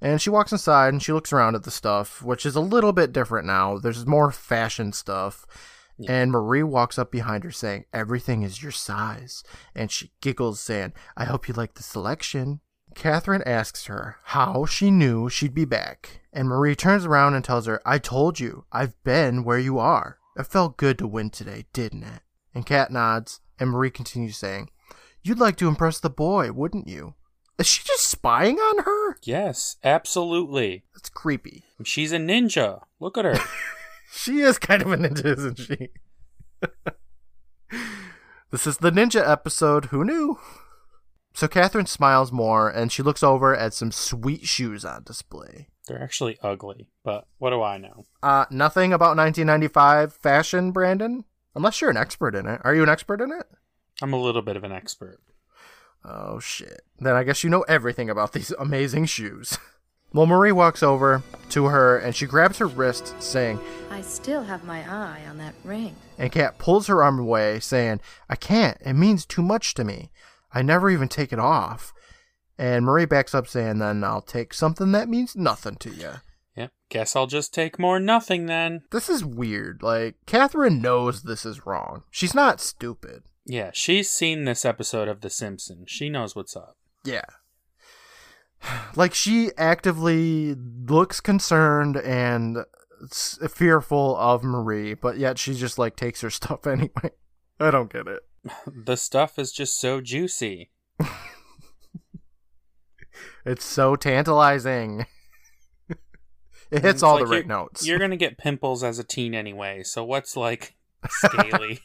And 0.00 0.20
she 0.20 0.30
walks 0.30 0.52
inside 0.52 0.88
and 0.88 1.02
she 1.02 1.12
looks 1.12 1.32
around 1.32 1.54
at 1.54 1.64
the 1.64 1.70
stuff, 1.70 2.22
which 2.22 2.46
is 2.46 2.56
a 2.56 2.60
little 2.60 2.92
bit 2.92 3.12
different 3.12 3.46
now. 3.46 3.78
There's 3.78 4.06
more 4.06 4.30
fashion 4.30 4.92
stuff. 4.92 5.46
Yeah. 5.98 6.12
And 6.12 6.30
Marie 6.30 6.62
walks 6.62 6.98
up 6.98 7.12
behind 7.12 7.44
her 7.44 7.50
saying, 7.50 7.84
Everything 7.92 8.42
is 8.42 8.62
your 8.62 8.72
size. 8.72 9.44
And 9.74 9.90
she 9.90 10.12
giggles, 10.22 10.58
saying, 10.58 10.94
I 11.16 11.26
hope 11.26 11.46
you 11.46 11.54
like 11.54 11.74
the 11.74 11.82
selection. 11.82 12.60
Catherine 12.94 13.42
asks 13.44 13.86
her 13.86 14.16
how 14.24 14.64
she 14.64 14.90
knew 14.90 15.28
she'd 15.28 15.54
be 15.54 15.66
back. 15.66 16.22
And 16.32 16.48
Marie 16.48 16.74
turns 16.74 17.04
around 17.04 17.34
and 17.34 17.44
tells 17.44 17.66
her, 17.66 17.80
I 17.84 17.98
told 17.98 18.40
you, 18.40 18.64
I've 18.72 19.00
been 19.04 19.44
where 19.44 19.58
you 19.58 19.78
are. 19.78 20.18
It 20.36 20.46
felt 20.46 20.76
good 20.76 20.98
to 20.98 21.06
win 21.06 21.30
today, 21.30 21.66
didn't 21.72 22.04
it? 22.04 22.22
And 22.54 22.64
Kat 22.66 22.90
nods, 22.90 23.40
and 23.58 23.70
Marie 23.70 23.90
continues 23.90 24.38
saying, 24.38 24.70
You'd 25.22 25.38
like 25.38 25.56
to 25.56 25.68
impress 25.68 26.00
the 26.00 26.10
boy, 26.10 26.50
wouldn't 26.50 26.88
you? 26.88 27.14
Is 27.60 27.66
she 27.66 27.82
just 27.84 28.08
spying 28.08 28.56
on 28.56 28.84
her? 28.84 29.18
Yes, 29.22 29.76
absolutely. 29.84 30.84
That's 30.94 31.10
creepy. 31.10 31.64
She's 31.84 32.10
a 32.10 32.16
ninja. 32.16 32.80
Look 32.98 33.18
at 33.18 33.26
her. 33.26 33.34
she 34.10 34.40
is 34.40 34.58
kind 34.58 34.80
of 34.80 34.90
a 34.90 34.96
ninja, 34.96 35.26
isn't 35.26 35.58
she? 35.58 35.88
this 38.50 38.66
is 38.66 38.78
the 38.78 38.90
ninja 38.90 39.22
episode. 39.28 39.86
Who 39.86 40.06
knew? 40.06 40.38
So 41.34 41.48
Catherine 41.48 41.84
smiles 41.84 42.32
more 42.32 42.70
and 42.70 42.90
she 42.90 43.02
looks 43.02 43.22
over 43.22 43.54
at 43.54 43.74
some 43.74 43.92
sweet 43.92 44.46
shoes 44.46 44.82
on 44.82 45.02
display. 45.02 45.68
They're 45.86 46.02
actually 46.02 46.38
ugly, 46.42 46.88
but 47.04 47.26
what 47.36 47.50
do 47.50 47.62
I 47.62 47.76
know? 47.76 48.06
Uh, 48.22 48.46
nothing 48.50 48.94
about 48.94 49.18
1995 49.18 50.14
fashion, 50.14 50.72
Brandon? 50.72 51.24
Unless 51.54 51.82
you're 51.82 51.90
an 51.90 51.98
expert 51.98 52.34
in 52.34 52.46
it. 52.46 52.62
Are 52.64 52.74
you 52.74 52.82
an 52.82 52.88
expert 52.88 53.20
in 53.20 53.30
it? 53.32 53.44
I'm 54.00 54.14
a 54.14 54.20
little 54.20 54.40
bit 54.40 54.56
of 54.56 54.64
an 54.64 54.72
expert. 54.72 55.20
Oh 56.04 56.40
shit. 56.40 56.82
Then 56.98 57.14
I 57.14 57.24
guess 57.24 57.44
you 57.44 57.50
know 57.50 57.62
everything 57.62 58.08
about 58.08 58.32
these 58.32 58.52
amazing 58.52 59.06
shoes. 59.06 59.58
well, 60.12 60.26
Marie 60.26 60.52
walks 60.52 60.82
over 60.82 61.22
to 61.50 61.66
her 61.66 61.98
and 61.98 62.14
she 62.14 62.26
grabs 62.26 62.58
her 62.58 62.66
wrist, 62.66 63.20
saying, 63.22 63.60
I 63.90 64.00
still 64.02 64.42
have 64.42 64.64
my 64.64 64.80
eye 64.90 65.22
on 65.28 65.38
that 65.38 65.54
ring. 65.64 65.94
And 66.18 66.32
Kat 66.32 66.58
pulls 66.58 66.86
her 66.86 67.02
arm 67.02 67.18
away, 67.18 67.60
saying, 67.60 68.00
I 68.28 68.36
can't. 68.36 68.78
It 68.80 68.94
means 68.94 69.26
too 69.26 69.42
much 69.42 69.74
to 69.74 69.84
me. 69.84 70.10
I 70.52 70.62
never 70.62 70.90
even 70.90 71.08
take 71.08 71.32
it 71.32 71.38
off. 71.38 71.92
And 72.58 72.84
Marie 72.84 73.06
backs 73.06 73.34
up, 73.34 73.46
saying, 73.46 73.78
Then 73.78 74.04
I'll 74.04 74.20
take 74.20 74.52
something 74.52 74.92
that 74.92 75.08
means 75.08 75.34
nothing 75.34 75.76
to 75.76 75.90
you. 75.90 76.10
Yep. 76.56 76.72
Guess 76.90 77.16
I'll 77.16 77.26
just 77.26 77.54
take 77.54 77.78
more 77.78 77.98
nothing 77.98 78.46
then. 78.46 78.82
This 78.90 79.08
is 79.08 79.24
weird. 79.24 79.82
Like, 79.82 80.16
Catherine 80.26 80.82
knows 80.82 81.22
this 81.22 81.46
is 81.46 81.64
wrong. 81.64 82.02
She's 82.10 82.34
not 82.34 82.60
stupid. 82.60 83.22
Yeah, 83.50 83.72
she's 83.74 84.08
seen 84.08 84.44
this 84.44 84.64
episode 84.64 85.08
of 85.08 85.22
The 85.22 85.28
Simpsons. 85.28 85.90
She 85.90 86.08
knows 86.08 86.36
what's 86.36 86.54
up. 86.54 86.76
Yeah. 87.04 87.24
like 88.94 89.12
she 89.12 89.50
actively 89.58 90.54
looks 90.54 91.20
concerned 91.20 91.96
and 91.96 92.58
fearful 93.48 94.16
of 94.16 94.44
Marie, 94.44 94.94
but 94.94 95.18
yet 95.18 95.36
she 95.36 95.54
just 95.54 95.78
like 95.78 95.96
takes 95.96 96.20
her 96.20 96.30
stuff 96.30 96.64
anyway. 96.64 97.10
I 97.58 97.70
don't 97.70 97.92
get 97.92 98.06
it. 98.06 98.20
The 98.66 98.96
stuff 98.96 99.38
is 99.38 99.52
just 99.52 99.78
so 99.80 100.00
juicy. 100.00 100.70
It's 103.44 103.64
so 103.64 103.96
tantalizing. 103.96 105.06
it 106.70 106.82
hits 106.82 107.02
all 107.02 107.16
like 107.16 107.24
the 107.24 107.30
right 107.30 107.46
notes. 107.46 107.86
You're 107.86 107.98
gonna 107.98 108.16
get 108.16 108.38
pimples 108.38 108.84
as 108.84 108.98
a 108.98 109.04
teen 109.04 109.34
anyway, 109.34 109.82
so 109.82 110.04
what's 110.04 110.36
like 110.36 110.76
scaly 111.08 111.80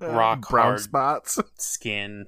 rock 0.00 0.48
brown 0.50 0.78
spots. 0.78 1.38
skin? 1.58 2.26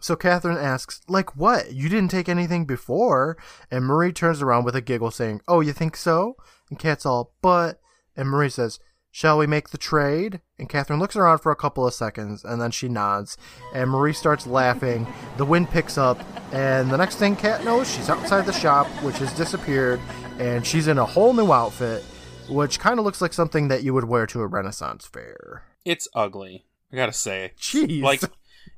So 0.00 0.14
Catherine 0.14 0.58
asks, 0.58 1.00
like 1.08 1.36
what? 1.36 1.72
You 1.72 1.88
didn't 1.88 2.10
take 2.10 2.28
anything 2.28 2.66
before? 2.66 3.36
And 3.70 3.84
Marie 3.84 4.12
turns 4.12 4.42
around 4.42 4.64
with 4.64 4.76
a 4.76 4.80
giggle 4.80 5.10
saying, 5.10 5.40
Oh, 5.48 5.60
you 5.60 5.72
think 5.72 5.96
so? 5.96 6.36
And 6.70 6.78
Cat's 6.78 7.06
all, 7.06 7.34
but 7.40 7.80
and 8.16 8.28
Marie 8.28 8.50
says, 8.50 8.78
Shall 9.10 9.38
we 9.38 9.46
make 9.46 9.70
the 9.70 9.78
trade? 9.78 10.42
And 10.58 10.68
Catherine 10.68 11.00
looks 11.00 11.16
around 11.16 11.38
for 11.38 11.50
a 11.50 11.56
couple 11.56 11.86
of 11.86 11.94
seconds 11.94 12.44
and 12.44 12.60
then 12.60 12.70
she 12.70 12.88
nods. 12.88 13.38
And 13.72 13.90
Marie 13.90 14.12
starts 14.12 14.46
laughing. 14.46 15.06
The 15.38 15.46
wind 15.46 15.70
picks 15.70 15.96
up, 15.96 16.20
and 16.52 16.90
the 16.90 16.98
next 16.98 17.16
thing 17.16 17.34
Cat 17.34 17.64
knows, 17.64 17.90
she's 17.90 18.10
outside 18.10 18.44
the 18.44 18.52
shop, 18.52 18.86
which 19.02 19.16
has 19.16 19.32
disappeared, 19.32 20.00
and 20.38 20.66
she's 20.66 20.86
in 20.88 20.98
a 20.98 21.04
whole 21.06 21.32
new 21.32 21.50
outfit, 21.50 22.04
which 22.48 22.78
kind 22.78 22.98
of 22.98 23.04
looks 23.04 23.20
like 23.20 23.32
something 23.32 23.68
that 23.68 23.82
you 23.82 23.94
would 23.94 24.04
wear 24.04 24.26
to 24.26 24.40
a 24.40 24.46
Renaissance 24.46 25.06
fair. 25.06 25.64
It's 25.84 26.08
ugly. 26.14 26.64
I 26.92 26.96
gotta 26.96 27.12
say. 27.12 27.52
Jeez. 27.58 28.02
Like 28.02 28.22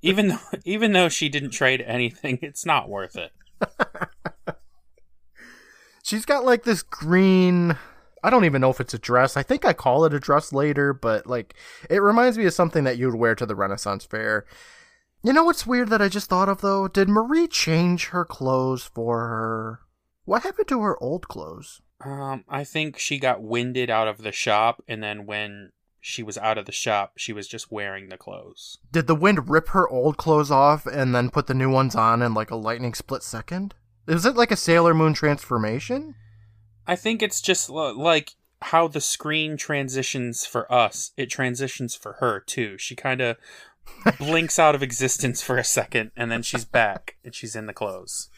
even 0.02 0.28
though 0.28 0.38
even 0.64 0.92
though 0.92 1.08
she 1.08 1.28
didn't 1.28 1.50
trade 1.50 1.82
anything, 1.86 2.38
it's 2.42 2.66
not 2.66 2.88
worth 2.88 3.16
it. 3.16 3.32
She's 6.02 6.24
got 6.24 6.44
like 6.44 6.64
this 6.64 6.82
green. 6.82 7.76
I 8.22 8.30
don't 8.30 8.44
even 8.44 8.60
know 8.60 8.70
if 8.70 8.80
it's 8.80 8.94
a 8.94 8.98
dress. 8.98 9.36
I 9.36 9.42
think 9.42 9.64
I 9.64 9.72
call 9.72 10.04
it 10.04 10.14
a 10.14 10.18
dress 10.18 10.52
later, 10.52 10.92
but 10.92 11.26
like 11.26 11.54
it 11.88 12.02
reminds 12.02 12.38
me 12.38 12.46
of 12.46 12.54
something 12.54 12.84
that 12.84 12.98
you 12.98 13.06
would 13.06 13.18
wear 13.18 13.34
to 13.34 13.46
the 13.46 13.54
Renaissance 13.56 14.04
fair. 14.04 14.44
You 15.22 15.32
know 15.32 15.44
what's 15.44 15.66
weird 15.66 15.88
that 15.90 16.02
I 16.02 16.08
just 16.08 16.30
thought 16.30 16.48
of 16.48 16.60
though? 16.60 16.88
Did 16.88 17.08
Marie 17.08 17.48
change 17.48 18.08
her 18.08 18.24
clothes 18.24 18.84
for 18.84 19.20
her? 19.20 19.80
What 20.24 20.42
happened 20.42 20.68
to 20.68 20.82
her 20.82 21.02
old 21.02 21.28
clothes? 21.28 21.80
Um, 22.00 22.44
I 22.48 22.64
think 22.64 22.98
she 22.98 23.18
got 23.18 23.42
winded 23.42 23.90
out 23.90 24.08
of 24.08 24.18
the 24.18 24.32
shop, 24.32 24.82
and 24.86 25.02
then 25.02 25.26
when 25.26 25.72
she 26.00 26.22
was 26.22 26.38
out 26.38 26.58
of 26.58 26.66
the 26.66 26.72
shop, 26.72 27.14
she 27.16 27.32
was 27.32 27.48
just 27.48 27.72
wearing 27.72 28.08
the 28.08 28.16
clothes. 28.16 28.78
Did 28.92 29.06
the 29.06 29.14
wind 29.14 29.50
rip 29.50 29.68
her 29.68 29.88
old 29.88 30.16
clothes 30.16 30.50
off 30.50 30.86
and 30.86 31.14
then 31.14 31.30
put 31.30 31.48
the 31.48 31.54
new 31.54 31.70
ones 31.70 31.94
on 31.94 32.22
in 32.22 32.34
like 32.34 32.50
a 32.50 32.56
lightning 32.56 32.94
split 32.94 33.22
second? 33.22 33.74
Is 34.06 34.24
it 34.24 34.36
like 34.36 34.50
a 34.50 34.56
Sailor 34.56 34.94
Moon 34.94 35.12
transformation? 35.12 36.14
I 36.86 36.96
think 36.96 37.22
it's 37.22 37.40
just 37.40 37.68
l- 37.68 37.98
like 37.98 38.32
how 38.62 38.88
the 38.88 39.00
screen 39.00 39.56
transitions 39.56 40.46
for 40.46 40.70
us. 40.72 41.12
It 41.16 41.26
transitions 41.26 41.94
for 41.94 42.14
her 42.14 42.40
too. 42.40 42.78
She 42.78 42.94
kind 42.94 43.20
of 43.20 43.36
blinks 44.18 44.58
out 44.58 44.74
of 44.74 44.82
existence 44.82 45.42
for 45.42 45.58
a 45.58 45.64
second, 45.64 46.12
and 46.16 46.30
then 46.30 46.42
she's 46.42 46.64
back, 46.64 47.16
and 47.24 47.34
she's 47.34 47.56
in 47.56 47.66
the 47.66 47.74
clothes. 47.74 48.30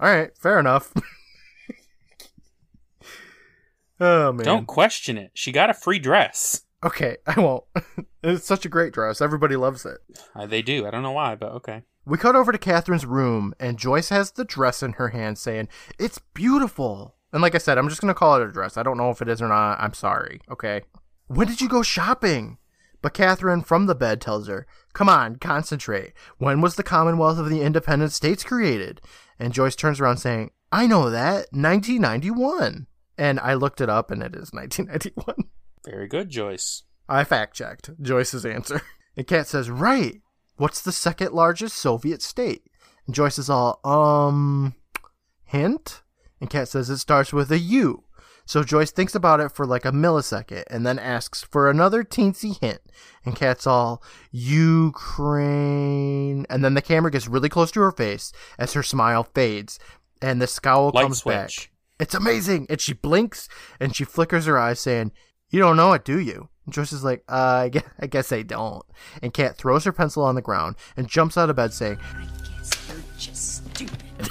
All 0.00 0.08
right, 0.10 0.36
fair 0.36 0.58
enough. 0.58 0.92
oh 4.00 4.32
man. 4.32 4.44
Don't 4.44 4.66
question 4.66 5.16
it. 5.16 5.30
She 5.34 5.52
got 5.52 5.70
a 5.70 5.74
free 5.74 5.98
dress. 5.98 6.62
Okay, 6.82 7.16
I 7.26 7.40
won't. 7.40 7.64
it's 8.22 8.46
such 8.46 8.64
a 8.64 8.70
great 8.70 8.92
dress. 8.92 9.20
Everybody 9.20 9.56
loves 9.56 9.84
it. 9.84 9.98
Uh, 10.34 10.46
they 10.46 10.62
do. 10.62 10.86
I 10.86 10.90
don't 10.90 11.02
know 11.02 11.12
why, 11.12 11.34
but 11.34 11.52
okay. 11.52 11.82
We 12.06 12.16
cut 12.16 12.34
over 12.34 12.50
to 12.50 12.58
Catherine's 12.58 13.06
room, 13.06 13.54
and 13.60 13.78
Joyce 13.78 14.08
has 14.08 14.32
the 14.32 14.44
dress 14.44 14.82
in 14.82 14.94
her 14.94 15.08
hand, 15.08 15.38
saying, 15.38 15.68
It's 15.98 16.18
beautiful. 16.34 17.14
And 17.32 17.42
like 17.42 17.54
I 17.54 17.58
said, 17.58 17.78
I'm 17.78 17.88
just 17.88 18.00
going 18.00 18.12
to 18.12 18.18
call 18.18 18.36
it 18.36 18.48
a 18.48 18.50
dress. 18.50 18.76
I 18.76 18.82
don't 18.82 18.96
know 18.96 19.10
if 19.10 19.22
it 19.22 19.28
is 19.28 19.40
or 19.40 19.48
not. 19.48 19.78
I'm 19.80 19.92
sorry, 19.94 20.40
okay? 20.50 20.82
When 21.28 21.46
did 21.46 21.60
you 21.60 21.68
go 21.68 21.82
shopping? 21.82 22.58
But 23.02 23.14
Catherine 23.14 23.62
from 23.62 23.86
the 23.86 23.94
bed 23.94 24.20
tells 24.20 24.48
her, 24.48 24.66
Come 24.92 25.08
on, 25.08 25.36
concentrate. 25.36 26.12
When 26.38 26.60
was 26.60 26.76
the 26.76 26.82
Commonwealth 26.82 27.38
of 27.38 27.48
the 27.48 27.62
Independent 27.62 28.12
States 28.12 28.42
created? 28.42 29.00
And 29.38 29.52
Joyce 29.52 29.76
turns 29.76 30.00
around 30.00 30.16
saying, 30.16 30.50
I 30.72 30.86
know 30.86 31.10
that, 31.10 31.46
1991. 31.52 32.86
And 33.20 33.38
I 33.38 33.52
looked 33.52 33.82
it 33.82 33.90
up, 33.90 34.10
and 34.10 34.22
it 34.22 34.34
is 34.34 34.50
1991. 34.50 35.50
Very 35.84 36.08
good, 36.08 36.30
Joyce. 36.30 36.84
I 37.06 37.22
fact 37.24 37.54
checked 37.54 37.90
Joyce's 38.00 38.46
answer. 38.46 38.80
And 39.16 39.26
Kat 39.26 39.48
says, 39.48 39.68
Right. 39.68 40.22
What's 40.56 40.82
the 40.82 40.92
second 40.92 41.32
largest 41.32 41.76
Soviet 41.76 42.22
state? 42.22 42.62
And 43.06 43.14
Joyce 43.14 43.38
is 43.38 43.50
all, 43.50 43.80
um, 43.84 44.74
hint? 45.44 46.02
And 46.40 46.48
Kat 46.48 46.68
says 46.68 46.88
it 46.88 46.98
starts 46.98 47.32
with 47.32 47.50
a 47.50 47.58
U. 47.58 48.04
So 48.46 48.62
Joyce 48.62 48.92
thinks 48.92 49.14
about 49.16 49.40
it 49.40 49.50
for 49.52 49.66
like 49.66 49.84
a 49.84 49.90
millisecond 49.90 50.62
and 50.70 50.86
then 50.86 50.98
asks 50.98 51.42
for 51.42 51.68
another 51.68 52.04
teensy 52.04 52.58
hint. 52.60 52.80
And 53.24 53.34
Kat's 53.36 53.66
all, 53.66 54.02
Ukraine. 54.30 56.46
And 56.48 56.64
then 56.64 56.74
the 56.74 56.82
camera 56.82 57.10
gets 57.10 57.28
really 57.28 57.48
close 57.48 57.70
to 57.72 57.80
her 57.80 57.92
face 57.92 58.32
as 58.58 58.72
her 58.74 58.82
smile 58.82 59.24
fades 59.34 59.78
and 60.22 60.40
the 60.40 60.46
scowl 60.46 60.92
Light 60.94 61.02
comes 61.02 61.18
switch. 61.18 61.34
back. 61.34 61.69
It's 62.00 62.14
amazing. 62.14 62.66
And 62.70 62.80
she 62.80 62.94
blinks 62.94 63.48
and 63.78 63.94
she 63.94 64.04
flickers 64.04 64.46
her 64.46 64.58
eyes, 64.58 64.80
saying, 64.80 65.12
You 65.50 65.60
don't 65.60 65.76
know 65.76 65.92
it, 65.92 66.04
do 66.04 66.18
you? 66.18 66.48
And 66.64 66.74
Joyce 66.74 66.92
is 66.92 67.04
like, 67.04 67.22
uh, 67.28 67.34
I 67.64 67.68
guess, 67.68 67.84
I 68.00 68.06
guess 68.06 68.32
I 68.32 68.42
don't. 68.42 68.84
And 69.22 69.34
Kat 69.34 69.56
throws 69.56 69.84
her 69.84 69.92
pencil 69.92 70.24
on 70.24 70.34
the 70.34 70.42
ground 70.42 70.76
and 70.96 71.08
jumps 71.08 71.36
out 71.36 71.50
of 71.50 71.56
bed, 71.56 71.72
saying, 71.72 71.98
I 72.16 72.24
guess 72.58 72.88
you're 72.88 73.02
just 73.18 73.56
stupid. 73.56 74.30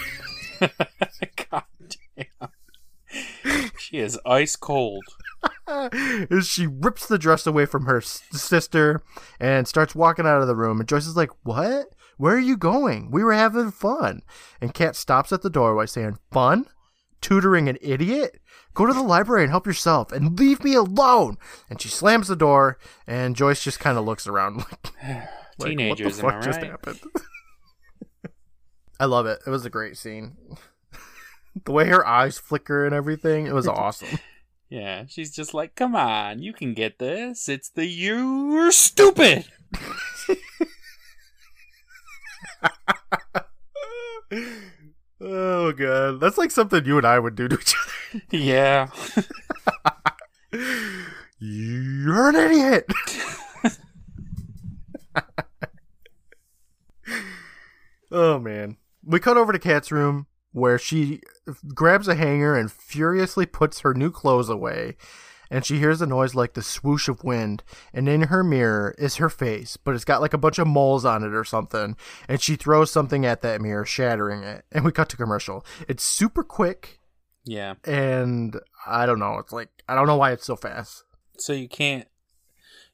God 1.50 1.64
damn. 2.18 2.50
She 3.78 3.98
is 3.98 4.20
ice 4.26 4.56
cold. 4.56 5.04
as 5.68 6.48
she 6.48 6.68
rips 6.68 7.08
the 7.08 7.18
dress 7.18 7.48
away 7.48 7.66
from 7.66 7.86
her 7.86 7.98
s- 7.98 8.22
sister 8.32 9.02
and 9.40 9.68
starts 9.68 9.96
walking 9.96 10.26
out 10.28 10.42
of 10.42 10.48
the 10.48 10.56
room. 10.56 10.80
And 10.80 10.90
Joyce 10.90 11.08
is 11.08 11.16
like, 11.16 11.30
What? 11.44 11.88
Where 12.18 12.36
are 12.36 12.40
you 12.40 12.58
going? 12.58 13.10
We 13.12 13.24
were 13.24 13.34
having 13.34 13.72
fun. 13.72 14.22
And 14.60 14.74
Kat 14.74 14.96
stops 14.98 15.32
at 15.32 15.42
the 15.42 15.50
doorway 15.50 15.86
saying, 15.86 16.18
Fun? 16.32 16.66
Tutoring 17.22 17.68
an 17.68 17.78
idiot? 17.82 18.40
Go 18.74 18.86
to 18.86 18.94
the 18.94 19.02
library 19.02 19.44
and 19.44 19.52
help 19.52 19.66
yourself 19.68 20.12
and 20.12 20.40
leave 20.40 20.64
me 20.64 20.74
alone. 20.76 21.38
And 21.70 21.82
she 21.82 21.90
slams 21.90 22.28
the 22.28 22.36
door, 22.36 22.78
and 23.08 23.36
Joyce 23.36 23.64
just 23.64 23.80
kind 23.80 23.98
of 23.98 24.06
looks 24.06 24.28
around 24.28 24.58
like, 24.58 24.94
like, 25.60 25.70
Teenagers, 25.70 26.22
what 26.22 26.32
the 26.32 26.34
fuck 26.34 26.44
just 26.44 26.62
right? 26.62 26.72
happened? 26.72 27.00
I 29.00 29.06
love 29.06 29.26
it. 29.26 29.40
It 29.46 29.50
was 29.50 29.66
a 29.66 29.70
great 29.70 29.98
scene. 29.98 30.36
the 31.66 31.72
way 31.72 31.88
her 31.88 32.06
eyes 32.06 32.38
flicker 32.38 32.86
and 32.86 32.94
everything, 32.94 33.48
it 33.48 33.54
was 33.54 33.68
awesome. 33.68 34.20
Yeah, 34.70 35.06
she's 35.08 35.32
just 35.32 35.54
like, 35.54 35.76
come 35.76 35.96
on, 35.96 36.44
you 36.44 36.54
can 36.54 36.74
get 36.74 37.00
this. 37.00 37.50
It's 37.50 37.70
the 37.70 37.86
you're 37.86 38.72
stupid. 38.72 39.46
Oh 45.22 45.72
god, 45.72 46.20
that's 46.20 46.38
like 46.38 46.52
something 46.52 46.86
you 46.86 46.98
and 46.98 47.08
I 47.08 47.20
would 47.20 47.36
do 47.36 47.48
to 47.48 47.60
each 47.60 47.76
other. 47.76 47.92
Yeah. 48.32 48.90
You're 51.40 52.30
an 52.30 52.36
idiot. 52.36 52.92
oh 58.12 58.40
man, 58.40 58.78
we 59.04 59.20
cut 59.20 59.38
over 59.38 59.54
to 59.54 59.60
Kat's 59.60 59.92
room 59.92 60.28
where 60.52 60.78
she 60.78 61.22
grabs 61.74 62.08
a 62.08 62.16
hanger 62.16 62.56
and 62.56 62.72
furiously 62.72 63.46
puts 63.46 63.82
her 63.82 63.94
new 63.94 64.12
clothes 64.12 64.50
away. 64.50 64.98
And 65.52 65.66
she 65.66 65.80
hears 65.80 66.02
a 66.02 66.06
noise 66.06 66.36
like 66.36 66.54
the 66.54 66.62
swoosh 66.62 67.08
of 67.08 67.24
wind, 67.24 67.64
and 67.94 68.08
in 68.08 68.24
her 68.24 68.44
mirror 68.44 68.94
is 69.00 69.16
her 69.16 69.30
face, 69.30 69.78
but 69.78 69.96
it's 69.96 70.06
got 70.06 70.22
like 70.22 70.34
a 70.34 70.38
bunch 70.38 70.60
of 70.60 70.68
moles 70.68 71.06
on 71.06 71.24
it 71.24 71.34
or 71.34 71.44
something. 71.44 71.96
And 72.28 72.40
she 72.42 72.56
throws 72.56 72.92
something 72.92 73.26
at 73.26 73.42
that 73.42 73.60
mirror, 73.62 73.86
shattering 73.86 74.44
it. 74.44 74.66
And 74.72 74.86
we 74.86 74.92
cut 74.92 75.10
to 75.10 75.18
commercial. 75.18 75.66
It's 75.88 76.04
super 76.04 76.44
quick, 76.44 77.00
Yeah. 77.46 77.76
and 77.84 78.60
I 78.86 79.06
don't 79.08 79.20
know. 79.20 79.38
It's 79.40 79.52
like 79.52 79.70
I 79.88 79.96
don't 79.96 80.06
know 80.08 80.18
why 80.18 80.32
it's 80.34 80.46
so 80.46 80.56
fast. 80.56 81.04
So 81.40 81.54
you 81.54 81.68
can't 81.68 82.08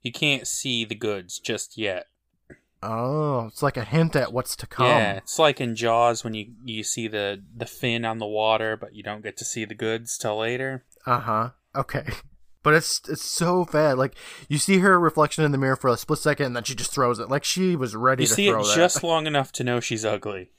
you 0.02 0.12
can't 0.14 0.48
see 0.48 0.86
the 0.86 0.96
goods 0.96 1.40
just 1.40 1.78
yet. 1.78 2.08
Oh, 2.84 3.48
it's 3.48 3.64
like 3.64 3.78
a 3.78 3.84
hint 3.84 4.16
at 4.16 4.32
what's 4.32 4.56
to 4.58 4.68
come. 4.68 4.86
Yeah, 4.86 5.14
it's 5.14 5.40
like 5.40 5.60
in 5.60 5.76
Jaws 5.76 6.24
when 6.24 6.36
you 6.36 6.54
you 6.64 6.84
see 6.84 7.08
the 7.08 7.42
the 7.56 7.66
fin 7.66 8.06
on 8.06 8.20
the 8.20 8.28
water, 8.28 8.78
but 8.78 8.94
you 8.94 9.02
don't 9.04 9.24
get 9.24 9.36
to 9.38 9.46
see 9.46 9.66
the 9.66 9.74
goods 9.74 10.18
till 10.18 10.38
later. 10.38 10.84
Uh 11.06 11.20
huh. 11.20 11.50
Okay. 11.76 12.06
But 12.66 12.74
it's 12.74 13.00
it's 13.08 13.24
so 13.24 13.64
bad. 13.72 13.98
Like 14.00 14.16
you 14.50 14.58
see 14.58 14.80
her 14.80 15.00
reflection 15.00 15.46
in 15.46 15.52
the 15.54 15.58
mirror 15.58 15.76
for 15.78 15.90
a 15.90 15.96
split 15.98 16.20
second, 16.20 16.48
and 16.48 16.56
then 16.56 16.64
she 16.64 16.74
just 16.76 16.92
throws 16.92 17.20
it. 17.20 17.30
Like 17.30 17.44
she 17.46 17.76
was 17.76 17.96
ready 17.96 18.24
You 18.24 18.28
to 18.28 18.34
see 18.34 18.48
it 18.50 18.54
that. 18.54 18.74
just 18.76 19.04
long 19.04 19.28
enough 19.28 19.52
to 19.54 19.64
know 19.64 19.80
she's 19.80 20.04
ugly. 20.04 20.50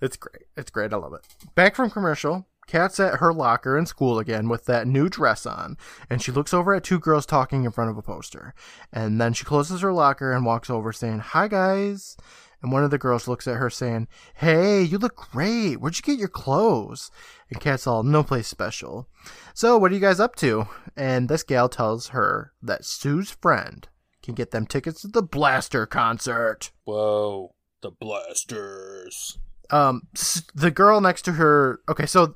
It's 0.00 0.16
great. 0.16 0.42
It's 0.56 0.70
great. 0.70 0.92
I 0.92 0.96
love 0.96 1.14
it. 1.14 1.20
Back 1.54 1.76
from 1.76 1.88
commercial, 1.90 2.46
Kat's 2.66 3.00
at 3.00 3.20
her 3.20 3.32
locker 3.32 3.78
in 3.78 3.86
school 3.86 4.18
again 4.18 4.48
with 4.48 4.66
that 4.66 4.86
new 4.86 5.08
dress 5.08 5.46
on, 5.46 5.78
and 6.10 6.20
she 6.20 6.32
looks 6.32 6.52
over 6.52 6.74
at 6.74 6.84
two 6.84 6.98
girls 6.98 7.24
talking 7.24 7.64
in 7.64 7.70
front 7.70 7.90
of 7.90 7.96
a 7.96 8.02
poster. 8.02 8.54
And 8.92 9.18
then 9.20 9.32
she 9.32 9.44
closes 9.44 9.80
her 9.80 9.92
locker 9.92 10.32
and 10.32 10.44
walks 10.44 10.68
over 10.68 10.92
saying, 10.92 11.20
Hi, 11.20 11.48
guys. 11.48 12.16
And 12.64 12.72
one 12.72 12.82
of 12.82 12.90
the 12.90 12.96
girls 12.96 13.28
looks 13.28 13.46
at 13.46 13.58
her 13.58 13.68
saying, 13.68 14.08
Hey, 14.36 14.80
you 14.80 14.96
look 14.96 15.16
great. 15.16 15.76
Where'd 15.76 15.96
you 15.98 16.02
get 16.02 16.18
your 16.18 16.28
clothes? 16.28 17.10
And 17.50 17.60
Kat's 17.60 17.86
all, 17.86 18.02
No 18.02 18.22
place 18.24 18.48
special. 18.48 19.06
So, 19.52 19.76
what 19.76 19.90
are 19.90 19.94
you 19.94 20.00
guys 20.00 20.18
up 20.18 20.34
to? 20.36 20.66
And 20.96 21.28
this 21.28 21.42
gal 21.42 21.68
tells 21.68 22.08
her 22.08 22.52
that 22.62 22.86
Sue's 22.86 23.30
friend 23.30 23.86
can 24.22 24.34
get 24.34 24.50
them 24.50 24.64
tickets 24.64 25.02
to 25.02 25.08
the 25.08 25.22
Blaster 25.22 25.84
concert. 25.84 26.70
Whoa, 26.84 27.54
the 27.82 27.90
blasters. 27.90 29.36
um 29.70 30.08
the 30.54 30.70
girl 30.70 31.02
next 31.02 31.22
to 31.22 31.32
her 31.32 31.80
okay 31.86 32.06
so 32.06 32.32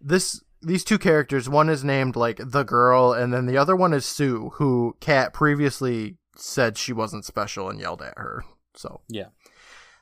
this 0.00 0.42
these 0.62 0.82
two 0.82 0.98
characters 0.98 1.48
one 1.48 1.68
is 1.68 1.84
named 1.84 2.16
like 2.16 2.40
the 2.44 2.64
girl 2.64 3.12
and 3.12 3.32
then 3.32 3.46
the 3.46 3.56
other 3.56 3.76
one 3.76 3.92
is 3.92 4.04
sue 4.04 4.50
who 4.54 4.96
kat 5.00 5.32
previously 5.32 6.16
said 6.36 6.76
she 6.76 6.92
wasn't 6.92 7.24
special 7.24 7.68
and 7.70 7.78
yelled 7.80 8.02
at 8.02 8.14
her 8.18 8.44
so 8.74 9.00
Yeah. 9.08 9.26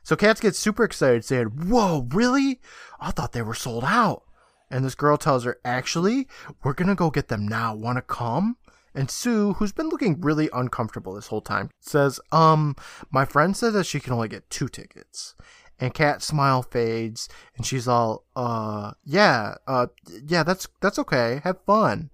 So 0.09 0.17
kat 0.17 0.41
gets 0.41 0.59
super 0.59 0.85
excited 0.85 1.23
saying 1.23 1.47
whoa 1.47 2.07
really 2.15 2.61
i 2.99 3.11
thought 3.11 3.33
they 3.33 3.43
were 3.43 3.53
sold 3.53 3.85
out 3.85 4.23
and 4.71 4.83
this 4.83 4.95
girl 4.95 5.19
tells 5.19 5.45
her 5.45 5.59
actually 5.67 6.27
we're 6.65 6.73
gonna 6.73 6.95
go 6.95 7.11
get 7.11 7.29
them 7.29 7.47
now 7.47 7.75
wanna 7.75 8.01
come 8.01 8.57
and 8.95 9.11
Sue, 9.11 9.53
who's 9.53 9.71
been 9.71 9.91
looking 9.91 10.21
really 10.21 10.49
uncomfortable 10.53 11.15
this 11.15 11.29
whole 11.29 11.43
time, 11.43 11.71
says, 11.79 12.19
Um, 12.33 12.75
my 13.13 13.25
friend 13.25 13.57
said 13.57 13.75
that 13.75 13.87
she 13.87 14.01
can 14.01 14.13
only 14.13 14.27
get 14.27 14.51
two 14.51 14.67
tickets. 14.67 15.37
And 15.79 15.95
Kat's 15.95 16.27
smile 16.27 16.63
fades, 16.63 17.29
and 17.57 17.65
she's 17.65 17.87
all, 17.87 18.25
uh, 18.35 18.95
yeah, 19.05 19.55
uh, 19.69 19.87
yeah, 20.27 20.43
that's 20.43 20.67
that's 20.81 20.99
okay. 20.99 21.41
Have 21.45 21.63
fun. 21.65 22.11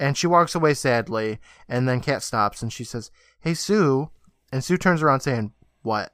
And 0.00 0.16
she 0.16 0.26
walks 0.26 0.56
away 0.56 0.74
sadly, 0.74 1.38
and 1.68 1.88
then 1.88 2.00
Kat 2.00 2.24
stops 2.24 2.62
and 2.62 2.72
she 2.72 2.82
says, 2.82 3.12
Hey 3.40 3.54
Sue. 3.54 4.10
And 4.50 4.64
Sue 4.64 4.76
turns 4.76 5.02
around 5.02 5.20
saying, 5.20 5.52
What? 5.82 6.12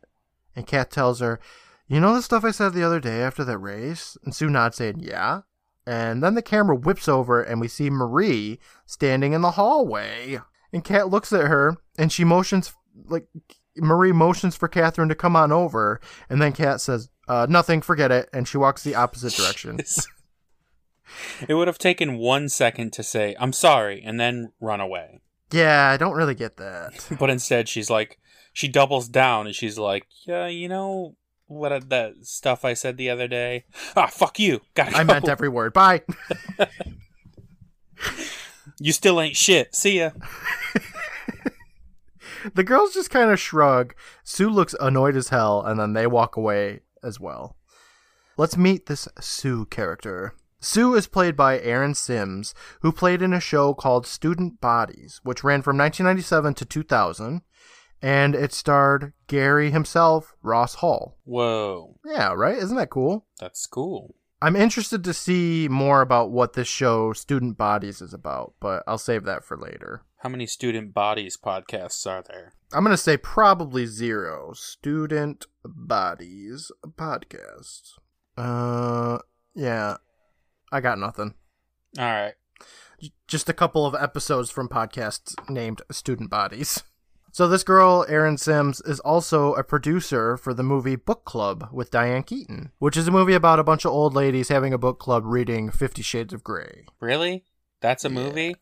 And 0.57 0.67
Kat 0.67 0.91
tells 0.91 1.21
her, 1.21 1.41
You 1.89 2.01
know 2.01 2.15
the 2.15 2.23
stuff 2.23 2.45
I 2.45 2.51
said 2.51 2.73
the 2.73 2.85
other 2.85 3.01
day 3.01 3.23
after 3.23 3.45
that 3.45 3.59
race? 3.59 4.17
And 4.25 4.35
Sue 4.35 4.51
nods 4.51 4.77
saying, 4.77 5.01
Yeah. 5.01 5.43
And 5.87 6.23
then 6.23 6.35
the 6.35 6.43
camera 6.43 6.77
whips 6.77 7.09
over 7.09 7.43
and 7.43 7.61
we 7.61 7.69
see 7.69 7.91
Marie 7.91 8.59
standing 8.87 9.33
in 9.33 9.41
the 9.41 9.53
hallway. 9.53 10.41
And 10.73 10.85
Kat 10.85 11.09
looks 11.09 11.33
at 11.33 11.49
her 11.49 11.79
and 11.99 12.13
she 12.13 12.25
motions 12.25 12.73
like 13.07 13.27
Marie 13.77 14.13
motions 14.13 14.57
for 14.57 14.69
Catherine 14.69 15.09
to 15.09 15.15
come 15.15 15.37
on 15.37 15.53
over, 15.53 16.01
and 16.29 16.41
then 16.41 16.53
Kat 16.53 16.81
says, 16.81 17.09
uh, 17.29 17.47
nothing, 17.49 17.81
forget 17.81 18.11
it, 18.11 18.29
and 18.33 18.47
she 18.47 18.59
walks 18.59 18.83
the 18.83 18.95
opposite 18.95 19.33
direction. 19.33 19.79
it 21.49 21.55
would 21.55 21.69
have 21.69 21.79
taken 21.79 22.19
one 22.19 22.49
second 22.49 22.93
to 22.95 23.03
say, 23.03 23.37
I'm 23.39 23.53
sorry, 23.53 24.03
and 24.05 24.19
then 24.19 24.53
run 24.61 24.81
away. 24.81 25.21
yeah, 25.53 25.89
I 25.89 25.97
don't 25.97 26.17
really 26.17 26.35
get 26.35 26.57
that. 26.57 27.07
But 27.19 27.31
instead, 27.31 27.69
she's 27.69 27.91
like, 27.91 28.19
she 28.53 28.69
doubles 28.69 29.09
down 29.09 29.47
and 29.47 29.55
she's 29.55 29.79
like, 29.79 30.07
yeah, 30.27 30.47
you 30.47 30.69
know 30.69 31.17
what 31.47 31.73
uh, 31.73 31.81
that 31.89 32.15
stuff 32.23 32.65
I 32.65 32.75
said 32.75 32.97
the 32.97 33.11
other 33.11 33.29
day? 33.29 33.65
Ah, 33.97 34.07
fuck 34.07 34.39
you. 34.39 34.61
Gotta 34.75 34.97
I 34.97 35.05
meant 35.05 35.29
every 35.29 35.49
word. 35.49 35.73
Bye. 35.73 36.03
You 38.83 38.93
still 38.93 39.21
ain't 39.21 39.37
shit. 39.37 39.75
See 39.75 39.99
ya. 39.99 40.11
the 42.55 42.65
girls 42.65 42.95
just 42.95 43.11
kind 43.11 43.31
of 43.31 43.39
shrug. 43.39 43.95
Sue 44.25 44.49
looks 44.49 44.75
annoyed 44.81 45.17
as 45.17 45.29
hell, 45.29 45.63
and 45.63 45.79
then 45.79 45.93
they 45.93 46.07
walk 46.07 46.37
away 46.37 46.81
as 47.03 47.21
well. 47.21 47.57
Let's 48.39 48.57
meet 48.57 48.87
this 48.87 49.07
Sue 49.21 49.67
character. 49.67 50.35
Sue 50.61 50.95
is 50.95 51.07
played 51.07 51.37
by 51.37 51.61
Erin 51.61 51.95
Simms, 51.95 52.55
who 52.81 52.91
played 52.91 53.21
in 53.21 53.35
a 53.35 53.41
show 53.41 53.75
called 53.75 54.07
Student 54.07 54.63
Bodies, 54.63 55.21
which 55.25 55.45
ran 55.45 55.61
from 55.61 55.77
1997 55.77 56.55
to 56.55 56.65
2000, 56.65 57.43
and 58.03 58.35
it 58.35 58.53
starred 58.53 59.13
Gary 59.27 59.71
himself, 59.71 60.35
Ross 60.43 60.77
Hull. 60.77 61.19
Whoa. 61.25 61.99
Yeah, 62.05 62.33
right? 62.33 62.57
Isn't 62.57 62.77
that 62.77 62.91
cool? 62.91 63.27
That's 63.39 63.67
cool. 63.67 64.15
I'm 64.43 64.57
interested 64.57 65.05
to 65.05 65.13
see 65.13 65.69
more 65.69 66.01
about 66.01 66.31
what 66.31 66.55
this 66.55 66.69
show, 66.69 67.13
Student 67.13 67.59
Bodies, 67.59 68.01
is 68.01 68.15
about, 68.15 68.55
but 68.59 68.83
I'll 68.87 68.97
save 68.97 69.25
that 69.25 69.45
for 69.45 69.57
later. 69.57 70.03
How 70.19 70.31
many 70.31 70.47
student 70.47 70.95
bodies 70.95 71.37
podcasts 71.37 72.07
are 72.07 72.23
there? 72.23 72.55
I'm 72.73 72.85
going 72.85 72.93
to 72.93 73.03
say 73.03 73.17
probably 73.17 73.87
zero. 73.87 74.53
Student 74.55 75.47
Bodies 75.65 76.71
podcast. 76.87 77.93
Uh, 78.37 79.19
yeah. 79.55 79.97
I 80.73 80.81
got 80.81 80.99
nothing. 80.99 81.35
All 81.99 82.05
right. 82.05 82.35
Just 83.27 83.49
a 83.49 83.55
couple 83.55 83.87
of 83.87 83.95
episodes 83.95 84.51
from 84.51 84.69
podcasts 84.69 85.35
named 85.51 85.83
Student 85.91 86.31
Bodies. 86.31 86.83
So 87.33 87.47
this 87.47 87.63
girl, 87.63 88.05
Erin 88.09 88.39
Simms, 88.39 88.81
is 88.81 88.99
also 89.01 89.55
a 89.55 89.63
producer 89.63 90.37
for 90.37 90.53
the 90.53 90.65
movie 90.65 90.97
Book 90.97 91.25
Club 91.25 91.69
with 91.73 91.91
Diane 91.91 92.25
Keaton, 92.25 92.73
which 92.79 92.97
is 92.97 93.07
a 93.07 93.13
movie 93.13 93.35
about 93.35 93.61
a 93.61 93.65
bunch 93.65 93.85
of 93.85 93.93
old 93.93 94.15
ladies 94.15 94.49
having 94.49 94.73
a 94.73 94.79
book 94.79 94.99
club 94.99 95.25
reading 95.25 95.71
Fifty 95.71 96.03
Shades 96.03 96.33
of 96.33 96.43
Grey. 96.43 96.85
Really? 96.99 97.45
That's 97.81 98.05
a 98.05 98.09
movie? 98.11 98.57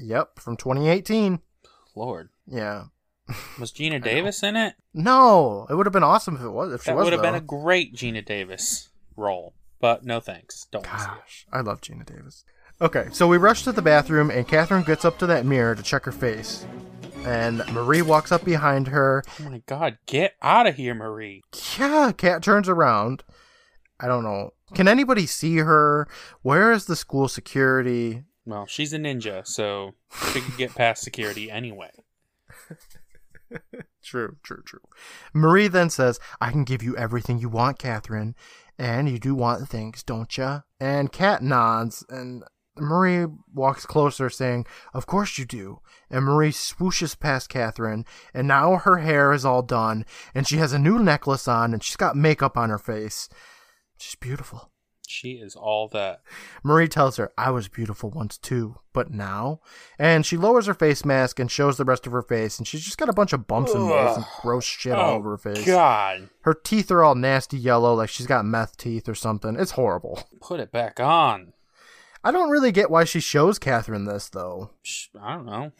Yep, 0.00 0.40
from 0.40 0.56
2018. 0.56 1.40
Lord. 1.94 2.30
Yeah. 2.46 2.84
Was 3.60 3.72
Geena 3.72 4.02
Davis 4.02 4.42
in 4.42 4.56
it? 4.56 4.74
No, 4.92 5.66
it 5.68 5.74
would 5.74 5.86
have 5.86 5.92
been 5.92 6.02
awesome 6.02 6.36
if 6.36 6.42
it 6.42 6.50
was. 6.50 6.72
If 6.72 6.82
she 6.82 6.90
That 6.90 6.96
was, 6.96 7.04
would 7.04 7.12
have 7.12 7.22
been 7.22 7.34
a 7.34 7.40
great 7.40 7.94
Geena 7.94 8.24
Davis 8.24 8.88
role. 9.16 9.54
But 9.80 10.04
no 10.04 10.18
thanks. 10.18 10.66
Don't 10.70 10.86
want 10.86 10.98
to 10.98 11.04
see 11.04 11.10
it. 11.10 11.14
Gosh, 11.18 11.46
I 11.52 11.60
love 11.60 11.80
Geena 11.82 12.06
Davis. 12.06 12.44
Okay, 12.80 13.06
so 13.12 13.28
we 13.28 13.36
rush 13.36 13.62
to 13.62 13.72
the 13.72 13.82
bathroom, 13.82 14.30
and 14.30 14.46
Catherine 14.48 14.82
gets 14.82 15.04
up 15.04 15.18
to 15.18 15.26
that 15.26 15.46
mirror 15.46 15.74
to 15.74 15.82
check 15.82 16.04
her 16.04 16.12
face. 16.12 16.66
And 17.24 17.62
Marie 17.72 18.02
walks 18.02 18.32
up 18.32 18.44
behind 18.44 18.88
her. 18.88 19.22
Oh 19.40 19.44
my 19.44 19.62
god, 19.66 19.98
get 20.06 20.34
out 20.42 20.66
of 20.66 20.74
here, 20.74 20.94
Marie. 20.94 21.42
Yeah, 21.78 22.12
Cat 22.16 22.42
turns 22.42 22.68
around. 22.68 23.22
I 24.00 24.08
don't 24.08 24.24
know. 24.24 24.50
Can 24.74 24.88
anybody 24.88 25.24
see 25.26 25.58
her? 25.58 26.08
Where 26.42 26.72
is 26.72 26.86
the 26.86 26.96
school 26.96 27.28
security? 27.28 28.24
Well, 28.44 28.66
she's 28.66 28.92
a 28.92 28.98
ninja, 28.98 29.46
so 29.46 29.94
she 30.32 30.40
could 30.40 30.56
get 30.58 30.74
past 30.74 31.02
security 31.02 31.50
anyway. 31.50 31.92
True, 34.04 34.36
true, 34.42 34.62
true. 34.66 34.80
Marie 35.32 35.68
then 35.68 35.88
says, 35.88 36.20
I 36.40 36.50
can 36.50 36.64
give 36.64 36.82
you 36.82 36.96
everything 36.96 37.38
you 37.38 37.48
want, 37.48 37.78
Catherine. 37.78 38.34
And 38.78 39.08
you 39.08 39.18
do 39.18 39.34
want 39.34 39.68
things, 39.68 40.02
don't 40.02 40.36
ya? 40.36 40.60
And 40.78 41.10
Cat 41.12 41.42
nods, 41.42 42.04
and 42.08 42.42
Marie 42.76 43.26
walks 43.52 43.86
closer, 43.86 44.28
saying, 44.28 44.66
Of 44.92 45.06
course 45.06 45.38
you 45.38 45.44
do. 45.44 45.80
And 46.10 46.24
Marie 46.24 46.50
swooshes 46.50 47.18
past 47.18 47.48
Catherine, 47.48 48.04
and 48.32 48.48
now 48.48 48.76
her 48.76 48.98
hair 48.98 49.32
is 49.32 49.44
all 49.44 49.62
done, 49.62 50.04
and 50.34 50.46
she 50.46 50.56
has 50.56 50.72
a 50.72 50.78
new 50.78 50.98
necklace 50.98 51.46
on, 51.46 51.72
and 51.72 51.82
she's 51.82 51.96
got 51.96 52.16
makeup 52.16 52.56
on 52.56 52.70
her 52.70 52.78
face. 52.78 53.28
She's 53.96 54.16
beautiful. 54.16 54.70
She 55.06 55.32
is 55.32 55.54
all 55.54 55.88
that. 55.88 56.22
Marie 56.62 56.88
tells 56.88 57.18
her, 57.18 57.32
I 57.36 57.50
was 57.50 57.68
beautiful 57.68 58.10
once 58.10 58.38
too, 58.38 58.76
but 58.92 59.10
now? 59.10 59.60
And 59.98 60.24
she 60.24 60.36
lowers 60.36 60.66
her 60.66 60.74
face 60.74 61.04
mask 61.04 61.38
and 61.38 61.50
shows 61.50 61.76
the 61.76 61.84
rest 61.84 62.06
of 62.06 62.12
her 62.12 62.22
face, 62.22 62.58
and 62.58 62.66
she's 62.66 62.84
just 62.84 62.98
got 62.98 63.10
a 63.10 63.14
bunch 63.14 63.32
of 63.32 63.46
bumps 63.46 63.74
and 63.74 63.84
moles 63.84 64.16
and 64.16 64.26
gross 64.40 64.64
shit 64.64 64.92
all 64.92 65.12
oh, 65.12 65.16
over 65.16 65.36
her 65.36 65.50
oh, 65.50 65.54
face. 65.54 65.66
God. 65.66 66.30
Her 66.42 66.54
teeth 66.54 66.90
are 66.90 67.04
all 67.04 67.14
nasty 67.14 67.58
yellow, 67.58 67.94
like 67.94 68.08
she's 68.08 68.26
got 68.26 68.46
meth 68.46 68.76
teeth 68.76 69.08
or 69.08 69.14
something. 69.14 69.56
It's 69.56 69.72
horrible. 69.72 70.26
Put 70.40 70.60
it 70.60 70.72
back 70.72 70.98
on. 70.98 71.52
I 72.24 72.30
don't 72.32 72.50
really 72.50 72.72
get 72.72 72.90
why 72.90 73.04
she 73.04 73.20
shows 73.20 73.58
Catherine 73.58 74.06
this, 74.06 74.28
though. 74.30 74.70
I 75.20 75.34
don't 75.36 75.46
know. 75.46 75.72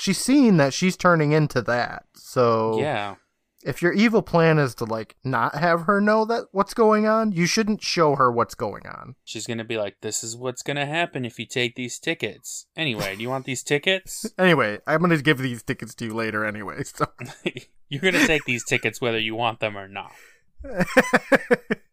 She's 0.00 0.18
seen 0.18 0.56
that 0.56 0.74
she's 0.74 0.96
turning 0.96 1.32
into 1.32 1.60
that. 1.62 2.04
So 2.14 2.80
Yeah. 2.80 3.16
if 3.62 3.80
your 3.82 3.92
evil 3.92 4.22
plan 4.22 4.58
is 4.58 4.74
to 4.76 4.84
like 4.84 5.16
not 5.24 5.54
have 5.54 5.82
her 5.82 6.00
know 6.00 6.24
that 6.26 6.44
what's 6.52 6.74
going 6.74 7.06
on, 7.06 7.32
you 7.32 7.46
shouldn't 7.46 7.82
show 7.82 8.14
her 8.16 8.30
what's 8.32 8.54
going 8.54 8.86
on. 8.86 9.16
She's 9.24 9.46
going 9.46 9.58
to 9.58 9.64
be 9.64 9.76
like, 9.76 9.96
this 10.02 10.22
is 10.24 10.36
what's 10.36 10.62
going 10.62 10.76
to 10.76 10.86
happen 10.86 11.24
if 11.24 11.38
you 11.38 11.46
take 11.46 11.76
these 11.76 11.98
tickets. 11.98 12.66
Anyway, 12.76 13.16
do 13.16 13.22
you 13.22 13.28
want 13.28 13.44
these 13.46 13.62
tickets? 13.62 14.26
Anyway, 14.38 14.78
I'm 14.86 15.00
gonna 15.00 15.16
give 15.22 15.38
these 15.38 15.62
tickets 15.62 15.94
to 15.96 16.04
you 16.06 16.14
later 16.14 16.44
anyway. 16.44 16.82
So 16.84 17.06
You're 17.88 18.02
going 18.02 18.14
to 18.14 18.26
take 18.26 18.44
these 18.44 18.64
tickets 18.64 19.00
whether 19.00 19.18
you 19.18 19.34
want 19.34 19.60
them 19.60 19.76
or 19.78 19.88
not. 19.88 20.12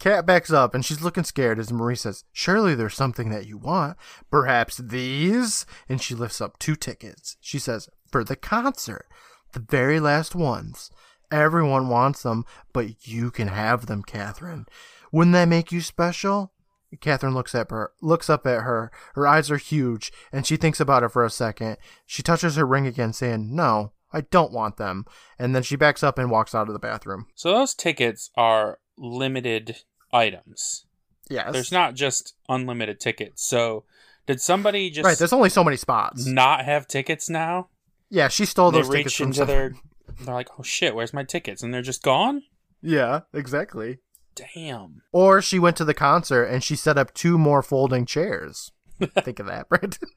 Kat 0.00 0.24
backs 0.24 0.50
up 0.50 0.74
and 0.74 0.84
she's 0.84 1.02
looking 1.02 1.24
scared 1.24 1.58
as 1.58 1.70
Marie 1.70 1.94
says, 1.94 2.24
Surely 2.32 2.74
there's 2.74 2.94
something 2.94 3.28
that 3.28 3.46
you 3.46 3.58
want. 3.58 3.98
Perhaps 4.30 4.78
these? 4.78 5.66
And 5.88 6.00
she 6.00 6.14
lifts 6.14 6.40
up 6.40 6.58
two 6.58 6.74
tickets. 6.74 7.36
She 7.40 7.58
says, 7.58 7.88
For 8.10 8.24
the 8.24 8.34
concert. 8.34 9.06
The 9.52 9.60
very 9.60 10.00
last 10.00 10.34
ones. 10.34 10.90
Everyone 11.30 11.88
wants 11.88 12.22
them, 12.22 12.44
but 12.72 13.06
you 13.06 13.30
can 13.30 13.48
have 13.48 13.86
them, 13.86 14.02
Catherine. 14.02 14.66
Wouldn't 15.12 15.34
that 15.34 15.48
make 15.48 15.70
you 15.70 15.80
special? 15.80 16.52
Catherine 17.00 17.34
looks 17.34 17.54
at 17.54 17.70
her, 17.70 17.92
looks 18.00 18.28
up 18.28 18.46
at 18.46 18.62
her. 18.62 18.90
Her 19.14 19.26
eyes 19.26 19.50
are 19.50 19.56
huge, 19.56 20.12
and 20.32 20.44
she 20.46 20.56
thinks 20.56 20.80
about 20.80 21.04
it 21.04 21.10
for 21.10 21.24
a 21.24 21.30
second. 21.30 21.76
She 22.04 22.22
touches 22.22 22.56
her 22.56 22.66
ring 22.66 22.86
again, 22.86 23.12
saying, 23.12 23.54
"No, 23.54 23.92
I 24.12 24.22
don't 24.22 24.52
want 24.52 24.76
them." 24.76 25.04
And 25.38 25.54
then 25.54 25.62
she 25.62 25.76
backs 25.76 26.02
up 26.02 26.18
and 26.18 26.32
walks 26.32 26.52
out 26.52 26.66
of 26.66 26.72
the 26.72 26.80
bathroom. 26.80 27.28
So 27.36 27.52
those 27.52 27.74
tickets 27.74 28.30
are 28.36 28.80
limited 28.96 29.76
items. 30.12 30.86
Yes. 31.28 31.52
There's 31.52 31.72
not 31.72 31.94
just 31.94 32.34
unlimited 32.48 32.98
tickets. 33.00 33.44
So 33.46 33.84
did 34.26 34.40
somebody 34.40 34.90
just 34.90 35.04
Right, 35.04 35.16
there's 35.18 35.32
only 35.32 35.50
so 35.50 35.62
many 35.64 35.76
spots. 35.76 36.26
not 36.26 36.64
have 36.64 36.86
tickets 36.88 37.28
now? 37.30 37.68
Yeah, 38.08 38.28
she 38.28 38.44
stole 38.44 38.70
They 38.72 38.78
those 38.80 38.88
tickets 38.88 39.04
reach 39.06 39.16
from 39.18 39.26
into 39.28 39.44
their. 39.44 39.72
They're 40.24 40.34
like, 40.34 40.48
oh 40.58 40.62
shit, 40.64 40.94
where's 40.94 41.14
my 41.14 41.22
tickets? 41.24 41.62
And 41.62 41.72
they're 41.72 41.82
just 41.82 42.02
gone. 42.02 42.42
Yeah, 42.82 43.20
exactly. 43.32 43.98
Damn. 44.34 45.02
Or 45.12 45.40
she 45.40 45.58
went 45.58 45.76
to 45.76 45.84
the 45.84 45.94
concert 45.94 46.44
and 46.44 46.62
she 46.64 46.74
set 46.76 46.98
up 46.98 47.14
two 47.14 47.38
more 47.38 47.62
folding 47.62 48.06
chairs. 48.06 48.72
Think 49.22 49.38
of 49.38 49.46
that, 49.46 49.68
Brandon. 49.68 50.08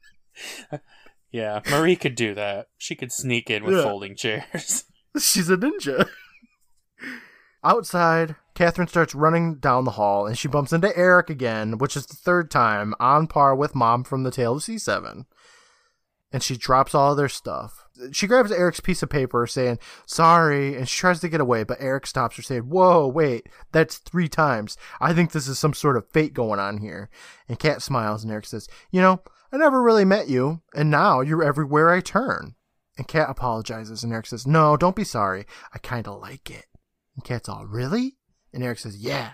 Yeah, 1.30 1.60
Marie 1.70 1.96
could 1.96 2.14
do 2.14 2.34
that. 2.34 2.68
She 2.78 2.94
could 2.94 3.10
sneak 3.12 3.50
in 3.50 3.64
with 3.64 3.74
Yeah. 3.76 3.82
folding 3.82 4.14
chairs. 4.16 4.84
She's 5.18 5.48
a 5.50 5.56
ninja. 5.56 6.08
Outside, 7.64 8.36
Catherine 8.54 8.88
starts 8.88 9.14
running 9.14 9.56
down 9.56 9.84
the 9.84 9.92
hall 9.92 10.26
and 10.26 10.36
she 10.36 10.48
bumps 10.48 10.72
into 10.72 10.96
Eric 10.96 11.30
again, 11.30 11.78
which 11.78 11.96
is 11.96 12.06
the 12.06 12.14
third 12.14 12.50
time, 12.50 12.94
on 13.00 13.26
par 13.26 13.54
with 13.54 13.74
Mom 13.74 14.04
from 14.04 14.22
the 14.22 14.30
Tale 14.30 14.56
of 14.56 14.62
C7. 14.62 15.24
And 16.30 16.42
she 16.42 16.56
drops 16.56 16.94
all 16.94 17.14
their 17.14 17.28
stuff. 17.28 17.86
She 18.12 18.26
grabs 18.26 18.52
Eric's 18.52 18.80
piece 18.80 19.02
of 19.02 19.08
paper 19.08 19.46
saying, 19.46 19.78
sorry, 20.04 20.76
and 20.76 20.88
she 20.88 20.98
tries 20.98 21.20
to 21.20 21.28
get 21.28 21.40
away, 21.40 21.62
but 21.62 21.80
Eric 21.80 22.06
stops 22.06 22.36
her 22.36 22.42
saying, 22.42 22.62
whoa, 22.62 23.06
wait, 23.06 23.48
that's 23.72 23.98
three 23.98 24.28
times. 24.28 24.76
I 25.00 25.14
think 25.14 25.30
this 25.32 25.48
is 25.48 25.58
some 25.58 25.74
sort 25.74 25.96
of 25.96 26.10
fate 26.10 26.34
going 26.34 26.60
on 26.60 26.78
here. 26.78 27.08
And 27.48 27.58
Kat 27.58 27.82
smiles 27.82 28.24
and 28.24 28.32
Eric 28.32 28.46
says, 28.46 28.68
you 28.90 29.00
know, 29.00 29.22
I 29.52 29.56
never 29.56 29.80
really 29.80 30.04
met 30.04 30.28
you, 30.28 30.62
and 30.74 30.90
now 30.90 31.20
you're 31.20 31.44
everywhere 31.44 31.88
I 31.88 32.00
turn. 32.00 32.56
And 32.98 33.06
Kat 33.06 33.30
apologizes, 33.30 34.02
and 34.02 34.12
Eric 34.12 34.26
says, 34.26 34.48
No, 34.48 34.76
don't 34.76 34.96
be 34.96 35.04
sorry. 35.04 35.46
I 35.72 35.78
kind 35.78 36.08
of 36.08 36.20
like 36.20 36.50
it. 36.50 36.66
And 37.14 37.24
Kat's 37.24 37.48
all, 37.48 37.66
Really? 37.66 38.16
And 38.52 38.62
Eric 38.62 38.78
says, 38.78 38.96
Yeah. 38.96 39.32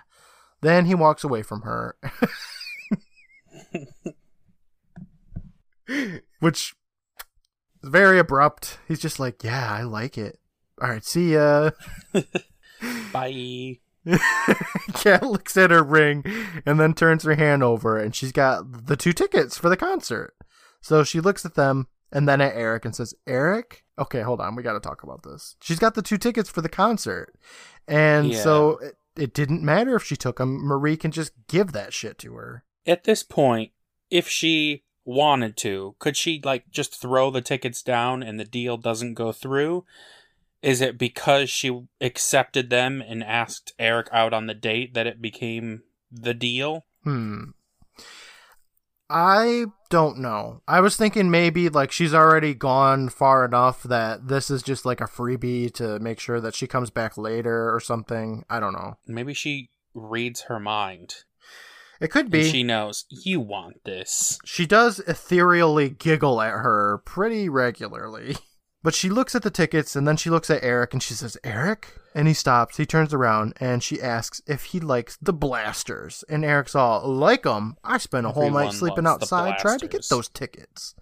Then 0.62 0.86
he 0.86 0.94
walks 0.94 1.24
away 1.24 1.42
from 1.42 1.62
her. 1.62 1.96
Which 6.40 6.74
is 7.82 7.90
very 7.90 8.18
abrupt. 8.18 8.78
He's 8.86 9.00
just 9.00 9.18
like, 9.20 9.42
Yeah, 9.42 9.72
I 9.72 9.82
like 9.82 10.16
it. 10.18 10.38
All 10.80 10.88
right, 10.88 11.04
see 11.04 11.34
ya. 11.34 11.70
Bye. 13.12 13.78
Kat 14.94 15.22
looks 15.22 15.56
at 15.56 15.70
her 15.70 15.82
ring 15.82 16.24
and 16.64 16.80
then 16.80 16.94
turns 16.94 17.24
her 17.24 17.34
hand 17.34 17.62
over, 17.62 17.98
and 17.98 18.14
she's 18.14 18.32
got 18.32 18.86
the 18.86 18.96
two 18.96 19.12
tickets 19.12 19.58
for 19.58 19.68
the 19.68 19.76
concert. 19.76 20.34
So 20.80 21.04
she 21.04 21.20
looks 21.20 21.44
at 21.44 21.54
them 21.54 21.88
and 22.12 22.28
then 22.28 22.40
at 22.40 22.54
Eric 22.54 22.84
and 22.84 22.94
says, 22.94 23.14
Eric? 23.26 23.84
Okay, 23.98 24.22
hold 24.22 24.40
on. 24.40 24.54
We 24.56 24.62
got 24.62 24.72
to 24.74 24.80
talk 24.80 25.02
about 25.02 25.22
this. 25.22 25.56
She's 25.62 25.78
got 25.78 25.94
the 25.94 26.02
two 26.02 26.18
tickets 26.18 26.48
for 26.50 26.60
the 26.62 26.68
concert. 26.68 27.34
And 27.86 28.32
Yeah. 28.32 28.42
so 28.42 28.78
it, 28.78 28.96
it 29.16 29.34
didn't 29.34 29.62
matter 29.62 29.94
if 29.96 30.04
she 30.04 30.16
took 30.16 30.38
them. 30.38 30.64
Marie 30.66 30.96
can 30.96 31.10
just 31.10 31.32
give 31.48 31.72
that 31.72 31.92
shit 31.92 32.18
to 32.18 32.34
her. 32.34 32.64
At 32.86 33.04
this 33.04 33.22
point, 33.22 33.72
if 34.10 34.26
she 34.28 34.84
wanted 35.04 35.56
to, 35.58 35.96
could 35.98 36.16
she 36.16 36.40
like 36.44 36.70
just 36.70 37.00
throw 37.00 37.30
the 37.30 37.40
tickets 37.42 37.82
down 37.82 38.22
and 38.22 38.38
the 38.40 38.44
deal 38.44 38.76
doesn't 38.76 39.14
go 39.14 39.32
through? 39.32 39.84
Is 40.62 40.80
it 40.80 40.98
because 40.98 41.48
she 41.50 41.86
accepted 42.00 42.68
them 42.70 43.02
and 43.06 43.22
asked 43.24 43.72
Eric 43.78 44.08
out 44.12 44.32
on 44.34 44.46
the 44.46 44.54
date 44.54 44.94
that 44.94 45.06
it 45.06 45.20
became 45.22 45.82
the 46.12 46.34
deal? 46.34 46.84
Hmm. 47.04 47.50
I 49.08 49.66
don't 49.90 50.18
know. 50.18 50.62
I 50.66 50.80
was 50.80 50.96
thinking 50.96 51.30
maybe 51.30 51.68
like 51.68 51.92
she's 51.92 52.14
already 52.14 52.54
gone 52.54 53.08
far 53.10 53.44
enough 53.44 53.82
that 53.82 54.28
this 54.28 54.50
is 54.50 54.62
just 54.62 54.86
like 54.86 55.00
a 55.00 55.04
freebie 55.04 55.72
to 55.74 55.98
make 55.98 56.18
sure 56.18 56.40
that 56.40 56.54
she 56.54 56.66
comes 56.66 56.88
back 56.90 57.18
later 57.18 57.74
or 57.74 57.80
something. 57.80 58.44
I 58.48 58.60
don't 58.60 58.72
know. 58.72 58.96
Maybe 59.06 59.34
she 59.34 59.70
reads 59.92 60.42
her 60.42 60.58
mind 60.60 61.16
It 62.00 62.08
could 62.12 62.26
and 62.26 62.30
be. 62.32 62.50
she 62.50 62.62
knows 62.62 63.04
you 63.10 63.40
want 63.40 63.84
this. 63.84 64.38
She 64.44 64.64
does 64.64 65.00
ethereally 65.00 65.90
giggle 65.90 66.40
at 66.40 66.52
her 66.52 67.02
pretty 67.04 67.48
regularly. 67.48 68.36
But 68.82 68.94
she 68.94 69.10
looks 69.10 69.34
at 69.34 69.42
the 69.42 69.50
tickets 69.50 69.94
and 69.94 70.08
then 70.08 70.16
she 70.16 70.30
looks 70.30 70.48
at 70.48 70.64
Eric 70.64 70.94
and 70.94 71.02
she 71.02 71.12
says, 71.12 71.36
Eric? 71.44 71.98
And 72.14 72.26
he 72.26 72.34
stops. 72.34 72.76
He 72.76 72.86
turns 72.86 73.14
around 73.14 73.54
and 73.60 73.82
she 73.82 74.02
asks 74.02 74.42
if 74.46 74.64
he 74.64 74.80
likes 74.80 75.16
the 75.22 75.32
blasters. 75.32 76.24
And 76.28 76.44
Eric's 76.44 76.74
all, 76.74 77.08
like 77.08 77.46
'em? 77.46 77.76
I 77.84 77.98
spent 77.98 78.26
a 78.26 78.30
whole 78.30 78.44
Everyone 78.44 78.64
night 78.64 78.74
sleeping 78.74 79.06
outside 79.06 79.58
trying 79.58 79.78
to 79.78 79.88
get 79.88 80.08
those 80.08 80.28
tickets. 80.28 80.94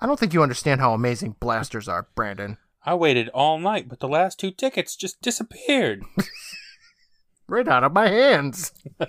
I 0.00 0.06
don't 0.06 0.18
think 0.20 0.32
you 0.32 0.42
understand 0.42 0.80
how 0.80 0.94
amazing 0.94 1.36
blasters 1.40 1.88
are, 1.88 2.08
Brandon. 2.14 2.58
I 2.84 2.94
waited 2.94 3.28
all 3.30 3.58
night, 3.58 3.88
but 3.88 4.00
the 4.00 4.08
last 4.08 4.38
two 4.38 4.50
tickets 4.50 4.96
just 4.96 5.20
disappeared. 5.20 6.04
Right 7.48 7.68
out 7.68 7.84
of 7.84 7.92
my 7.92 8.08
hands. 8.08 8.72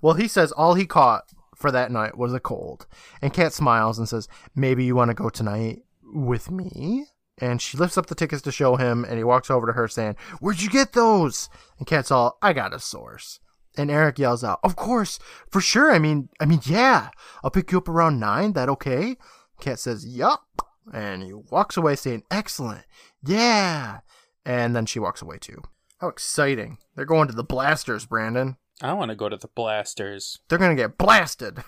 well, 0.00 0.14
he 0.14 0.26
says 0.26 0.50
all 0.52 0.72
he 0.72 0.86
caught 0.86 1.24
for 1.54 1.70
that 1.70 1.90
night 1.90 2.16
was 2.16 2.32
a 2.32 2.40
cold. 2.40 2.86
And 3.20 3.32
Kat 3.34 3.52
smiles 3.52 3.98
and 3.98 4.08
says, 4.08 4.26
Maybe 4.54 4.84
you 4.84 4.94
want 4.94 5.10
to 5.10 5.14
go 5.14 5.28
tonight 5.28 5.82
with 6.02 6.50
me? 6.50 7.06
And 7.38 7.60
she 7.60 7.76
lifts 7.76 7.98
up 7.98 8.06
the 8.06 8.14
tickets 8.14 8.42
to 8.42 8.52
show 8.52 8.76
him, 8.76 9.04
and 9.04 9.18
he 9.18 9.24
walks 9.24 9.50
over 9.50 9.66
to 9.66 9.72
her 9.74 9.88
saying, 9.88 10.16
Where'd 10.40 10.62
you 10.62 10.70
get 10.70 10.92
those? 10.92 11.50
And 11.78 11.86
Kat's 11.86 12.10
all, 12.10 12.38
I 12.40 12.52
got 12.52 12.72
a 12.74 12.78
source. 12.78 13.40
And 13.76 13.90
Eric 13.90 14.18
yells 14.18 14.42
out, 14.42 14.60
Of 14.62 14.74
course, 14.76 15.18
for 15.50 15.60
sure. 15.60 15.92
I 15.92 15.98
mean, 15.98 16.30
I 16.40 16.46
mean, 16.46 16.60
yeah. 16.64 17.10
I'll 17.44 17.50
pick 17.50 17.72
you 17.72 17.78
up 17.78 17.88
around 17.88 18.18
nine. 18.18 18.54
That 18.54 18.70
okay? 18.70 19.16
Kat 19.60 19.78
says, 19.78 20.06
Yup. 20.06 20.44
And 20.92 21.22
he 21.22 21.32
walks 21.32 21.76
away 21.76 21.96
saying, 21.96 22.22
Excellent. 22.30 22.84
Yeah. 23.24 24.00
And 24.46 24.74
then 24.74 24.86
she 24.86 24.98
walks 24.98 25.20
away 25.20 25.36
too. 25.38 25.60
How 25.98 26.08
exciting. 26.08 26.78
They're 26.94 27.04
going 27.04 27.28
to 27.28 27.34
the 27.34 27.44
blasters, 27.44 28.06
Brandon. 28.06 28.56
I 28.82 28.92
want 28.92 29.10
to 29.10 29.16
go 29.16 29.28
to 29.28 29.36
the 29.36 29.48
blasters. 29.48 30.38
They're 30.48 30.58
going 30.58 30.76
to 30.76 30.82
get 30.82 30.98
blasted. 30.98 31.62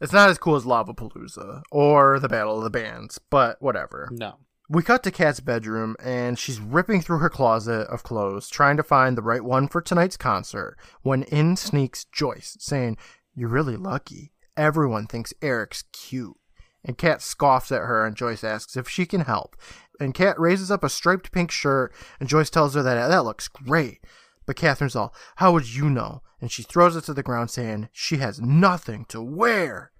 It's 0.00 0.12
not 0.12 0.30
as 0.30 0.38
cool 0.38 0.54
as 0.54 0.64
Lavapalooza 0.64 1.62
or 1.72 2.20
the 2.20 2.28
Battle 2.28 2.58
of 2.58 2.62
the 2.62 2.70
Bands, 2.70 3.18
but 3.30 3.60
whatever. 3.60 4.08
No. 4.12 4.36
We 4.70 4.82
cut 4.82 5.02
to 5.04 5.10
Kat's 5.10 5.40
bedroom, 5.40 5.96
and 5.98 6.38
she's 6.38 6.60
ripping 6.60 7.00
through 7.00 7.20
her 7.20 7.30
closet 7.30 7.88
of 7.88 8.02
clothes, 8.02 8.50
trying 8.50 8.76
to 8.76 8.82
find 8.82 9.16
the 9.16 9.22
right 9.22 9.42
one 9.42 9.66
for 9.66 9.80
tonight's 9.80 10.18
concert, 10.18 10.76
when 11.00 11.22
in 11.22 11.56
sneaks 11.56 12.04
Joyce, 12.04 12.54
saying, 12.60 12.98
You're 13.34 13.48
really 13.48 13.76
lucky. 13.76 14.32
Everyone 14.58 15.06
thinks 15.06 15.32
Eric's 15.40 15.84
cute. 15.92 16.36
And 16.84 16.98
Kat 16.98 17.22
scoffs 17.22 17.72
at 17.72 17.80
her, 17.80 18.04
and 18.04 18.14
Joyce 18.14 18.44
asks 18.44 18.76
if 18.76 18.90
she 18.90 19.06
can 19.06 19.22
help. 19.22 19.56
And 19.98 20.12
Kat 20.12 20.38
raises 20.38 20.70
up 20.70 20.84
a 20.84 20.90
striped 20.90 21.32
pink 21.32 21.50
shirt, 21.50 21.94
and 22.20 22.28
Joyce 22.28 22.50
tells 22.50 22.74
her 22.74 22.82
that 22.82 23.08
that 23.08 23.24
looks 23.24 23.48
great. 23.48 24.04
But 24.44 24.56
Catherine's 24.56 24.94
all, 24.94 25.14
How 25.36 25.50
would 25.52 25.74
you 25.74 25.88
know? 25.88 26.20
And 26.42 26.52
she 26.52 26.62
throws 26.62 26.94
it 26.94 27.04
to 27.04 27.14
the 27.14 27.22
ground, 27.22 27.50
saying, 27.50 27.88
She 27.92 28.18
has 28.18 28.38
nothing 28.38 29.06
to 29.06 29.22
wear. 29.22 29.92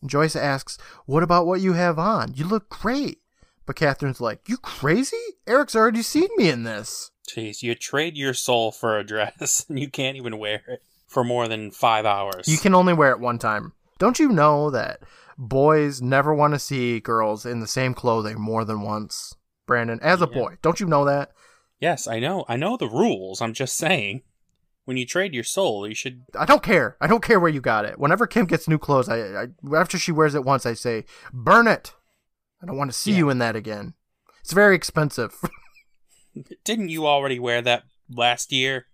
And 0.00 0.08
Joyce 0.08 0.36
asks, 0.36 0.78
What 1.06 1.24
about 1.24 1.46
what 1.46 1.60
you 1.60 1.72
have 1.72 1.98
on? 1.98 2.34
You 2.34 2.44
look 2.44 2.68
great. 2.68 3.21
But 3.66 3.76
Catherine's 3.76 4.20
like, 4.20 4.48
You 4.48 4.56
crazy? 4.56 5.16
Eric's 5.46 5.76
already 5.76 6.02
seen 6.02 6.28
me 6.36 6.48
in 6.50 6.64
this. 6.64 7.10
Jeez, 7.28 7.62
you 7.62 7.74
trade 7.74 8.16
your 8.16 8.34
soul 8.34 8.72
for 8.72 8.98
a 8.98 9.04
dress 9.04 9.64
and 9.68 9.78
you 9.78 9.88
can't 9.88 10.16
even 10.16 10.38
wear 10.38 10.62
it 10.68 10.82
for 11.06 11.22
more 11.24 11.46
than 11.48 11.70
five 11.70 12.04
hours. 12.04 12.48
You 12.48 12.58
can 12.58 12.74
only 12.74 12.92
wear 12.92 13.10
it 13.12 13.20
one 13.20 13.38
time. 13.38 13.72
Don't 13.98 14.18
you 14.18 14.28
know 14.28 14.70
that 14.70 15.00
boys 15.38 16.02
never 16.02 16.34
want 16.34 16.54
to 16.54 16.58
see 16.58 17.00
girls 17.00 17.46
in 17.46 17.60
the 17.60 17.66
same 17.66 17.94
clothing 17.94 18.40
more 18.40 18.64
than 18.64 18.82
once? 18.82 19.34
Brandon, 19.66 20.00
as 20.02 20.20
a 20.20 20.28
Yeah. 20.30 20.38
boy, 20.38 20.56
don't 20.62 20.80
you 20.80 20.86
know 20.86 21.04
that? 21.04 21.30
Yes, 21.78 22.06
I 22.08 22.18
know. 22.18 22.44
I 22.48 22.56
know 22.56 22.76
the 22.76 22.88
rules. 22.88 23.40
I'm 23.40 23.54
just 23.54 23.76
saying. 23.76 24.22
When 24.84 24.96
you 24.96 25.06
trade 25.06 25.32
your 25.32 25.44
soul, 25.44 25.86
you 25.86 25.94
should. 25.94 26.24
I 26.36 26.44
don't 26.44 26.62
care. 26.62 26.96
I 27.00 27.06
don't 27.06 27.22
care 27.22 27.38
where 27.38 27.50
you 27.50 27.60
got 27.60 27.84
it. 27.84 28.00
Whenever 28.00 28.26
Kim 28.26 28.46
gets 28.46 28.66
new 28.66 28.78
clothes, 28.78 29.08
I, 29.08 29.18
I 29.20 29.46
after 29.76 29.96
she 29.96 30.10
wears 30.10 30.34
it 30.34 30.44
once, 30.44 30.66
I 30.66 30.74
say, 30.74 31.04
"Burn 31.32 31.68
it." 31.68 31.94
I 32.62 32.66
don't 32.66 32.76
want 32.76 32.90
to 32.90 32.96
see 32.96 33.12
Yeah. 33.12 33.18
you 33.18 33.30
in 33.30 33.38
that 33.38 33.56
again. 33.56 33.94
It's 34.40 34.52
very 34.52 34.74
expensive. 34.76 35.34
Didn't 36.64 36.88
you 36.88 37.06
already 37.06 37.38
wear 37.38 37.60
that 37.62 37.84
last 38.10 38.52
year? 38.52 38.86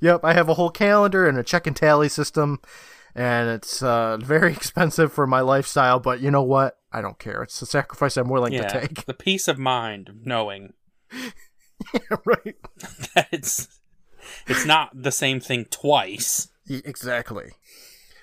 yep, 0.00 0.20
I 0.22 0.32
have 0.34 0.48
a 0.48 0.54
whole 0.54 0.70
calendar 0.70 1.28
and 1.28 1.38
a 1.38 1.42
check 1.42 1.66
and 1.66 1.76
tally 1.76 2.08
system, 2.08 2.60
and 3.14 3.48
it's 3.48 3.82
uh, 3.82 4.16
very 4.18 4.52
expensive 4.56 5.12
for 5.12 5.26
my 5.26 5.40
lifestyle. 5.40 6.00
But 6.00 6.20
you 6.20 6.30
know 6.30 6.42
what? 6.42 6.78
I 6.92 7.00
don't 7.00 7.18
care. 7.18 7.42
It's 7.42 7.60
a 7.60 7.66
sacrifice 7.66 8.16
I'm 8.16 8.28
willing 8.28 8.52
yeah. 8.52 8.68
to 8.68 8.80
take. 8.80 9.04
The 9.06 9.14
peace 9.14 9.48
of 9.48 9.58
mind 9.58 10.08
of 10.08 10.24
knowing 10.26 10.72
right. 12.24 12.56
that 13.14 13.28
it's 13.30 13.68
it's 14.46 14.64
not 14.64 14.90
the 14.94 15.12
same 15.12 15.40
thing 15.40 15.66
twice. 15.70 16.48
Exactly. 16.68 17.52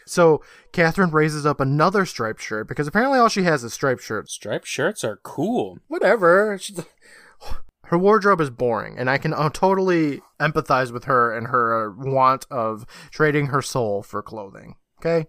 So 0.05 0.41
Catherine 0.71 1.11
raises 1.11 1.45
up 1.45 1.59
another 1.59 2.05
striped 2.05 2.41
shirt 2.41 2.67
because 2.67 2.87
apparently 2.87 3.19
all 3.19 3.29
she 3.29 3.43
has 3.43 3.63
is 3.63 3.73
striped 3.73 4.03
shirts. 4.03 4.33
Striped 4.33 4.67
shirts 4.67 5.03
are 5.03 5.19
cool. 5.23 5.79
Whatever. 5.87 6.59
Her 7.85 7.99
wardrobe 7.99 8.41
is 8.41 8.49
boring, 8.49 8.97
and 8.97 9.11
I 9.11 9.19
can 9.19 9.31
uh, 9.31 9.49
totally 9.49 10.19
empathize 10.39 10.91
with 10.91 11.03
her 11.03 11.31
and 11.37 11.47
her 11.47 11.91
uh, 11.91 11.93
want 11.95 12.47
of 12.49 12.83
trading 13.11 13.47
her 13.47 13.61
soul 13.61 14.01
for 14.01 14.23
clothing. 14.23 14.73
Okay. 14.99 15.27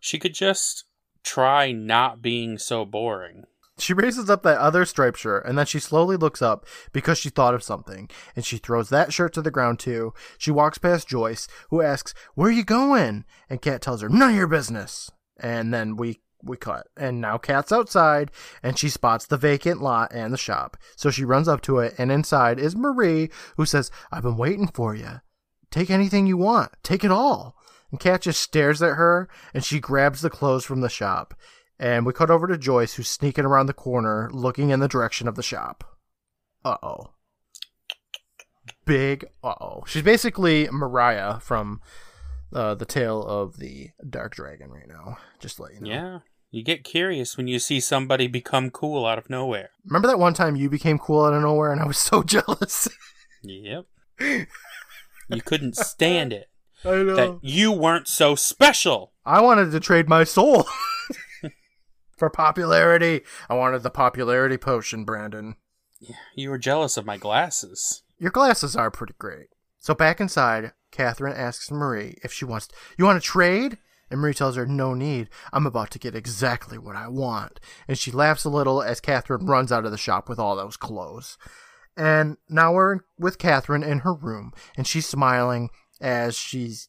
She 0.00 0.18
could 0.18 0.32
just 0.32 0.84
try 1.22 1.72
not 1.72 2.22
being 2.22 2.56
so 2.56 2.86
boring. 2.86 3.44
She 3.80 3.94
raises 3.94 4.28
up 4.28 4.42
that 4.42 4.58
other 4.58 4.84
striped 4.84 5.18
shirt 5.18 5.46
and 5.46 5.56
then 5.58 5.66
she 5.66 5.78
slowly 5.78 6.16
looks 6.16 6.42
up 6.42 6.66
because 6.92 7.18
she 7.18 7.30
thought 7.30 7.54
of 7.54 7.62
something 7.62 8.08
and 8.36 8.44
she 8.44 8.58
throws 8.58 8.88
that 8.90 9.12
shirt 9.12 9.32
to 9.34 9.42
the 9.42 9.50
ground 9.50 9.78
too. 9.78 10.12
She 10.38 10.50
walks 10.50 10.78
past 10.78 11.08
Joyce, 11.08 11.48
who 11.70 11.82
asks, 11.82 12.14
Where 12.34 12.48
are 12.48 12.52
you 12.52 12.64
going? 12.64 13.24
And 13.48 13.62
Kat 13.62 13.82
tells 13.82 14.02
her, 14.02 14.08
None 14.08 14.30
of 14.30 14.36
your 14.36 14.46
business. 14.46 15.10
And 15.38 15.72
then 15.72 15.96
we 15.96 16.20
we 16.42 16.56
cut. 16.56 16.86
And 16.96 17.20
now 17.20 17.38
Kat's 17.38 17.72
outside 17.72 18.30
and 18.62 18.78
she 18.78 18.88
spots 18.88 19.26
the 19.26 19.36
vacant 19.36 19.82
lot 19.82 20.12
and 20.12 20.32
the 20.32 20.38
shop. 20.38 20.76
So 20.96 21.10
she 21.10 21.24
runs 21.24 21.48
up 21.48 21.60
to 21.62 21.78
it 21.78 21.94
and 21.98 22.10
inside 22.10 22.58
is 22.58 22.76
Marie, 22.76 23.30
who 23.56 23.66
says, 23.66 23.90
I've 24.10 24.22
been 24.22 24.36
waiting 24.36 24.68
for 24.68 24.94
you. 24.94 25.20
Take 25.70 25.90
anything 25.90 26.26
you 26.26 26.36
want. 26.36 26.72
Take 26.82 27.04
it 27.04 27.10
all. 27.10 27.56
And 27.90 28.00
Kat 28.00 28.22
just 28.22 28.42
stares 28.42 28.82
at 28.82 28.96
her 28.96 29.28
and 29.52 29.64
she 29.64 29.80
grabs 29.80 30.20
the 30.20 30.30
clothes 30.30 30.64
from 30.64 30.80
the 30.80 30.88
shop. 30.88 31.34
And 31.80 32.04
we 32.04 32.12
cut 32.12 32.30
over 32.30 32.46
to 32.46 32.58
Joyce, 32.58 32.94
who's 32.94 33.08
sneaking 33.08 33.46
around 33.46 33.64
the 33.64 33.72
corner, 33.72 34.28
looking 34.34 34.68
in 34.68 34.80
the 34.80 34.86
direction 34.86 35.26
of 35.26 35.34
the 35.34 35.42
shop. 35.42 35.96
Uh 36.62 36.76
oh. 36.82 37.12
Big 38.84 39.24
uh 39.42 39.54
oh. 39.62 39.84
She's 39.86 40.02
basically 40.02 40.68
Mariah 40.70 41.40
from 41.40 41.80
uh, 42.52 42.74
the 42.74 42.84
tale 42.84 43.24
of 43.24 43.56
the 43.56 43.88
Dark 44.08 44.34
Dragon 44.34 44.70
right 44.70 44.86
now. 44.86 45.16
Just 45.38 45.58
let 45.58 45.72
you 45.72 45.80
know. 45.80 45.88
Yeah. 45.88 46.18
You 46.50 46.62
get 46.62 46.84
curious 46.84 47.38
when 47.38 47.48
you 47.48 47.58
see 47.58 47.80
somebody 47.80 48.26
become 48.26 48.70
cool 48.70 49.06
out 49.06 49.16
of 49.16 49.30
nowhere. 49.30 49.70
Remember 49.86 50.08
that 50.08 50.18
one 50.18 50.34
time 50.34 50.56
you 50.56 50.68
became 50.68 50.98
cool 50.98 51.24
out 51.24 51.32
of 51.32 51.40
nowhere 51.40 51.72
and 51.72 51.80
I 51.80 51.86
was 51.86 51.96
so 51.96 52.22
jealous? 52.24 52.88
Yep. 53.42 53.86
you 54.20 55.40
couldn't 55.42 55.76
stand 55.76 56.34
it. 56.34 56.50
I 56.84 56.90
know. 56.90 57.16
That 57.16 57.38
you 57.40 57.72
weren't 57.72 58.06
so 58.06 58.34
special. 58.34 59.12
I 59.24 59.40
wanted 59.40 59.70
to 59.70 59.80
trade 59.80 60.10
my 60.10 60.24
soul 60.24 60.66
for 62.20 62.30
popularity. 62.30 63.22
I 63.48 63.54
wanted 63.54 63.82
the 63.82 63.90
popularity 63.90 64.58
potion, 64.58 65.04
Brandon. 65.04 65.56
Yeah, 65.98 66.16
You 66.36 66.50
were 66.50 66.58
jealous 66.58 66.96
of 66.96 67.04
my 67.04 67.16
glasses. 67.16 68.02
Your 68.18 68.30
glasses 68.30 68.76
are 68.76 68.90
pretty 68.90 69.14
great. 69.18 69.48
So 69.80 69.94
back 69.94 70.20
inside, 70.20 70.72
Catherine 70.92 71.34
asks 71.36 71.70
Marie 71.70 72.18
if 72.22 72.32
she 72.32 72.44
wants. 72.44 72.68
You 72.96 73.06
want 73.06 73.20
to 73.20 73.26
trade? 73.26 73.78
And 74.10 74.20
Marie 74.20 74.34
tells 74.34 74.56
her, 74.56 74.66
No 74.66 74.92
need. 74.92 75.30
I'm 75.52 75.66
about 75.66 75.90
to 75.92 75.98
get 75.98 76.14
exactly 76.14 76.76
what 76.78 76.96
I 76.96 77.08
want. 77.08 77.58
And 77.88 77.96
she 77.98 78.10
laughs 78.10 78.44
a 78.44 78.50
little 78.50 78.82
as 78.82 79.00
Catherine 79.00 79.46
runs 79.46 79.72
out 79.72 79.84
of 79.84 79.90
the 79.90 79.98
shop 79.98 80.28
with 80.28 80.38
all 80.38 80.56
those 80.56 80.76
clothes. 80.76 81.38
And 81.96 82.36
now 82.48 82.72
we're 82.72 83.00
with 83.18 83.38
Catherine 83.38 83.82
in 83.82 84.00
her 84.00 84.14
room, 84.14 84.52
and 84.76 84.86
she's 84.86 85.06
smiling 85.06 85.70
as 86.00 86.36
she's 86.36 86.88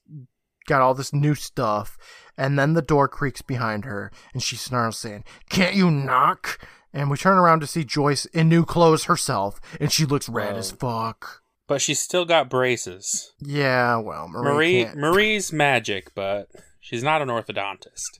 got 0.72 0.82
all 0.82 0.94
this 0.94 1.14
new 1.14 1.36
stuff. 1.36 1.98
And 2.38 2.58
then 2.58 2.74
the 2.74 2.82
door 2.82 3.08
creaks 3.10 3.42
behind 3.42 3.84
her, 3.84 4.10
and 4.34 4.42
she 4.42 4.56
snarls, 4.56 4.98
saying, 4.98 5.26
Can't 5.50 5.76
you 5.76 5.92
knock? 5.92 6.66
And 6.94 7.12
we 7.12 7.18
turn 7.18 7.38
around 7.38 7.60
to 7.60 7.68
see 7.68 7.84
Joyce 7.84 8.26
in 8.28 8.48
new 8.48 8.66
clothes 8.66 9.04
herself, 9.04 9.60
and 9.80 9.92
she 9.92 10.06
looks 10.06 10.30
red 10.30 10.56
as 10.56 10.72
fuck. 10.72 11.44
But 11.68 11.82
she's 11.82 12.02
still 12.02 12.26
got 12.26 12.50
braces. 12.50 13.34
Yeah, 13.40 13.98
well, 13.98 14.28
Marie. 14.30 14.86
Marie 14.86 14.96
Marie's 14.96 15.54
magic, 15.54 16.16
but 16.16 16.48
she's 16.80 17.04
not 17.04 17.22
an 17.22 17.30
orthodontist. 17.30 18.20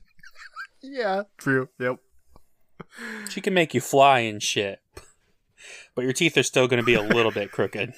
Yeah, 0.84 1.22
true. 1.38 1.68
Yep. 1.78 1.98
She 3.28 3.40
can 3.40 3.54
make 3.54 3.72
you 3.72 3.80
fly 3.80 4.18
and 4.18 4.42
shit. 4.42 4.80
But 5.94 6.02
your 6.02 6.12
teeth 6.12 6.36
are 6.36 6.42
still 6.42 6.66
going 6.66 6.82
to 6.82 6.84
be 6.84 6.94
a 6.94 7.02
little 7.02 7.30
bit 7.30 7.52
crooked. 7.52 7.92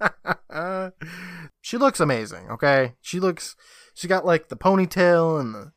She 1.68 1.76
looks 1.76 2.00
amazing. 2.00 2.48
Okay, 2.50 2.94
she 3.02 3.20
looks. 3.20 3.54
She 3.92 4.08
got 4.08 4.24
like 4.24 4.48
the 4.48 4.56
ponytail 4.56 5.38
and 5.38 5.54
the. 5.54 5.72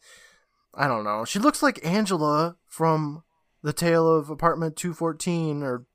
I 0.73 0.87
don't 0.87 1.03
know. 1.03 1.25
She 1.25 1.37
looks 1.37 1.61
like 1.61 1.85
Angela 1.85 2.55
from 2.65 3.23
the 3.61 3.73
Tale 3.73 4.07
of 4.09 4.29
Apartment 4.29 4.77
Two 4.77 4.93
Fourteen, 4.93 5.61
or 5.61 5.85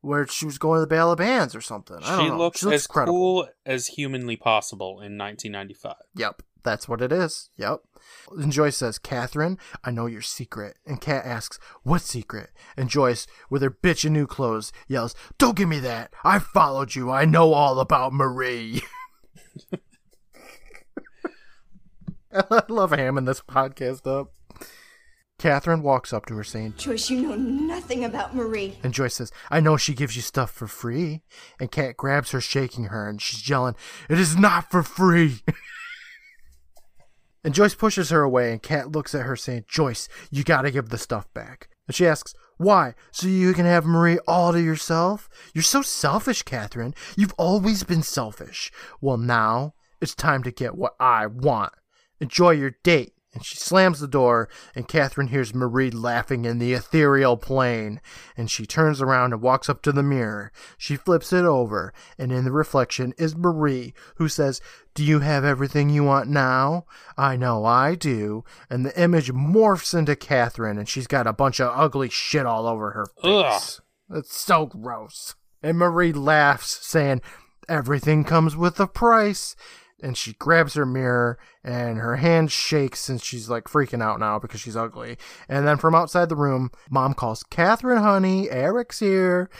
where 0.00 0.26
she 0.26 0.46
was 0.46 0.58
going 0.58 0.78
to 0.78 0.80
the 0.80 0.88
Battle 0.88 1.12
of 1.12 1.18
Bands 1.18 1.54
or 1.54 1.60
something. 1.60 1.98
I 2.02 2.16
don't 2.16 2.24
She 2.24 2.28
know. 2.30 2.38
looks, 2.38 2.58
she 2.58 2.66
looks 2.66 2.74
as 2.74 2.86
credible. 2.88 3.12
cool 3.14 3.48
as 3.64 3.86
humanly 3.86 4.34
possible 4.34 4.94
in 5.00 5.16
1995. 5.16 5.94
Yep, 6.16 6.42
that's 6.64 6.88
what 6.88 7.00
it 7.00 7.12
is. 7.12 7.50
Yep. 7.56 7.82
And 8.36 8.50
Joyce 8.50 8.78
says, 8.78 8.98
Catherine, 8.98 9.58
I 9.84 9.92
know 9.92 10.06
your 10.06 10.22
secret. 10.22 10.76
And 10.84 11.00
Kat 11.00 11.24
asks, 11.24 11.60
What 11.84 12.00
secret? 12.02 12.50
And 12.76 12.88
Joyce, 12.88 13.28
with 13.48 13.62
her 13.62 13.70
bitch 13.70 14.04
in 14.04 14.12
new 14.12 14.26
clothes, 14.26 14.72
yells, 14.88 15.14
Don't 15.38 15.56
give 15.56 15.68
me 15.68 15.78
that. 15.80 16.12
I 16.24 16.40
followed 16.40 16.96
you. 16.96 17.12
I 17.12 17.26
know 17.26 17.52
all 17.52 17.78
about 17.78 18.12
Marie. 18.12 18.82
I 22.32 22.62
love 22.68 22.92
hamming 22.92 23.26
this 23.26 23.40
podcast 23.40 24.06
up. 24.06 24.32
Catherine 25.38 25.82
walks 25.82 26.12
up 26.12 26.26
to 26.26 26.36
her 26.36 26.44
saying, 26.44 26.74
Joyce, 26.76 27.08
you 27.08 27.22
know 27.22 27.34
nothing 27.34 28.04
about 28.04 28.36
Marie. 28.36 28.76
and 28.82 28.92
Joyce 28.92 29.14
says, 29.14 29.32
I 29.50 29.60
know 29.60 29.78
she 29.78 29.94
gives 29.94 30.14
you 30.14 30.20
stuff 30.20 30.50
for 30.50 30.66
free. 30.66 31.22
And 31.58 31.70
Kat 31.70 31.96
grabs 31.96 32.32
her, 32.32 32.42
shaking 32.42 32.84
her, 32.84 33.08
and 33.08 33.22
she's 33.22 33.48
yelling, 33.48 33.74
It 34.10 34.18
is 34.18 34.36
not 34.36 34.70
for 34.70 34.82
free. 34.82 35.38
and 37.44 37.54
Joyce 37.54 37.74
pushes 37.74 38.10
her 38.10 38.20
away, 38.20 38.52
and 38.52 38.62
Kat 38.62 38.92
looks 38.92 39.14
at 39.14 39.24
her, 39.24 39.34
saying, 39.34 39.64
Joyce, 39.66 40.08
you 40.30 40.44
gotta 40.44 40.70
give 40.70 40.90
the 40.90 40.98
stuff 40.98 41.32
back. 41.32 41.70
She 41.92 42.06
asks, 42.06 42.34
Why? 42.56 42.94
So 43.12 43.26
you 43.26 43.52
can 43.52 43.66
have 43.66 43.84
Marie 43.84 44.18
all 44.26 44.52
to 44.52 44.60
yourself? 44.60 45.28
You're 45.54 45.62
so 45.62 45.82
selfish, 45.82 46.42
Catherine. 46.42 46.94
You've 47.16 47.34
always 47.38 47.82
been 47.84 48.02
selfish. 48.02 48.70
Well, 49.00 49.16
now 49.16 49.74
it's 50.00 50.14
time 50.14 50.42
to 50.44 50.50
get 50.50 50.76
what 50.76 50.94
I 50.98 51.26
want. 51.26 51.72
Enjoy 52.20 52.50
your 52.50 52.74
date. 52.82 53.14
And 53.32 53.44
she 53.44 53.56
slams 53.56 54.00
the 54.00 54.08
door, 54.08 54.48
and 54.74 54.88
Catherine 54.88 55.28
hears 55.28 55.54
Marie 55.54 55.90
laughing 55.90 56.44
in 56.44 56.58
the 56.58 56.72
ethereal 56.72 57.36
plane. 57.36 58.00
And 58.36 58.50
she 58.50 58.66
turns 58.66 59.00
around 59.00 59.32
and 59.32 59.40
walks 59.40 59.68
up 59.68 59.82
to 59.82 59.92
the 59.92 60.02
mirror. 60.02 60.50
She 60.76 60.96
flips 60.96 61.32
it 61.32 61.44
over, 61.44 61.92
and 62.18 62.32
in 62.32 62.44
the 62.44 62.50
reflection 62.50 63.14
is 63.18 63.36
Marie, 63.36 63.94
who 64.16 64.28
says, 64.28 64.60
Do 64.94 65.04
you 65.04 65.20
have 65.20 65.44
everything 65.44 65.90
you 65.90 66.02
want 66.02 66.28
now? 66.28 66.86
I 67.16 67.36
know 67.36 67.64
I 67.64 67.94
do. 67.94 68.42
And 68.68 68.84
the 68.84 69.00
image 69.00 69.32
morphs 69.32 69.96
into 69.96 70.16
Catherine, 70.16 70.76
and 70.76 70.88
she's 70.88 71.06
got 71.06 71.28
a 71.28 71.32
bunch 71.32 71.60
of 71.60 71.70
ugly 71.72 72.08
shit 72.08 72.46
all 72.46 72.66
over 72.66 72.90
her 72.90 73.06
face. 73.06 73.80
It's 74.12 74.36
so 74.36 74.66
gross. 74.66 75.36
And 75.62 75.78
Marie 75.78 76.12
laughs, 76.12 76.84
saying, 76.84 77.22
Everything 77.68 78.24
comes 78.24 78.56
with 78.56 78.80
a 78.80 78.88
price. 78.88 79.54
And 80.02 80.16
she 80.16 80.32
grabs 80.34 80.74
her 80.74 80.86
mirror, 80.86 81.38
and 81.62 81.98
her 81.98 82.16
hand 82.16 82.50
shakes, 82.50 83.08
and 83.08 83.20
she's 83.22 83.48
like 83.50 83.64
freaking 83.64 84.02
out 84.02 84.18
now 84.18 84.38
because 84.38 84.60
she's 84.60 84.76
ugly. 84.76 85.18
And 85.48 85.66
then 85.66 85.76
from 85.76 85.94
outside 85.94 86.28
the 86.28 86.36
room, 86.36 86.70
mom 86.90 87.14
calls, 87.14 87.42
Catherine, 87.42 88.02
honey, 88.02 88.50
Eric's 88.50 89.00
here. 89.00 89.50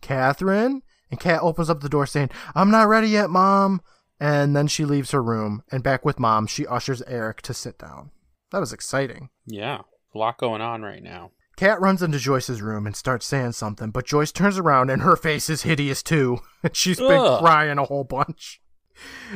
Catherine? 0.00 0.82
And 1.10 1.20
Kat 1.20 1.42
opens 1.42 1.70
up 1.70 1.80
the 1.80 1.88
door 1.88 2.06
saying, 2.06 2.30
I'm 2.54 2.70
not 2.70 2.88
ready 2.88 3.08
yet, 3.08 3.30
mom. 3.30 3.80
And 4.18 4.56
then 4.56 4.66
she 4.66 4.84
leaves 4.84 5.10
her 5.10 5.22
room, 5.22 5.62
and 5.70 5.82
back 5.82 6.04
with 6.04 6.18
mom, 6.18 6.46
she 6.46 6.66
ushers 6.66 7.02
Eric 7.02 7.42
to 7.42 7.54
sit 7.54 7.78
down. 7.78 8.10
That 8.52 8.60
was 8.60 8.72
exciting. 8.72 9.28
Yeah, 9.46 9.82
a 10.14 10.18
lot 10.18 10.38
going 10.38 10.60
on 10.60 10.82
right 10.82 11.02
now. 11.02 11.32
Kat 11.56 11.80
runs 11.80 12.02
into 12.02 12.18
Joyce's 12.18 12.62
room 12.62 12.86
and 12.86 12.96
starts 12.96 13.26
saying 13.26 13.52
something, 13.52 13.90
but 13.90 14.06
Joyce 14.06 14.32
turns 14.32 14.58
around 14.58 14.90
and 14.90 15.02
her 15.02 15.16
face 15.16 15.48
is 15.48 15.62
hideous 15.62 16.02
too. 16.02 16.38
And 16.62 16.74
she's 16.76 16.98
been 16.98 17.12
Ugh. 17.12 17.40
crying 17.40 17.78
a 17.78 17.84
whole 17.84 18.04
bunch. 18.04 18.60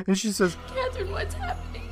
And 0.07 0.19
she 0.19 0.33
says, 0.33 0.57
Catherine, 0.75 1.11
what's 1.11 1.35
happening? 1.35 1.89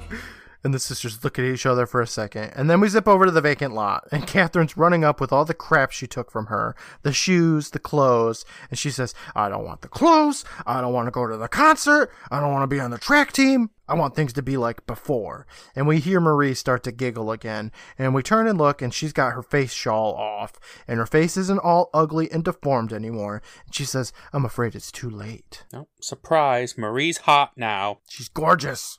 and 0.67 0.75
the 0.75 0.81
sisters 0.81 1.23
look 1.23 1.39
at 1.39 1.45
each 1.45 1.65
other 1.65 1.87
for 1.87 2.01
a 2.01 2.07
second. 2.09 2.53
And 2.57 2.69
then 2.69 2.81
we 2.81 2.89
zip 2.89 3.07
over 3.07 3.25
to 3.25 3.31
the 3.31 3.41
vacant 3.41 3.73
lot. 3.73 4.09
And 4.11 4.27
Catherine's 4.27 4.77
running 4.77 5.05
up 5.05 5.21
with 5.21 5.33
all 5.33 5.45
the 5.45 5.55
crap 5.55 5.93
she 5.93 6.09
took 6.09 6.31
from 6.31 6.47
her 6.47 6.75
the 7.03 7.13
shoes, 7.13 7.71
the 7.71 7.79
clothes. 7.79 8.45
And 8.69 8.79
she 8.79 8.91
says, 8.91 9.15
I 9.37 9.49
don't 9.49 9.65
want 9.65 9.83
the 9.83 9.89
clothes. 9.89 10.45
I 10.67 10.81
don't 10.81 10.93
want 10.93 11.07
to 11.07 11.13
go 11.13 11.27
to 11.27 11.37
the 11.37 11.49
concert. 11.49 12.11
I 12.33 12.41
don't 12.41 12.53
want 12.53 12.65
to 12.65 12.75
be 12.75 12.81
on 12.81 12.91
the 12.91 12.99
track 12.99 13.33
team. 13.33 13.71
I 13.89 13.95
want 13.95 14.15
things 14.15 14.33
to 14.35 14.43
be 14.43 14.57
like 14.57 14.87
before. 14.87 15.47
And 15.75 15.87
we 15.87 15.99
hear 15.99 16.21
Marie 16.21 16.55
start 16.55 16.83
to 16.85 16.93
giggle 16.93 17.31
again. 17.31 17.73
And 17.99 18.15
we 18.15 18.23
turn 18.23 18.47
and 18.47 18.59
look, 18.59 18.83
and 18.83 18.93
she's 18.93 19.13
got 19.13 19.35
her 19.35 19.43
face 19.43 19.73
shawl 19.73 20.15
off. 20.15 20.55
And 20.89 20.99
her 20.99 21.07
face 21.07 21.37
isn't 21.37 21.61
all 21.61 21.91
ugly 21.95 22.31
and 22.31 22.45
deformed 22.45 22.93
anymore. 22.93 23.43
And 23.65 23.75
she 23.75 23.85
says, 23.85 24.13
I'm 24.33 24.45
afraid 24.45 24.75
it's 24.75 24.93
too 24.93 25.11
late. 25.11 25.65
Oh, 25.73 25.89
surprise, 26.01 26.77
Marie's 26.77 27.19
hot 27.19 27.53
now. 27.57 28.01
She's 28.09 28.29
gorgeous. 28.29 28.99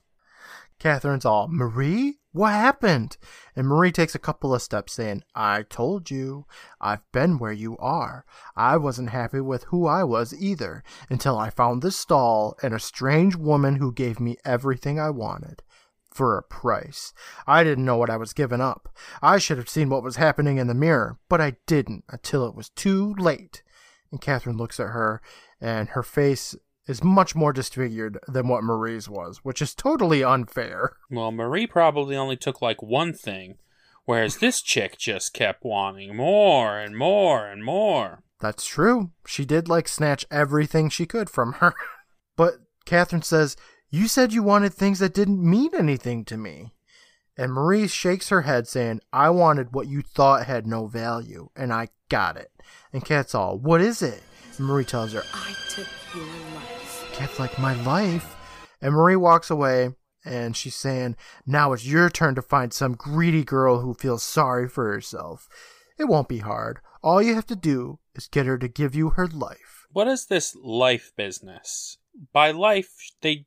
Catherine's 0.80 1.26
all, 1.26 1.48
Marie? 1.48 2.20
What 2.38 2.54
happened? 2.54 3.18
And 3.56 3.68
Marie 3.68 3.92
takes 3.92 4.14
a 4.14 4.20
couple 4.20 4.54
of 4.54 4.62
steps, 4.62 4.94
saying, 4.94 5.24
I 5.34 5.64
told 5.64 6.12
you. 6.12 6.46
I've 6.80 7.02
been 7.12 7.40
where 7.40 7.52
you 7.52 7.76
are. 7.80 8.26
I 8.56 8.78
wasn't 8.78 9.10
happy 9.10 9.42
with 9.42 9.64
who 9.64 9.88
I 9.88 10.04
was 10.04 10.40
either, 10.40 10.84
until 11.10 11.36
I 11.36 11.50
found 11.50 11.82
this 11.82 11.98
stall 11.98 12.56
and 12.62 12.76
a 12.76 12.80
strange 12.80 13.36
woman 13.36 13.78
who 13.78 13.92
gave 13.92 14.20
me 14.20 14.38
everything 14.46 15.00
I 15.00 15.10
wanted. 15.10 15.64
For 16.14 16.38
a 16.38 16.44
price. 16.44 17.12
I 17.48 17.64
didn't 17.64 17.86
know 17.86 17.98
what 17.98 18.12
I 18.12 18.18
was 18.18 18.34
giving 18.34 18.62
up. 18.62 18.96
I 19.20 19.40
should 19.40 19.58
have 19.58 19.68
seen 19.68 19.90
what 19.90 20.04
was 20.04 20.18
happening 20.18 20.58
in 20.58 20.68
the 20.68 20.76
mirror, 20.76 21.18
but 21.30 21.42
I 21.42 21.58
didn't 21.66 22.04
until 22.08 22.46
it 22.46 22.54
was 22.54 22.70
too 22.70 23.16
late. 23.18 23.64
And 24.12 24.22
Catherine 24.22 24.58
looks 24.58 24.80
at 24.80 24.90
her, 24.90 25.24
and 25.60 25.90
her 25.90 26.04
face 26.04 26.56
is 26.88 27.04
much 27.04 27.36
more 27.36 27.54
disfigured 27.54 28.18
than 28.28 28.48
what 28.48 28.64
Marie's 28.64 29.10
was, 29.10 29.40
which 29.44 29.62
is 29.62 29.76
totally 29.76 30.24
unfair. 30.24 30.94
Well, 31.10 31.32
Marie 31.32 31.68
probably 31.68 32.16
only 32.18 32.36
took 32.36 32.62
like 32.62 32.82
one 32.84 33.14
thing, 33.14 33.58
Whereas 34.08 34.38
this 34.38 34.62
chick 34.62 34.98
just 34.98 35.34
kept 35.34 35.66
wanting 35.66 36.16
more 36.16 36.80
and 36.80 36.98
more 36.98 37.46
and 37.46 37.62
more. 37.62 38.24
That's 38.40 38.66
true. 38.66 39.12
She 39.26 39.44
did 39.44 39.68
like 39.68 39.90
snatch 39.90 40.26
everything 40.32 40.88
she 40.88 41.06
could 41.06 41.30
from 41.30 41.54
her. 41.54 41.76
but 42.38 42.54
Catherine 42.86 43.22
says, 43.22 43.58
You 43.90 44.08
said 44.08 44.32
you 44.32 44.44
wanted 44.44 44.74
things 44.74 45.00
that 45.00 45.14
didn't 45.14 45.44
mean 45.44 45.72
anything 45.78 46.24
to 46.24 46.38
me. 46.38 46.74
And 47.38 47.52
Marie 47.52 47.90
shakes 47.90 48.30
her 48.30 48.44
head, 48.44 48.66
saying, 48.66 49.02
I 49.12 49.30
wanted 49.30 49.74
what 49.74 49.88
you 49.88 50.02
thought 50.02 50.46
had 50.46 50.66
no 50.66 50.88
value, 50.88 51.50
and 51.54 51.74
I 51.74 51.90
got 52.08 52.38
it. 52.38 52.50
And 52.94 53.04
Kat's 53.04 53.36
all, 53.36 53.60
What 53.60 53.82
is 53.82 54.02
it? 54.02 54.24
And 54.58 54.68
Marie 54.68 54.86
tells 54.86 55.12
her, 55.12 55.24
I 55.34 55.54
took 55.68 55.88
your 56.16 56.24
life. 56.56 56.77
Kat's 57.18 57.40
like, 57.40 57.58
My 57.60 57.74
life? 57.84 58.36
And 58.82 58.94
Marie 58.94 59.16
walks 59.16 59.50
away, 59.50 59.90
and 60.24 60.56
she's 60.56 60.76
saying, 60.76 61.16
Now 61.46 61.74
it's 61.74 61.86
your 61.86 62.10
turn 62.10 62.36
to 62.36 62.42
find 62.42 62.72
some 62.72 62.94
greedy 62.94 63.44
girl 63.44 63.80
who 63.82 63.94
feels 63.94 64.24
sorry 64.24 64.68
for 64.70 64.92
herself. 64.94 65.50
It 65.98 66.06
won't 66.06 66.30
be 66.30 66.40
hard. 66.40 66.80
All 67.02 67.22
you 67.22 67.34
have 67.36 67.48
to 67.48 67.56
do 67.56 68.00
is 68.16 68.28
get 68.28 68.46
her 68.46 68.58
to 68.60 68.68
give 68.68 68.94
you 68.94 69.12
her 69.12 69.28
life. 69.28 69.88
What 69.92 70.08
is 70.08 70.28
this 70.28 70.56
life 70.62 71.12
business? 71.16 71.98
By 72.34 72.52
life, 72.52 72.92
they 73.22 73.46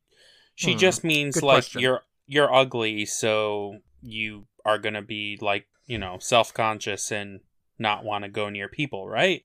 she 0.55 0.73
Hmm, 0.73 0.79
just 0.79 1.05
means 1.05 1.37
like 1.43 1.65
question. 1.65 1.81
you're 1.81 2.01
you're 2.27 2.53
ugly, 2.53 3.05
so 3.07 3.79
you 4.03 4.47
are 4.65 4.79
gonna 4.79 5.03
be 5.03 5.39
like 5.41 5.67
you 5.87 5.99
know 5.99 6.19
self 6.19 6.53
conscious 6.55 7.11
and 7.13 7.41
not 7.81 8.05
want 8.05 8.25
to 8.25 8.31
go 8.31 8.49
near 8.49 8.69
people, 8.69 9.09
right? 9.09 9.43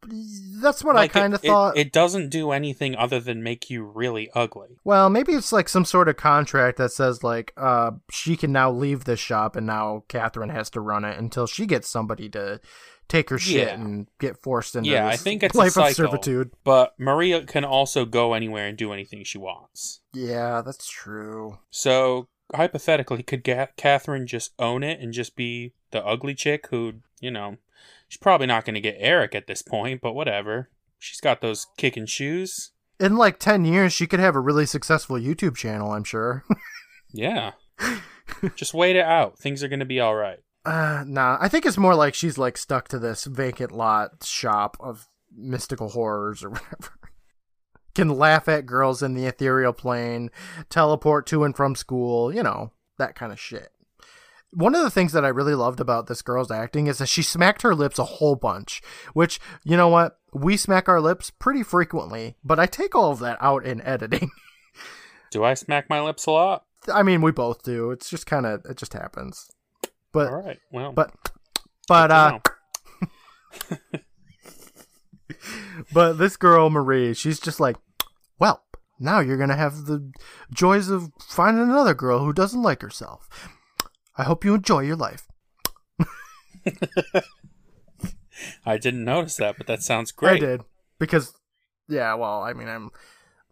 That's 0.62 0.84
what 0.84 0.96
Like, 0.96 1.16
I 1.16 1.20
kind 1.22 1.34
of 1.34 1.44
it- 1.44 1.48
it- 1.48 1.50
thought. 1.50 1.78
It, 1.78 1.92
doesn't 1.92 2.30
do 2.30 2.52
anything 2.52 2.96
other 2.96 3.20
than 3.20 3.42
make 3.42 3.70
you 3.70 3.84
really 3.86 4.30
ugly. 4.36 4.78
well, 4.84 5.10
maybe 5.10 5.34
it's 5.34 5.52
like 5.54 5.70
some 5.70 5.86
sort 5.86 6.10
of 6.10 6.18
contract 6.18 6.78
that 6.78 6.92
says 6.92 7.24
like 7.24 7.54
uh 7.58 7.92
she 8.12 8.36
can 8.36 8.52
now 8.52 8.70
leave 8.72 9.06
this 9.06 9.20
shop 9.20 9.56
and 9.56 9.66
now 9.66 10.04
Catherine 10.10 10.50
has 10.50 10.70
to 10.72 10.82
run 10.82 11.06
it 11.06 11.18
until 11.18 11.48
she 11.48 11.66
gets 11.66 11.88
somebody 11.88 12.28
to 12.30 12.60
take 13.08 13.30
her 13.30 13.38
shit 13.38 13.68
Yeah. 13.68 13.74
and 13.76 14.08
get 14.20 14.42
forced 14.42 14.76
into 14.76 14.90
Yeah, 14.90 15.08
I 15.08 15.16
think 15.16 15.44
it's 15.44 15.54
a 15.56 15.58
life 15.58 15.78
of 15.78 15.94
servitude. 15.94 16.52
But 16.64 16.94
Maria 17.00 17.44
can 17.46 17.64
also 17.64 18.04
go 18.04 18.34
anywhere 18.34 18.68
and 18.68 18.76
do 18.78 18.92
anything 18.92 19.24
she 19.24 19.38
wants. 19.38 20.02
Yeah, 20.14 20.62
that's 20.66 20.88
true. 20.90 21.60
So 21.70 22.28
hypothetically, 22.54 23.22
could 23.24 23.44
Ga- 23.44 23.68
Catherine 23.78 24.26
just 24.28 24.52
own 24.60 24.84
it 24.84 25.00
and 25.00 25.14
just 25.14 25.36
be 25.36 25.74
the 25.92 26.04
ugly 26.04 26.34
chick 26.34 26.68
who, 26.72 26.94
you 27.20 27.30
know, 27.32 27.58
she's 28.08 28.20
probably 28.20 28.48
not 28.48 28.66
going 28.66 28.76
to 28.76 28.82
get 28.82 28.98
Eric 29.00 29.36
at 29.36 29.48
this 29.48 29.62
point, 29.62 30.02
but 30.02 30.14
whatever. 30.14 30.70
She's 31.00 31.22
got 31.22 31.42
those 31.42 31.68
kicking 31.78 32.06
shoes. 32.06 32.72
In 33.00 33.18
like 33.18 33.40
10 33.40 33.66
years 33.66 33.92
she 33.94 34.08
could 34.08 34.20
have 34.22 34.36
a 34.36 34.40
really 34.40 34.66
successful 34.66 35.18
YouTube 35.18 35.56
channel, 35.56 35.92
I'm 35.92 36.04
sure. 36.04 36.44
Yeah. 37.16 37.54
just 38.56 38.74
wait 38.74 38.98
it 38.98 39.06
out. 39.06 39.40
Things 39.40 39.64
are 39.64 39.70
going 39.70 39.80
to 39.80 39.86
be 39.86 40.02
all 40.02 40.16
right. 40.16 40.40
Uh, 40.66 41.04
nah, 41.08 41.38
I 41.40 41.48
think 41.48 41.66
it's 41.66 41.78
more 41.78 41.96
like 41.96 42.14
she's 42.14 42.38
like 42.38 42.58
stuck 42.58 42.88
to 42.90 43.00
this 43.00 43.24
vacant 43.24 43.72
lot 43.72 44.24
shop 44.24 44.76
of 44.82 45.08
mystical 45.34 45.90
horrors 45.90 46.44
or 46.44 46.50
whatever. 46.52 47.00
Can 47.94 48.10
laugh 48.10 48.50
at 48.50 48.66
girls 48.66 49.02
in 49.02 49.14
the 49.14 49.26
ethereal 49.26 49.72
plane, 49.72 50.30
teleport 50.70 51.26
to 51.28 51.46
and 51.46 51.56
from 51.56 51.76
school, 51.76 52.34
you 52.34 52.44
know, 52.44 52.74
that 52.98 53.16
kind 53.16 53.32
of 53.32 53.40
shit. 53.40 53.70
One 54.56 54.74
of 54.74 54.84
the 54.84 54.90
things 54.90 55.12
that 55.12 55.26
I 55.26 55.30
really 55.30 55.54
loved 55.56 55.80
about 55.80 56.08
this 56.08 56.22
girl's 56.22 56.52
acting 56.52 56.88
is 56.88 56.98
that 57.00 57.08
she 57.08 57.22
smacked 57.22 57.62
her 57.62 57.76
lips 57.76 58.00
a 58.00 58.06
whole 58.06 58.36
bunch, 58.36 58.82
which, 59.14 59.40
you 59.64 59.76
know 59.76 59.90
what? 59.90 60.18
We 60.34 60.58
smack 60.58 60.90
our 60.90 61.02
lips 61.02 61.30
pretty 61.30 61.64
frequently, 61.64 62.36
but 62.44 62.60
I 62.60 62.66
take 62.66 62.96
all 62.96 63.12
of 63.12 63.20
that 63.20 63.38
out 63.42 63.66
in 63.66 63.82
editing. 63.82 64.32
Do 65.32 65.44
I 65.44 65.54
smack 65.54 65.90
my 65.90 66.02
lips 66.02 66.26
a 66.26 66.32
lot? 66.32 66.66
I 66.94 67.04
mean, 67.04 67.22
we 67.22 67.32
both 67.32 67.64
do. 67.64 67.92
It's 67.92 68.10
just 68.10 68.26
kind 68.28 68.46
of, 68.46 68.64
it 68.70 68.78
just 68.78 68.94
happens. 68.94 69.50
But, 70.14 70.32
all 70.32 70.42
right. 70.42 70.60
Well, 70.72 70.94
but, 70.94 71.12
but, 71.88 72.12
uh. 72.12 72.40
But 75.94 76.14
this 76.14 76.38
girl, 76.38 76.70
Marie, 76.70 77.14
she's 77.14 77.40
just 77.40 77.60
like, 77.60 77.78
well, 78.40 78.64
now 79.00 79.20
you're 79.20 79.38
going 79.38 79.50
to 79.50 79.56
have 79.56 79.86
the 79.86 80.12
joys 80.52 80.90
of 80.90 81.12
finding 81.20 81.64
another 81.64 81.94
girl 81.94 82.20
who 82.20 82.34
doesn't 82.34 82.62
like 82.62 82.82
herself. 82.82 83.30
I 84.18 84.24
hope 84.24 84.46
you 84.46 84.54
enjoy 84.54 84.82
your 84.82 84.96
life. 84.96 85.28
I 88.66 88.78
didn't 88.78 89.04
notice 89.04 89.36
that, 89.38 89.58
but 89.58 89.68
that 89.68 89.82
sounds 89.84 90.12
great. 90.12 90.44
I 90.44 90.46
did. 90.46 90.62
Because, 91.00 91.34
yeah, 91.88 92.14
well, 92.16 92.42
I 92.42 92.54
mean, 92.54 92.68
I'm 92.68 92.92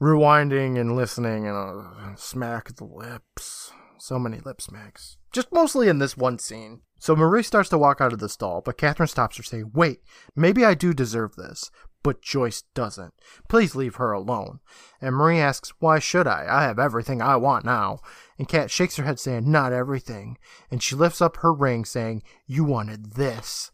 rewinding 0.02 0.80
and 0.80 0.96
listening 0.96 1.48
and 1.48 1.56
uh, 1.56 2.16
smack 2.16 2.76
the 2.76 2.86
lips. 2.86 3.72
So 4.00 4.20
many 4.20 4.40
lip 4.40 4.62
smacks. 4.62 5.18
Just 5.32 5.48
mostly 5.54 5.88
in 5.88 6.00
this 6.00 6.18
one 6.18 6.38
scene. 6.40 6.82
So 7.00 7.16
Marie 7.16 7.44
starts 7.44 7.70
to 7.70 7.78
walk 7.78 8.02
out 8.02 8.14
of 8.14 8.20
the 8.20 8.30
stall, 8.30 8.62
but 8.62 8.78
Catherine 8.78 9.08
stops 9.08 9.38
her, 9.38 9.44
saying, 9.44 9.72
Wait, 9.74 10.00
maybe 10.36 10.66
I 10.66 10.74
do 10.74 10.94
deserve 10.94 11.36
this. 11.36 11.72
But 12.04 12.22
Joyce 12.22 12.64
doesn't. 12.74 13.14
Please 13.48 13.76
leave 13.76 13.96
her 13.96 14.12
alone. 14.12 14.60
And 15.02 15.16
Marie 15.16 15.40
asks, 15.40 15.74
Why 15.80 16.00
should 16.00 16.28
I? 16.28 16.46
I 16.50 16.64
have 16.64 16.78
everything 16.78 17.22
I 17.22 17.38
want 17.38 17.64
now. 17.64 18.00
And 18.38 18.48
Kat 18.48 18.70
shakes 18.70 18.98
her 18.98 19.06
head, 19.06 19.20
saying, 19.20 19.50
Not 19.50 19.72
everything. 19.72 20.38
And 20.70 20.84
she 20.84 20.96
lifts 20.96 21.22
up 21.22 21.38
her 21.38 21.54
ring, 21.54 21.86
saying, 21.86 22.24
You 22.46 22.66
wanted 22.66 23.14
this. 23.14 23.72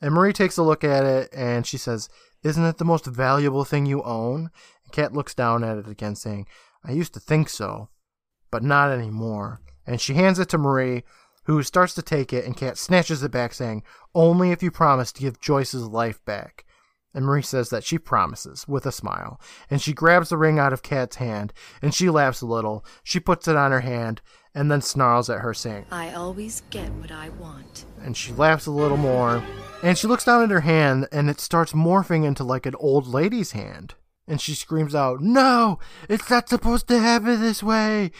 And 0.00 0.14
Marie 0.14 0.32
takes 0.32 0.56
a 0.56 0.62
look 0.62 0.84
at 0.84 1.04
it 1.04 1.30
and 1.34 1.66
she 1.66 1.76
says, 1.76 2.08
Isn't 2.44 2.64
it 2.64 2.78
the 2.78 2.84
most 2.84 3.06
valuable 3.06 3.64
thing 3.64 3.86
you 3.86 4.02
own? 4.02 4.50
And 4.84 4.92
Kat 4.92 5.12
looks 5.12 5.34
down 5.34 5.64
at 5.64 5.78
it 5.78 5.88
again, 5.88 6.14
saying, 6.14 6.46
I 6.84 6.92
used 6.92 7.14
to 7.14 7.20
think 7.20 7.48
so, 7.48 7.88
but 8.50 8.62
not 8.62 8.90
anymore. 8.90 9.60
And 9.86 10.00
she 10.00 10.14
hands 10.14 10.38
it 10.38 10.48
to 10.50 10.58
Marie, 10.58 11.02
who 11.44 11.62
starts 11.62 11.94
to 11.94 12.02
take 12.02 12.32
it, 12.32 12.44
and 12.44 12.56
Kat 12.56 12.78
snatches 12.78 13.22
it 13.22 13.32
back, 13.32 13.52
saying, 13.52 13.82
Only 14.14 14.50
if 14.50 14.62
you 14.62 14.70
promise 14.70 15.10
to 15.12 15.22
give 15.22 15.40
Joyce's 15.40 15.86
life 15.86 16.24
back. 16.24 16.64
And 17.14 17.24
Marie 17.24 17.42
says 17.42 17.70
that 17.70 17.84
she 17.84 17.96
promises, 17.96 18.66
with 18.66 18.84
a 18.86 18.92
smile. 18.92 19.40
And 19.70 19.80
she 19.80 19.92
grabs 19.92 20.30
the 20.30 20.36
ring 20.36 20.58
out 20.58 20.72
of 20.72 20.82
Kat's 20.82 21.16
hand, 21.16 21.52
and 21.80 21.94
she 21.94 22.10
laughs 22.10 22.40
a 22.40 22.46
little. 22.46 22.84
She 23.04 23.20
puts 23.20 23.46
it 23.46 23.54
on 23.56 23.70
her 23.70 23.80
hand, 23.80 24.20
and 24.54 24.70
then 24.70 24.80
snarls 24.80 25.30
at 25.30 25.40
her, 25.40 25.54
saying, 25.54 25.86
I 25.90 26.12
always 26.12 26.62
get 26.70 26.90
what 26.94 27.12
I 27.12 27.28
want. 27.30 27.84
and 28.02 28.16
she 28.16 28.32
laughs 28.32 28.66
a 28.66 28.70
little 28.72 28.96
more. 28.96 29.42
And 29.82 29.96
she 29.96 30.06
looks 30.08 30.24
down 30.24 30.42
at 30.42 30.50
her 30.50 30.62
hand, 30.62 31.06
and 31.12 31.30
it 31.30 31.38
starts 31.40 31.72
morphing 31.72 32.24
into 32.24 32.42
like 32.42 32.66
an 32.66 32.74
old 32.76 33.06
lady's 33.06 33.52
hand. 33.52 33.94
And 34.26 34.40
she 34.40 34.54
screams 34.54 34.94
out, 34.94 35.20
No! 35.20 35.78
It's 36.08 36.28
not 36.30 36.48
supposed 36.48 36.88
to 36.88 36.98
happen 36.98 37.40
this 37.40 37.62
way! 37.62 38.10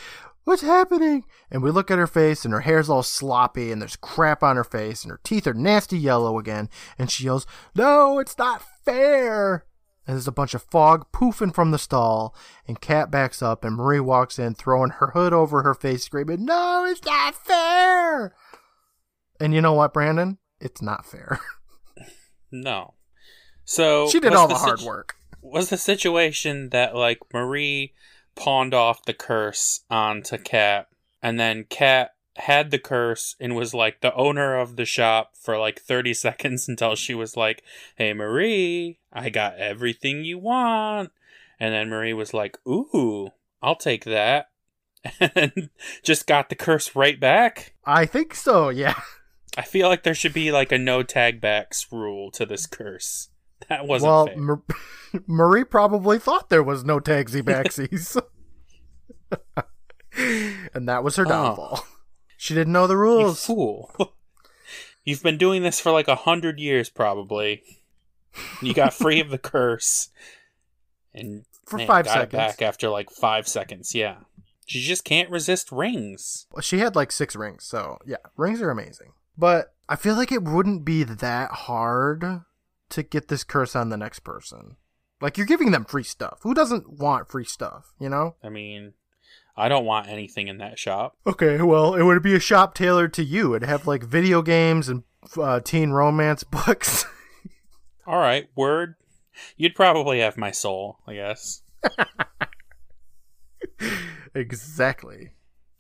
What's 0.44 0.60
happening? 0.60 1.24
And 1.50 1.62
we 1.62 1.70
look 1.70 1.90
at 1.90 1.98
her 1.98 2.06
face, 2.06 2.44
and 2.44 2.52
her 2.52 2.60
hair's 2.60 2.90
all 2.90 3.02
sloppy, 3.02 3.72
and 3.72 3.80
there's 3.80 3.96
crap 3.96 4.42
on 4.42 4.56
her 4.56 4.64
face, 4.64 5.02
and 5.02 5.10
her 5.10 5.20
teeth 5.24 5.46
are 5.46 5.54
nasty 5.54 5.98
yellow 5.98 6.38
again. 6.38 6.68
And 6.98 7.10
she 7.10 7.24
yells, 7.24 7.46
No, 7.74 8.18
it's 8.18 8.36
not 8.36 8.62
fair! 8.84 9.66
And 10.06 10.14
there's 10.16 10.28
a 10.28 10.32
bunch 10.32 10.52
of 10.54 10.62
fog 10.62 11.06
poofing 11.12 11.54
from 11.54 11.70
the 11.70 11.78
stall, 11.78 12.34
and 12.68 12.80
Kat 12.80 13.10
backs 13.10 13.42
up, 13.42 13.64
and 13.64 13.76
Marie 13.76 14.00
walks 14.00 14.38
in, 14.38 14.54
throwing 14.54 14.90
her 14.90 15.12
hood 15.12 15.32
over 15.32 15.62
her 15.62 15.74
face, 15.74 16.04
screaming, 16.04 16.44
No, 16.44 16.84
it's 16.86 17.04
not 17.04 17.34
fair! 17.34 18.34
And 19.40 19.54
you 19.54 19.60
know 19.60 19.72
what, 19.72 19.94
Brandon? 19.94 20.38
It's 20.60 20.82
not 20.82 21.06
fair. 21.06 21.40
No. 22.54 22.94
So 23.64 24.08
she 24.08 24.20
did 24.20 24.32
all 24.32 24.46
the, 24.46 24.54
the 24.54 24.60
hard 24.60 24.78
situ- 24.78 24.88
work. 24.88 25.16
Was 25.42 25.70
the 25.70 25.76
situation 25.76 26.70
that 26.70 26.94
like 26.94 27.18
Marie 27.32 27.94
pawned 28.36 28.72
off 28.72 29.04
the 29.04 29.12
curse 29.12 29.80
onto 29.90 30.38
Kat, 30.38 30.86
and 31.20 31.38
then 31.40 31.64
Kat 31.68 32.10
had 32.36 32.70
the 32.70 32.78
curse 32.78 33.36
and 33.38 33.54
was 33.54 33.72
like 33.74 34.00
the 34.00 34.14
owner 34.14 34.56
of 34.58 34.76
the 34.76 34.84
shop 34.84 35.32
for 35.40 35.58
like 35.58 35.80
30 35.80 36.12
seconds 36.14 36.68
until 36.68 36.94
she 36.96 37.14
was 37.14 37.36
like, 37.36 37.62
Hey 37.96 38.12
Marie, 38.12 38.98
I 39.12 39.30
got 39.30 39.56
everything 39.56 40.24
you 40.24 40.38
want. 40.38 41.10
And 41.60 41.72
then 41.72 41.88
Marie 41.88 42.12
was 42.14 42.34
like, 42.34 42.58
Ooh, 42.66 43.30
I'll 43.62 43.76
take 43.76 44.04
that. 44.04 44.48
And 45.20 45.68
just 46.02 46.26
got 46.26 46.48
the 46.48 46.54
curse 46.54 46.96
right 46.96 47.20
back. 47.20 47.74
I 47.84 48.06
think 48.06 48.34
so, 48.34 48.70
yeah. 48.70 48.98
I 49.58 49.62
feel 49.62 49.88
like 49.88 50.02
there 50.02 50.14
should 50.14 50.32
be 50.32 50.50
like 50.50 50.72
a 50.72 50.78
no 50.78 51.02
tag 51.02 51.40
backs 51.40 51.86
rule 51.92 52.30
to 52.32 52.44
this 52.46 52.66
curse. 52.66 53.28
That 53.68 53.86
wasn't 53.86 54.10
well. 54.10 54.28
Mar- 54.36 54.62
Marie 55.26 55.64
probably 55.64 56.18
thought 56.18 56.48
there 56.48 56.62
was 56.62 56.84
no 56.84 56.98
tagsy 57.00 57.42
backsies. 57.42 58.20
and 60.74 60.88
that 60.88 61.04
was 61.04 61.16
her 61.16 61.24
Oh. 61.28 61.84
She 62.36 62.54
didn't 62.54 62.72
know 62.72 62.86
the 62.86 62.96
rules. 62.96 63.48
You 63.48 63.54
fool. 63.54 63.94
You've 65.04 65.22
been 65.22 65.38
doing 65.38 65.62
this 65.62 65.80
for 65.80 65.92
like 65.92 66.08
a 66.08 66.14
hundred 66.14 66.58
years, 66.58 66.88
probably. 66.88 67.62
You 68.62 68.74
got 68.74 68.94
free 68.94 69.20
of 69.20 69.30
the 69.30 69.38
curse, 69.38 70.08
and 71.12 71.44
For 71.66 71.76
man, 71.76 71.86
five 71.86 72.06
seconds. 72.08 72.32
back 72.32 72.62
after 72.62 72.88
like 72.88 73.10
five 73.10 73.46
seconds. 73.46 73.94
Yeah, 73.94 74.16
she 74.66 74.80
just 74.80 75.04
can't 75.04 75.30
resist 75.30 75.70
rings. 75.70 76.46
She 76.62 76.78
had 76.78 76.96
like 76.96 77.12
six 77.12 77.36
rings, 77.36 77.64
so 77.64 77.98
yeah, 78.06 78.16
rings 78.36 78.62
are 78.62 78.70
amazing. 78.70 79.12
But 79.36 79.74
I 79.88 79.96
feel 79.96 80.14
like 80.14 80.32
it 80.32 80.42
wouldn't 80.42 80.84
be 80.84 81.04
that 81.04 81.50
hard 81.50 82.42
to 82.90 83.02
get 83.02 83.28
this 83.28 83.44
curse 83.44 83.76
on 83.76 83.90
the 83.90 83.96
next 83.96 84.20
person. 84.20 84.76
Like 85.20 85.36
you're 85.36 85.46
giving 85.46 85.70
them 85.70 85.84
free 85.84 86.02
stuff. 86.02 86.38
Who 86.42 86.54
doesn't 86.54 86.98
want 86.98 87.30
free 87.30 87.44
stuff, 87.44 87.92
you 87.98 88.08
know? 88.08 88.36
I 88.42 88.48
mean, 88.48 88.94
I 89.56 89.68
don't 89.68 89.84
want 89.84 90.08
anything 90.08 90.48
in 90.48 90.58
that 90.58 90.78
shop. 90.78 91.16
Okay, 91.26 91.62
well, 91.62 91.94
it 91.94 92.02
would 92.02 92.22
be 92.22 92.34
a 92.34 92.40
shop 92.40 92.74
tailored 92.74 93.12
to 93.14 93.24
you. 93.24 93.54
It'd 93.54 93.68
have 93.68 93.86
like 93.86 94.02
video 94.02 94.42
games 94.42 94.88
and 94.88 95.04
uh, 95.40 95.60
teen 95.60 95.90
romance 95.90 96.42
books. 96.50 97.06
All 98.06 98.18
right, 98.18 98.48
word. 98.56 98.96
You'd 99.56 99.74
probably 99.74 100.20
have 100.20 100.36
my 100.36 100.50
soul, 100.50 100.98
I 101.06 101.14
guess. 101.14 101.62
exactly. 104.34 105.30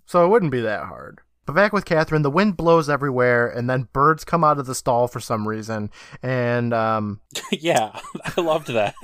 So 0.06 0.24
it 0.24 0.28
wouldn't 0.28 0.52
be 0.52 0.60
that 0.60 0.84
hard. 0.84 1.20
But 1.46 1.54
back 1.54 1.72
with 1.72 1.84
Catherine, 1.84 2.22
the 2.22 2.30
wind 2.30 2.56
blows 2.56 2.88
everywhere, 2.88 3.46
and 3.48 3.68
then 3.68 3.88
birds 3.92 4.24
come 4.24 4.44
out 4.44 4.58
of 4.58 4.66
the 4.66 4.74
stall 4.74 5.08
for 5.08 5.20
some 5.20 5.46
reason. 5.46 5.90
And 6.22 6.72
um, 6.72 7.20
yeah, 7.52 8.00
I 8.36 8.40
loved 8.40 8.68
that. 8.68 8.94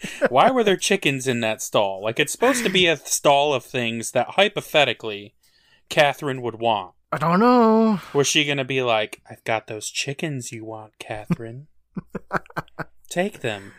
Why 0.28 0.50
were 0.50 0.64
there 0.64 0.76
chickens 0.76 1.26
in 1.26 1.40
that 1.40 1.62
stall? 1.62 2.02
Like 2.02 2.18
it's 2.18 2.32
supposed 2.32 2.64
to 2.64 2.70
be 2.70 2.86
a 2.86 2.96
stall 2.96 3.54
of 3.54 3.64
things 3.64 4.12
that 4.12 4.30
hypothetically 4.30 5.34
Catherine 5.88 6.42
would 6.42 6.60
want. 6.60 6.94
I 7.12 7.18
don't 7.18 7.40
know. 7.40 8.00
Was 8.12 8.26
she 8.26 8.44
gonna 8.44 8.64
be 8.64 8.82
like, 8.82 9.22
"I've 9.30 9.44
got 9.44 9.66
those 9.68 9.88
chickens 9.88 10.52
you 10.52 10.64
want, 10.64 10.98
Catherine. 10.98 11.68
Take 13.08 13.40
them. 13.40 13.72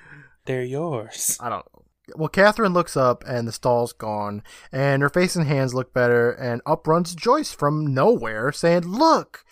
They're 0.45 0.63
yours." 0.63 1.37
I 1.39 1.49
don't 1.49 1.65
know. 1.73 1.83
Well, 2.15 2.29
Catherine 2.29 2.73
looks 2.73 2.95
up 2.95 3.23
and 3.27 3.47
the 3.47 3.51
stall's 3.51 3.91
gone, 3.91 4.43
and 4.71 5.01
her 5.01 5.09
face 5.09 5.35
and 5.35 5.45
hands 5.45 5.73
look 5.73 5.93
better, 5.93 6.31
and 6.31 6.61
up 6.65 6.87
runs 6.87 7.13
Joyce 7.13 7.51
from 7.51 7.93
nowhere 7.93 8.51
saying, 8.51 8.83
Look! 8.83 9.43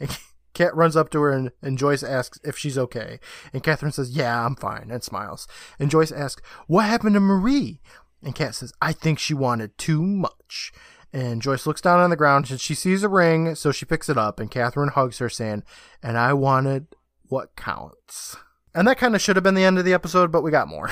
Kat 0.52 0.74
runs 0.74 0.96
up 0.96 1.10
to 1.10 1.20
her, 1.20 1.30
and, 1.30 1.52
and 1.62 1.78
Joyce 1.78 2.02
asks 2.02 2.40
if 2.44 2.56
she's 2.56 2.78
okay. 2.78 3.20
And 3.52 3.62
Catherine 3.62 3.92
says, 3.92 4.10
Yeah, 4.10 4.44
I'm 4.44 4.56
fine, 4.56 4.90
and 4.90 5.02
smiles. 5.02 5.46
And 5.78 5.90
Joyce 5.90 6.12
asks, 6.12 6.42
What 6.66 6.86
happened 6.86 7.14
to 7.14 7.20
Marie? 7.20 7.80
And 8.22 8.34
Kat 8.34 8.54
says, 8.54 8.72
I 8.82 8.92
think 8.92 9.18
she 9.18 9.34
wanted 9.34 9.78
too 9.78 10.02
much. 10.02 10.72
And 11.12 11.42
Joyce 11.42 11.66
looks 11.66 11.80
down 11.80 11.98
on 11.98 12.10
the 12.10 12.16
ground 12.16 12.50
and 12.50 12.60
she 12.60 12.74
sees 12.74 13.02
a 13.02 13.08
ring, 13.08 13.54
so 13.54 13.72
she 13.72 13.84
picks 13.84 14.08
it 14.08 14.18
up, 14.18 14.38
and 14.38 14.50
Catherine 14.50 14.90
hugs 14.90 15.18
her, 15.18 15.28
saying, 15.28 15.64
And 16.02 16.16
I 16.16 16.32
wanted 16.32 16.86
what 17.24 17.56
counts. 17.56 18.36
And 18.74 18.86
that 18.86 18.98
kind 18.98 19.14
of 19.14 19.20
should 19.20 19.36
have 19.36 19.42
been 19.42 19.54
the 19.54 19.64
end 19.64 19.78
of 19.78 19.84
the 19.84 19.94
episode, 19.94 20.30
but 20.30 20.42
we 20.42 20.50
got 20.50 20.68
more. 20.68 20.90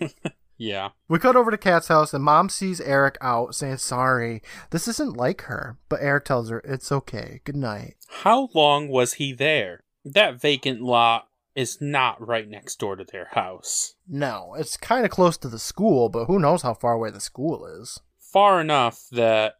yeah. 0.56 0.90
We 1.08 1.18
cut 1.18 1.36
over 1.36 1.50
to 1.50 1.58
Kat's 1.58 1.88
house 1.88 2.14
and 2.14 2.24
mom 2.24 2.48
sees 2.48 2.80
Eric 2.80 3.16
out 3.20 3.54
saying 3.54 3.78
sorry. 3.78 4.42
This 4.70 4.88
isn't 4.88 5.16
like 5.16 5.42
her. 5.42 5.78
But 5.88 6.00
Eric 6.02 6.24
tells 6.24 6.50
her 6.50 6.60
it's 6.60 6.92
okay. 6.92 7.40
Good 7.44 7.56
night. 7.56 7.96
How 8.08 8.48
long 8.54 8.88
was 8.88 9.14
he 9.14 9.32
there? 9.32 9.84
That 10.04 10.40
vacant 10.40 10.80
lot 10.82 11.28
is 11.54 11.80
not 11.80 12.26
right 12.26 12.48
next 12.48 12.78
door 12.78 12.96
to 12.96 13.04
their 13.04 13.28
house. 13.32 13.94
No, 14.08 14.54
it's 14.58 14.76
kind 14.76 15.04
of 15.04 15.10
close 15.10 15.36
to 15.38 15.48
the 15.48 15.58
school, 15.58 16.08
but 16.08 16.26
who 16.26 16.38
knows 16.38 16.62
how 16.62 16.74
far 16.74 16.92
away 16.94 17.10
the 17.10 17.20
school 17.20 17.64
is. 17.66 18.00
Far 18.18 18.60
enough 18.60 19.06
that 19.12 19.54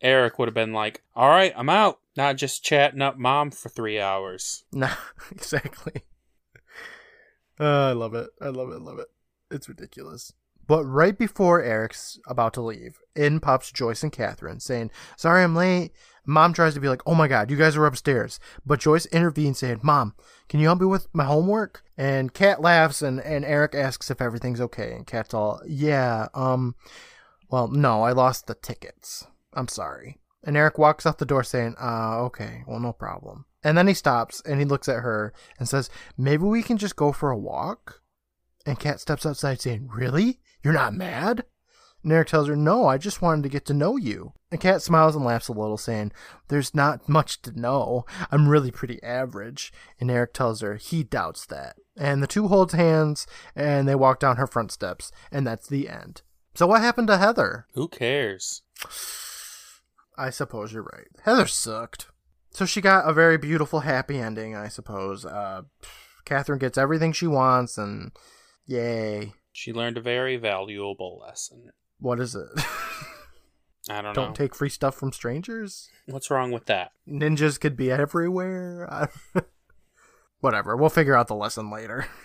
Eric 0.00 0.38
would 0.38 0.48
have 0.48 0.54
been 0.54 0.72
like, 0.72 1.02
all 1.14 1.28
right, 1.28 1.52
I'm 1.56 1.68
out. 1.68 1.98
Not 2.16 2.36
just 2.36 2.64
chatting 2.64 3.02
up 3.02 3.18
mom 3.18 3.50
for 3.50 3.68
three 3.68 4.00
hours. 4.00 4.64
No, 4.72 4.90
exactly. 5.30 6.02
Uh, 7.58 7.90
I 7.90 7.92
love 7.92 8.14
it. 8.14 8.30
I 8.40 8.48
love 8.48 8.70
it. 8.70 8.80
Love 8.80 8.98
it. 8.98 9.08
It's 9.50 9.68
ridiculous. 9.68 10.32
But 10.66 10.84
right 10.84 11.18
before 11.18 11.62
Eric's 11.62 12.18
about 12.28 12.54
to 12.54 12.60
leave, 12.60 13.00
in 13.16 13.40
pops 13.40 13.72
Joyce 13.72 14.04
and 14.04 14.12
Catherine 14.12 14.60
saying, 14.60 14.92
Sorry 15.16 15.42
I'm 15.42 15.56
late. 15.56 15.90
Mom 16.24 16.52
tries 16.52 16.74
to 16.74 16.80
be 16.80 16.88
like, 16.88 17.02
Oh 17.06 17.14
my 17.14 17.26
god, 17.26 17.50
you 17.50 17.56
guys 17.56 17.76
are 17.76 17.86
upstairs. 17.86 18.38
But 18.64 18.78
Joyce 18.78 19.06
intervenes 19.06 19.58
saying, 19.58 19.80
Mom, 19.82 20.14
can 20.48 20.60
you 20.60 20.66
help 20.66 20.80
me 20.80 20.86
with 20.86 21.08
my 21.12 21.24
homework? 21.24 21.82
And 21.98 22.32
Kat 22.32 22.60
laughs 22.60 23.02
and, 23.02 23.20
and 23.20 23.44
Eric 23.44 23.74
asks 23.74 24.10
if 24.12 24.20
everything's 24.20 24.60
okay. 24.60 24.92
And 24.92 25.06
Kat's 25.06 25.34
all, 25.34 25.60
Yeah, 25.66 26.28
um, 26.34 26.76
well, 27.50 27.66
no, 27.66 28.02
I 28.02 28.12
lost 28.12 28.46
the 28.46 28.54
tickets. 28.54 29.26
I'm 29.52 29.68
sorry. 29.68 30.18
And 30.44 30.56
Eric 30.56 30.78
walks 30.78 31.04
out 31.04 31.18
the 31.18 31.26
door 31.26 31.42
saying, 31.42 31.74
uh, 31.80 32.20
okay, 32.22 32.62
well, 32.66 32.78
no 32.78 32.92
problem. 32.92 33.44
And 33.62 33.76
then 33.76 33.88
he 33.88 33.94
stops 33.94 34.40
and 34.46 34.58
he 34.58 34.64
looks 34.64 34.88
at 34.88 35.02
her 35.02 35.34
and 35.58 35.68
says, 35.68 35.90
Maybe 36.16 36.44
we 36.44 36.62
can 36.62 36.78
just 36.78 36.96
go 36.96 37.12
for 37.12 37.30
a 37.30 37.36
walk? 37.36 38.00
And 38.66 38.78
Kat 38.78 39.00
steps 39.00 39.26
outside 39.26 39.60
saying, 39.60 39.88
Really? 39.92 40.40
You're 40.62 40.74
not 40.74 40.94
mad? 40.94 41.44
And 42.02 42.12
Eric 42.12 42.28
tells 42.28 42.48
her, 42.48 42.56
No, 42.56 42.86
I 42.86 42.98
just 42.98 43.22
wanted 43.22 43.42
to 43.42 43.48
get 43.48 43.64
to 43.66 43.74
know 43.74 43.96
you. 43.96 44.32
And 44.50 44.60
Kat 44.60 44.82
smiles 44.82 45.14
and 45.14 45.24
laughs 45.24 45.48
a 45.48 45.52
little, 45.52 45.76
saying, 45.76 46.12
There's 46.48 46.74
not 46.74 47.08
much 47.08 47.42
to 47.42 47.58
know. 47.58 48.04
I'm 48.30 48.48
really 48.48 48.70
pretty 48.70 49.02
average. 49.02 49.72
And 49.98 50.10
Eric 50.10 50.34
tells 50.34 50.60
her 50.60 50.76
he 50.76 51.02
doubts 51.02 51.46
that. 51.46 51.76
And 51.96 52.22
the 52.22 52.26
two 52.26 52.48
hold 52.48 52.72
hands 52.72 53.26
and 53.54 53.88
they 53.88 53.94
walk 53.94 54.20
down 54.20 54.36
her 54.36 54.46
front 54.46 54.72
steps. 54.72 55.12
And 55.30 55.46
that's 55.46 55.68
the 55.68 55.88
end. 55.88 56.22
So 56.54 56.66
what 56.66 56.80
happened 56.80 57.08
to 57.08 57.18
Heather? 57.18 57.66
Who 57.74 57.88
cares? 57.88 58.62
I 60.18 60.30
suppose 60.30 60.72
you're 60.72 60.82
right. 60.82 61.06
Heather 61.22 61.46
sucked. 61.46 62.08
So 62.50 62.66
she 62.66 62.80
got 62.80 63.08
a 63.08 63.12
very 63.12 63.38
beautiful, 63.38 63.80
happy 63.80 64.18
ending, 64.18 64.56
I 64.56 64.68
suppose. 64.68 65.24
Uh, 65.24 65.62
Catherine 66.24 66.58
gets 66.58 66.76
everything 66.76 67.12
she 67.12 67.26
wants, 67.26 67.78
and 67.78 68.10
yay. 68.66 69.32
She 69.52 69.72
learned 69.72 69.98
a 69.98 70.00
very 70.00 70.36
valuable 70.36 71.20
lesson. 71.20 71.70
What 71.98 72.20
is 72.20 72.34
it? 72.34 72.48
I 73.88 73.94
don't, 73.94 74.04
know. 74.04 74.12
don't 74.12 74.28
know. 74.28 74.34
take 74.34 74.54
free 74.54 74.68
stuff 74.68 74.94
from 74.94 75.12
strangers? 75.12 75.88
What's 76.06 76.30
wrong 76.30 76.52
with 76.52 76.66
that? 76.66 76.92
Ninjas 77.08 77.58
could 77.58 77.76
be 77.76 77.90
everywhere. 77.90 79.10
Whatever, 80.40 80.76
we'll 80.76 80.90
figure 80.90 81.16
out 81.16 81.28
the 81.28 81.34
lesson 81.34 81.70
later. 81.70 82.06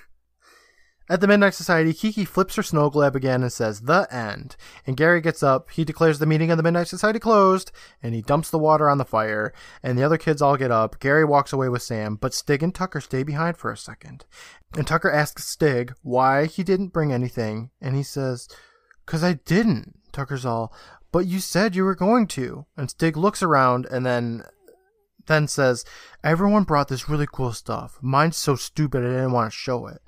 At 1.07 1.21
the 1.21 1.27
Midnight 1.27 1.53
Society, 1.53 1.93
Kiki 1.93 2.25
flips 2.25 2.55
her 2.55 2.63
snow 2.63 2.89
globe 2.89 3.15
again 3.15 3.43
and 3.43 3.53
says, 3.53 3.81
The 3.81 4.07
end. 4.09 4.55
And 4.87 4.97
Gary 4.97 5.21
gets 5.21 5.43
up, 5.43 5.69
he 5.69 5.85
declares 5.85 6.17
the 6.17 6.25
meeting 6.25 6.49
of 6.49 6.57
the 6.57 6.63
Midnight 6.63 6.87
Society 6.87 7.19
closed, 7.19 7.71
and 8.01 8.15
he 8.15 8.23
dumps 8.23 8.49
the 8.49 8.57
water 8.57 8.89
on 8.89 8.97
the 8.97 9.05
fire, 9.05 9.53
and 9.83 9.97
the 9.97 10.03
other 10.03 10.17
kids 10.17 10.41
all 10.41 10.57
get 10.57 10.71
up. 10.71 10.99
Gary 10.99 11.23
walks 11.23 11.53
away 11.53 11.69
with 11.69 11.83
Sam, 11.83 12.15
but 12.15 12.33
Stig 12.33 12.63
and 12.63 12.73
Tucker 12.73 13.01
stay 13.01 13.21
behind 13.21 13.57
for 13.57 13.71
a 13.71 13.77
second. 13.77 14.25
And 14.75 14.87
Tucker 14.87 15.11
asks 15.11 15.45
Stig 15.45 15.93
why 16.01 16.45
he 16.47 16.63
didn't 16.63 16.93
bring 16.93 17.13
anything, 17.13 17.69
and 17.79 17.95
he 17.95 18.03
says, 18.03 18.47
Cause 19.05 19.23
I 19.23 19.33
didn't. 19.33 19.99
Tucker's 20.11 20.45
all, 20.45 20.73
But 21.11 21.27
you 21.27 21.39
said 21.39 21.75
you 21.75 21.83
were 21.83 21.93
going 21.93 22.25
to. 22.27 22.65
And 22.75 22.89
Stig 22.89 23.15
looks 23.15 23.43
around 23.43 23.85
and 23.91 24.05
then 24.05 24.43
then 25.27 25.47
says, 25.47 25.85
Everyone 26.23 26.63
brought 26.63 26.87
this 26.87 27.09
really 27.09 27.27
cool 27.31 27.53
stuff. 27.53 27.99
Mine's 28.01 28.37
so 28.37 28.55
stupid 28.55 29.03
I 29.03 29.09
didn't 29.09 29.31
want 29.31 29.51
to 29.51 29.57
show 29.57 29.87
it. 29.87 30.01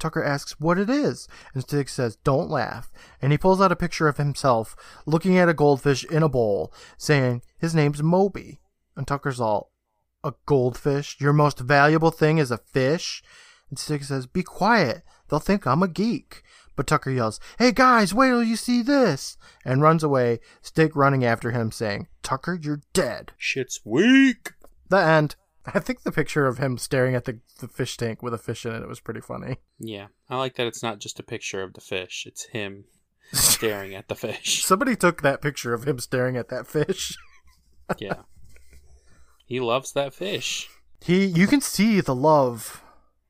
Tucker 0.00 0.24
asks 0.24 0.58
what 0.58 0.78
it 0.78 0.90
is, 0.90 1.28
and 1.54 1.62
Stig 1.62 1.88
says, 1.88 2.16
Don't 2.16 2.50
laugh. 2.50 2.90
And 3.20 3.32
he 3.32 3.38
pulls 3.38 3.60
out 3.60 3.72
a 3.72 3.76
picture 3.76 4.08
of 4.08 4.16
himself 4.16 4.74
looking 5.06 5.38
at 5.38 5.48
a 5.48 5.54
goldfish 5.54 6.04
in 6.04 6.22
a 6.22 6.28
bowl, 6.28 6.72
saying, 6.96 7.42
His 7.58 7.74
name's 7.74 8.02
Moby. 8.02 8.60
And 8.96 9.06
Tucker's 9.06 9.40
all, 9.40 9.70
A 10.24 10.32
goldfish? 10.46 11.16
Your 11.20 11.32
most 11.32 11.60
valuable 11.60 12.10
thing 12.10 12.38
is 12.38 12.50
a 12.50 12.58
fish? 12.58 13.22
And 13.68 13.78
Stig 13.78 14.04
says, 14.04 14.26
Be 14.26 14.42
quiet. 14.42 15.02
They'll 15.28 15.38
think 15.38 15.66
I'm 15.66 15.82
a 15.82 15.88
geek. 15.88 16.42
But 16.74 16.86
Tucker 16.86 17.10
yells, 17.10 17.38
Hey 17.58 17.72
guys, 17.72 18.14
wait 18.14 18.30
till 18.30 18.42
you 18.42 18.56
see 18.56 18.82
this! 18.82 19.36
And 19.64 19.82
runs 19.82 20.02
away, 20.02 20.40
Stig 20.62 20.96
running 20.96 21.24
after 21.24 21.50
him, 21.50 21.70
saying, 21.70 22.08
Tucker, 22.22 22.58
you're 22.60 22.80
dead. 22.92 23.32
Shit's 23.36 23.80
weak. 23.84 24.52
The 24.88 24.98
end. 24.98 25.36
I 25.66 25.78
think 25.78 26.02
the 26.02 26.12
picture 26.12 26.46
of 26.46 26.58
him 26.58 26.78
staring 26.78 27.14
at 27.14 27.26
the, 27.26 27.38
the 27.58 27.68
fish 27.68 27.96
tank 27.96 28.22
with 28.22 28.32
a 28.32 28.38
fish 28.38 28.64
in 28.64 28.74
it 28.74 28.88
was 28.88 29.00
pretty 29.00 29.20
funny. 29.20 29.58
Yeah, 29.78 30.06
I 30.28 30.36
like 30.36 30.56
that 30.56 30.66
it's 30.66 30.82
not 30.82 31.00
just 31.00 31.20
a 31.20 31.22
picture 31.22 31.62
of 31.62 31.74
the 31.74 31.80
fish, 31.80 32.24
it's 32.26 32.44
him 32.46 32.84
staring 33.32 33.94
at 33.94 34.08
the 34.08 34.14
fish. 34.14 34.64
Somebody 34.64 34.96
took 34.96 35.22
that 35.22 35.42
picture 35.42 35.74
of 35.74 35.86
him 35.86 35.98
staring 35.98 36.36
at 36.36 36.48
that 36.48 36.66
fish. 36.66 37.16
yeah. 37.98 38.22
He 39.44 39.60
loves 39.60 39.92
that 39.92 40.14
fish. 40.14 40.68
He 41.00 41.24
you 41.24 41.46
can 41.46 41.60
see 41.60 42.00
the 42.00 42.14
love 42.14 42.82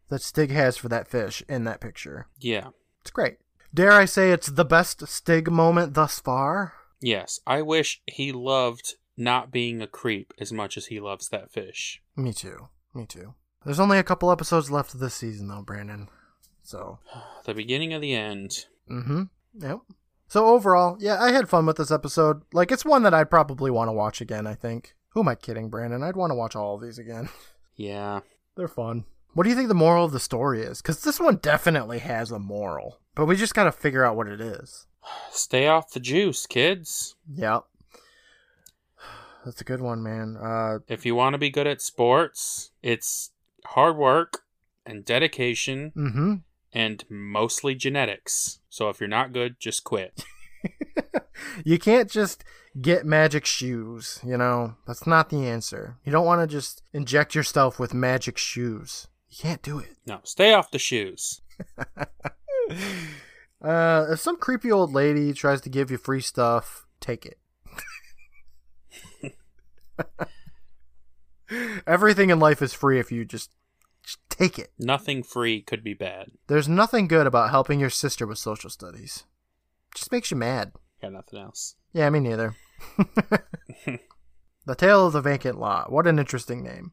that 0.08 0.22
Stig 0.22 0.50
has 0.50 0.76
for 0.76 0.88
that 0.88 1.08
fish 1.08 1.42
in 1.48 1.64
that 1.64 1.80
picture. 1.80 2.28
Yeah. 2.38 2.68
It's 3.00 3.10
great. 3.10 3.38
Dare 3.72 3.92
I 3.92 4.04
say 4.04 4.32
it's 4.32 4.48
the 4.48 4.64
best 4.64 5.06
Stig 5.06 5.50
moment 5.50 5.94
thus 5.94 6.18
far? 6.18 6.74
Yes, 7.00 7.40
I 7.46 7.62
wish 7.62 8.02
he 8.06 8.32
loved 8.32 8.96
not 9.20 9.52
being 9.52 9.80
a 9.82 9.86
creep 9.86 10.32
as 10.38 10.52
much 10.52 10.76
as 10.76 10.86
he 10.86 10.98
loves 10.98 11.28
that 11.28 11.52
fish. 11.52 12.02
Me 12.16 12.32
too. 12.32 12.68
Me 12.94 13.06
too. 13.06 13.34
There's 13.64 13.80
only 13.80 13.98
a 13.98 14.02
couple 14.02 14.30
episodes 14.32 14.70
left 14.70 14.94
of 14.94 15.00
this 15.00 15.14
season 15.14 15.48
though, 15.48 15.62
Brandon. 15.62 16.08
So 16.62 16.98
the 17.44 17.54
beginning 17.54 17.92
of 17.92 18.00
the 18.00 18.14
end. 18.14 18.66
Mm-hmm. 18.90 19.24
Yep. 19.58 19.78
So 20.28 20.46
overall, 20.46 20.96
yeah, 21.00 21.20
I 21.20 21.32
had 21.32 21.48
fun 21.48 21.66
with 21.66 21.76
this 21.76 21.90
episode. 21.90 22.42
Like 22.52 22.72
it's 22.72 22.84
one 22.84 23.02
that 23.02 23.14
I'd 23.14 23.30
probably 23.30 23.70
want 23.70 23.88
to 23.88 23.92
watch 23.92 24.20
again, 24.20 24.46
I 24.46 24.54
think. 24.54 24.94
Who 25.10 25.20
am 25.20 25.28
I 25.28 25.34
kidding, 25.34 25.68
Brandon? 25.70 26.02
I'd 26.02 26.16
want 26.16 26.30
to 26.30 26.36
watch 26.36 26.56
all 26.56 26.76
of 26.76 26.82
these 26.82 26.98
again. 26.98 27.28
Yeah. 27.76 28.20
They're 28.56 28.68
fun. 28.68 29.06
What 29.32 29.44
do 29.44 29.48
you 29.48 29.56
think 29.56 29.68
the 29.68 29.74
moral 29.74 30.04
of 30.04 30.12
the 30.12 30.20
story 30.20 30.60
is? 30.60 30.82
Because 30.82 31.02
this 31.02 31.18
one 31.18 31.36
definitely 31.36 32.00
has 32.00 32.30
a 32.30 32.38
moral, 32.38 32.98
but 33.14 33.24
we 33.24 33.36
just 33.36 33.54
got 33.54 33.64
to 33.64 33.72
figure 33.72 34.04
out 34.04 34.16
what 34.16 34.28
it 34.28 34.38
is. 34.38 34.86
Stay 35.30 35.66
off 35.66 35.92
the 35.92 36.00
juice, 36.00 36.46
kids. 36.46 37.14
Yep. 37.32 37.64
That's 39.44 39.60
a 39.60 39.64
good 39.64 39.80
one, 39.80 40.02
man. 40.02 40.36
Uh, 40.36 40.78
if 40.88 41.06
you 41.06 41.14
want 41.14 41.34
to 41.34 41.38
be 41.38 41.50
good 41.50 41.66
at 41.66 41.80
sports, 41.80 42.70
it's 42.82 43.30
hard 43.64 43.96
work 43.96 44.42
and 44.84 45.04
dedication 45.04 45.92
mm-hmm. 45.96 46.34
and 46.72 47.04
mostly 47.08 47.74
genetics. 47.74 48.60
So 48.68 48.88
if 48.88 49.00
you're 49.00 49.08
not 49.08 49.32
good, 49.32 49.58
just 49.58 49.84
quit. 49.84 50.24
you 51.64 51.78
can't 51.78 52.10
just 52.10 52.44
get 52.80 53.06
magic 53.06 53.46
shoes, 53.46 54.20
you 54.24 54.36
know? 54.36 54.76
That's 54.86 55.06
not 55.06 55.30
the 55.30 55.46
answer. 55.46 55.96
You 56.04 56.12
don't 56.12 56.26
want 56.26 56.42
to 56.42 56.46
just 56.46 56.82
inject 56.92 57.34
yourself 57.34 57.78
with 57.78 57.94
magic 57.94 58.36
shoes. 58.36 59.08
You 59.28 59.36
can't 59.38 59.62
do 59.62 59.78
it. 59.78 59.96
No, 60.06 60.20
stay 60.24 60.52
off 60.52 60.70
the 60.70 60.78
shoes. 60.78 61.40
Uh, 63.62 64.06
if 64.10 64.20
some 64.20 64.36
creepy 64.36 64.72
old 64.72 64.92
lady 64.92 65.32
tries 65.32 65.60
to 65.60 65.68
give 65.68 65.90
you 65.90 65.98
free 65.98 66.20
stuff, 66.20 66.86
take 66.98 67.26
it. 67.26 67.38
Everything 71.86 72.30
in 72.30 72.38
life 72.38 72.62
is 72.62 72.72
free 72.72 72.98
if 73.00 73.10
you 73.10 73.24
just, 73.24 73.50
just 74.04 74.18
take 74.28 74.58
it. 74.58 74.72
Nothing 74.78 75.22
free 75.22 75.60
could 75.62 75.82
be 75.82 75.94
bad. 75.94 76.28
There's 76.46 76.68
nothing 76.68 77.08
good 77.08 77.26
about 77.26 77.50
helping 77.50 77.80
your 77.80 77.90
sister 77.90 78.26
with 78.26 78.38
social 78.38 78.70
studies. 78.70 79.24
Just 79.94 80.12
makes 80.12 80.30
you 80.30 80.36
mad. 80.36 80.72
Got 81.02 81.12
nothing 81.12 81.40
else. 81.40 81.74
Yeah, 81.92 82.08
me 82.10 82.20
neither. 82.20 82.54
the 84.66 84.74
Tale 84.76 85.06
of 85.06 85.12
the 85.12 85.20
Vacant 85.20 85.58
Lot. 85.58 85.90
What 85.90 86.06
an 86.06 86.18
interesting 86.18 86.62
name. 86.62 86.92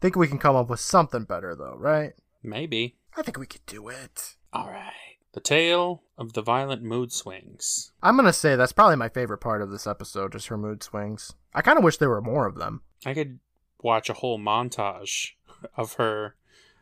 Think 0.00 0.16
we 0.16 0.26
can 0.28 0.38
come 0.38 0.56
up 0.56 0.68
with 0.68 0.80
something 0.80 1.24
better 1.24 1.54
though, 1.54 1.76
right? 1.78 2.14
Maybe. 2.42 2.96
I 3.16 3.22
think 3.22 3.38
we 3.38 3.46
could 3.46 3.64
do 3.66 3.88
it. 3.88 4.36
All 4.52 4.66
right. 4.66 5.11
The 5.32 5.40
tale 5.40 6.02
of 6.18 6.34
the 6.34 6.42
violent 6.42 6.82
mood 6.82 7.10
swings. 7.12 7.92
I'm 8.02 8.16
gonna 8.16 8.32
say 8.32 8.54
that's 8.56 8.72
probably 8.72 8.96
my 8.96 9.08
favorite 9.08 9.38
part 9.38 9.62
of 9.62 9.70
this 9.70 9.86
episode, 9.86 10.32
just 10.32 10.48
her 10.48 10.58
mood 10.58 10.82
swings. 10.82 11.32
I 11.54 11.62
kind 11.62 11.78
of 11.78 11.84
wish 11.84 11.96
there 11.96 12.10
were 12.10 12.20
more 12.20 12.46
of 12.46 12.56
them. 12.56 12.82
I 13.06 13.14
could 13.14 13.38
watch 13.82 14.10
a 14.10 14.14
whole 14.14 14.38
montage 14.38 15.30
of 15.76 15.94
her 15.94 16.36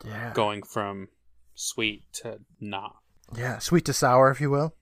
Yeah. 0.04 0.32
going 0.34 0.62
from 0.64 1.08
sweet 1.54 2.04
to 2.14 2.40
not. 2.60 2.96
Yeah, 3.36 3.58
sweet 3.58 3.84
to 3.84 3.92
sour, 3.92 4.30
if 4.30 4.40
you 4.40 4.50
will. 4.50 4.74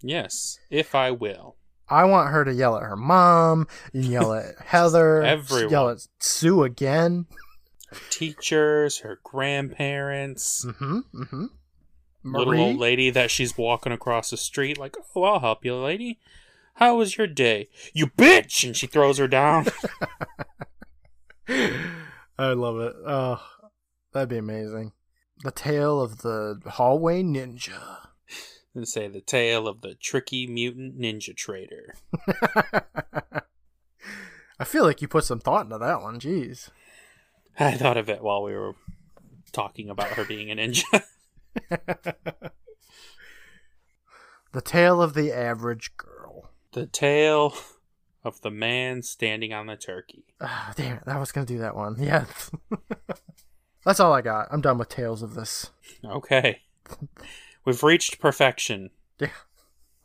Yes, 0.00 0.58
if 0.70 0.94
I 0.94 1.10
will. 1.10 1.56
I 1.88 2.04
want 2.04 2.30
her 2.30 2.44
to 2.44 2.52
yell 2.54 2.76
at 2.76 2.82
her 2.84 2.96
mom, 2.96 3.66
yell 3.92 4.32
at 4.32 4.58
Heather, 4.66 5.22
everyone. 5.22 5.70
yell 5.70 5.88
at 5.90 6.06
Sue 6.20 6.62
again. 6.62 7.26
Her 7.88 7.98
teachers, 8.10 8.98
her 8.98 9.18
grandparents, 9.24 10.64
Mm-hmm. 10.64 10.98
Mm-hmm. 11.22 11.46
Little 12.24 12.60
old 12.60 12.76
lady 12.76 13.10
that 13.10 13.30
she's 13.30 13.58
walking 13.58 13.92
across 13.92 14.30
the 14.30 14.36
street, 14.36 14.78
like, 14.78 14.96
oh, 15.14 15.22
I'll 15.22 15.40
help 15.40 15.64
you, 15.64 15.76
lady. 15.76 16.18
How 16.74 16.96
was 16.96 17.18
your 17.18 17.26
day? 17.26 17.68
You 17.92 18.06
bitch! 18.06 18.64
And 18.64 18.76
she 18.76 18.86
throws 18.86 19.18
her 19.18 19.28
down. 19.28 19.66
I 21.48 22.52
love 22.52 22.80
it. 22.80 22.94
Oh, 23.06 23.42
that'd 24.12 24.28
be 24.28 24.38
amazing. 24.38 24.92
The 25.42 25.50
tale 25.50 26.00
of 26.00 26.18
the 26.18 26.60
hallway 26.66 27.22
ninja. 27.22 28.08
and 28.74 28.88
say 28.88 29.08
the 29.08 29.20
tale 29.20 29.68
of 29.68 29.80
the 29.82 29.94
tricky 29.94 30.46
mutant 30.46 30.98
ninja 30.98 31.36
trader. 31.36 31.94
I 34.58 34.64
feel 34.64 34.84
like 34.84 35.02
you 35.02 35.08
put 35.08 35.24
some 35.24 35.40
thought 35.40 35.66
into 35.66 35.78
that 35.78 36.02
one. 36.02 36.20
Jeez. 36.20 36.70
I 37.58 37.72
thought 37.72 37.96
of 37.96 38.08
it 38.08 38.22
while 38.22 38.42
we 38.42 38.54
were 38.54 38.74
talking 39.52 39.90
about 39.90 40.08
her 40.08 40.24
being 40.24 40.50
a 40.50 40.56
ninja. 40.56 41.02
The 44.52 44.60
tale 44.60 45.00
of 45.00 45.14
the 45.14 45.32
average 45.32 45.96
girl. 45.96 46.50
the 46.72 46.86
tale 46.86 47.54
of 48.24 48.40
the 48.42 48.50
man 48.50 49.02
standing 49.02 49.52
on 49.52 49.66
the 49.66 49.76
turkey. 49.76 50.24
Ah, 50.40 50.72
damn 50.76 50.98
it. 50.98 51.02
I 51.06 51.18
was 51.18 51.32
going 51.32 51.46
to 51.46 51.52
do 51.52 51.58
that 51.60 51.74
one. 51.74 51.96
Yeah. 51.98 52.26
That's 53.84 53.98
all 53.98 54.12
I 54.12 54.20
got. 54.20 54.48
I'm 54.52 54.60
done 54.60 54.78
with 54.78 54.88
tales 54.90 55.22
of 55.22 55.34
this. 55.34 55.70
Okay. 56.04 56.60
We've 57.64 57.82
reached 57.82 58.20
perfection. 58.20 58.90
Yeah. 59.18 59.28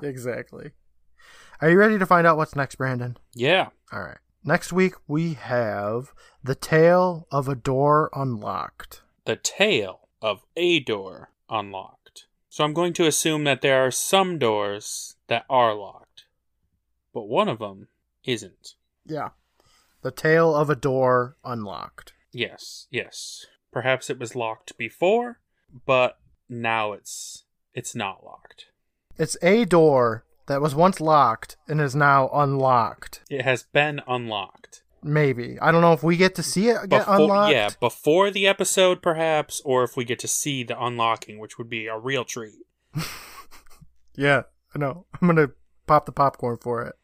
Exactly. 0.03 0.73
Are 1.59 1.71
you 1.71 1.77
ready 1.79 1.97
to 1.97 2.05
find 2.05 2.27
out 2.27 2.37
what's 2.37 2.55
next, 2.55 2.75
Brandon? 2.75 3.17
Yeah. 3.33 3.69
All 3.91 4.01
right. 4.01 4.19
Next 4.43 4.71
week, 4.71 4.93
we 5.07 5.33
have 5.33 6.13
The 6.43 6.53
Tale 6.53 7.25
of 7.31 7.47
a 7.49 7.55
Door 7.55 8.11
Unlocked. 8.13 9.01
The 9.25 9.37
tale 9.37 10.07
of 10.21 10.43
a 10.55 10.79
door 10.81 11.31
unlocked. 11.49 12.25
So 12.49 12.63
I'm 12.63 12.73
going 12.73 12.93
to 12.93 13.07
assume 13.07 13.43
that 13.43 13.61
there 13.61 13.85
are 13.85 13.91
some 13.91 14.39
doors 14.39 15.15
that 15.27 15.45
are 15.49 15.75
locked, 15.75 16.25
but 17.13 17.27
one 17.27 17.47
of 17.47 17.59
them 17.59 17.87
isn't. 18.23 18.75
Yeah. 19.05 19.29
The 20.01 20.11
tale 20.11 20.55
of 20.55 20.69
a 20.69 20.75
Door 20.75 21.37
Unlocked. 21.43 22.13
Yes, 22.31 22.87
yes. 22.91 23.45
Perhaps 23.71 24.09
it 24.09 24.19
was 24.19 24.35
locked 24.35 24.77
before, 24.77 25.39
but 25.85 26.19
now 26.49 26.93
it's 26.93 27.43
it's 27.73 27.95
not 27.95 28.23
locked. 28.25 28.67
It's 29.17 29.37
a 29.41 29.65
door 29.65 30.23
that 30.47 30.61
was 30.61 30.75
once 30.75 31.01
locked 31.01 31.57
and 31.67 31.81
is 31.81 31.95
now 31.95 32.29
unlocked. 32.33 33.21
It 33.29 33.41
has 33.41 33.63
been 33.63 34.01
unlocked. 34.07 34.83
Maybe. 35.03 35.57
I 35.61 35.71
don't 35.71 35.81
know 35.81 35.93
if 35.93 36.03
we 36.03 36.17
get 36.17 36.35
to 36.35 36.43
see 36.43 36.69
it 36.69 36.77
get 36.89 37.05
Before, 37.05 37.15
unlocked. 37.15 37.51
yeah, 37.53 37.69
before 37.79 38.31
the 38.31 38.47
episode, 38.47 39.01
perhaps, 39.01 39.61
or 39.63 39.83
if 39.83 39.95
we 39.95 40.03
get 40.05 40.19
to 40.19 40.27
see 40.27 40.63
the 40.63 40.81
unlocking, 40.81 41.39
which 41.39 41.57
would 41.57 41.69
be 41.69 41.87
a 41.87 41.97
real 41.97 42.25
treat. 42.25 42.55
Yeah, 44.15 44.43
I 44.73 44.79
know. 44.79 45.05
I'm 45.21 45.27
going 45.27 45.35
to 45.47 45.53
pop 45.85 46.07
the 46.07 46.11
popcorn 46.11 46.57
for 46.59 46.81
it. 46.83 46.95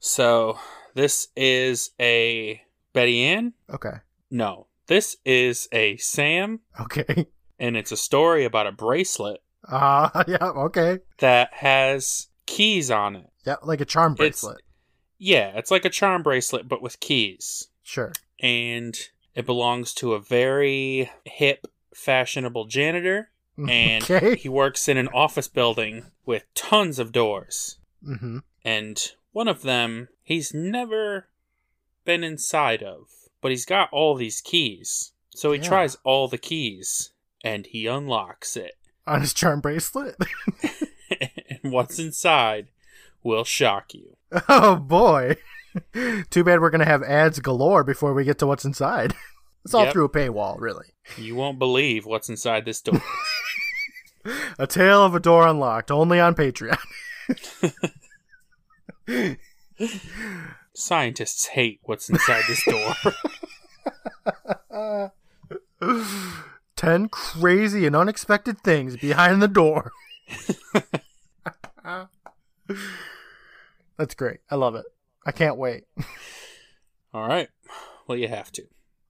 So, 0.00 0.58
this 0.94 1.28
is 1.36 1.90
a 2.00 2.60
Betty 2.92 3.22
Ann? 3.24 3.52
Okay. 3.72 3.98
No. 4.30 4.66
This 4.88 5.16
is 5.24 5.68
a 5.72 5.96
Sam, 5.98 6.58
Okay. 6.80 7.26
and 7.60 7.76
it's 7.76 7.92
a 7.92 7.96
story 7.96 8.44
about 8.44 8.66
a 8.66 8.72
bracelet 8.72 9.40
Ah, 9.70 10.10
uh, 10.14 10.24
yeah, 10.28 10.38
okay. 10.40 10.98
that 11.18 11.52
has 11.54 12.28
keys 12.46 12.90
on 12.90 13.14
it. 13.16 13.26
Yeah, 13.46 13.56
like 13.62 13.80
a 13.80 13.84
charm 13.84 14.14
bracelet. 14.14 14.62
Yeah, 15.18 15.52
it's 15.56 15.70
like 15.70 15.84
a 15.84 15.90
charm 15.90 16.22
bracelet, 16.22 16.68
but 16.68 16.80
with 16.82 17.00
keys. 17.00 17.68
Sure. 17.82 18.12
And 18.40 18.96
it 19.34 19.46
belongs 19.46 19.92
to 19.94 20.14
a 20.14 20.20
very 20.20 21.10
hip, 21.24 21.66
fashionable 21.94 22.66
janitor. 22.66 23.30
And 23.68 24.04
okay. 24.08 24.36
he 24.36 24.48
works 24.48 24.86
in 24.86 24.96
an 24.98 25.08
office 25.08 25.48
building 25.48 26.04
with 26.24 26.44
tons 26.54 27.00
of 27.00 27.10
doors. 27.10 27.78
Mm-hmm. 28.06 28.38
And 28.64 29.12
one 29.32 29.48
of 29.48 29.62
them 29.62 30.06
he's 30.22 30.54
never 30.54 31.26
been 32.04 32.22
inside 32.22 32.84
of, 32.84 33.08
but 33.40 33.50
he's 33.50 33.64
got 33.64 33.88
all 33.90 34.14
these 34.14 34.40
keys. 34.40 35.10
So 35.30 35.50
he 35.50 35.58
Yeah. 35.58 35.66
tries 35.68 35.96
all 36.04 36.28
the 36.28 36.38
keys 36.38 37.10
and 37.42 37.66
he 37.66 37.88
unlocks 37.88 38.56
it. 38.56 38.76
On 39.08 39.20
his 39.22 39.34
charm 39.34 39.60
bracelet. 39.60 40.14
and 41.20 41.72
what's 41.72 41.98
inside 41.98 42.68
will 43.22 43.44
shock 43.44 43.94
you. 43.94 44.16
oh 44.48 44.76
boy. 44.76 45.36
Too 46.30 46.44
bad 46.44 46.60
we're 46.60 46.70
gonna 46.70 46.84
have 46.84 47.02
ads 47.02 47.38
galore 47.40 47.84
before 47.84 48.14
we 48.14 48.24
get 48.24 48.38
to 48.38 48.46
what's 48.46 48.64
inside. 48.64 49.14
It's 49.64 49.74
all 49.74 49.84
Yep. 49.84 49.92
through 49.92 50.04
a 50.04 50.08
paywall, 50.08 50.56
really. 50.58 50.86
You 51.18 51.34
won't 51.34 51.58
believe 51.58 52.06
what's 52.06 52.30
inside 52.30 52.64
this 52.64 52.80
door. 52.80 53.02
A 54.58 54.66
tale 54.66 55.04
of 55.04 55.14
a 55.14 55.20
door 55.20 55.46
unlocked, 55.46 55.90
only 55.90 56.18
on 56.20 56.34
Patreon. 56.34 56.78
Scientists 60.74 61.46
hate 61.48 61.80
what's 61.82 62.08
inside 62.08 62.44
this 62.48 62.64
door. 62.64 62.94
Ten 66.76 67.08
crazy 67.08 67.84
and 67.86 67.96
unexpected 67.96 68.60
things 68.60 68.96
behind 68.96 69.42
the 69.42 69.48
door. 69.48 69.90
That's 73.98 74.14
great. 74.14 74.38
I 74.50 74.54
love 74.54 74.74
it. 74.74 74.86
I 75.26 75.32
can't 75.32 75.58
wait. 75.58 75.84
all 77.12 77.26
right. 77.26 77.48
Well, 78.06 78.16
you 78.16 78.28
have 78.28 78.50
to. 78.52 78.62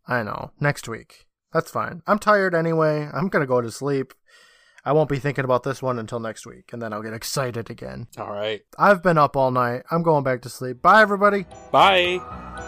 I 0.07 0.23
know. 0.23 0.51
Next 0.59 0.89
week. 0.89 1.27
That's 1.53 1.71
fine. 1.71 2.03
I'm 2.07 2.19
tired 2.19 2.55
anyway. 2.55 3.09
I'm 3.13 3.29
going 3.29 3.43
to 3.43 3.47
go 3.47 3.61
to 3.61 3.71
sleep. 3.71 4.15
I 4.85 4.93
won't 4.93 5.09
be 5.09 5.19
thinking 5.19 5.45
about 5.45 5.65
this 5.65 5.83
one 5.83 5.99
until 5.99 6.21
next 6.21 6.47
week, 6.47 6.71
and 6.73 6.81
then 6.81 6.93
I'll 6.93 7.03
get 7.03 7.13
excited 7.13 7.69
again. 7.69 8.07
All 8.17 8.33
right. 8.33 8.63
I've 8.79 9.03
been 9.03 9.19
up 9.19 9.37
all 9.37 9.51
night. 9.51 9.83
I'm 9.91 10.03
going 10.03 10.25
back 10.25 10.43
to 10.43 10.49
sleep. 10.49 10.81
Bye, 10.81 11.03
everybody. 11.03 11.45
Bye. 11.71 12.65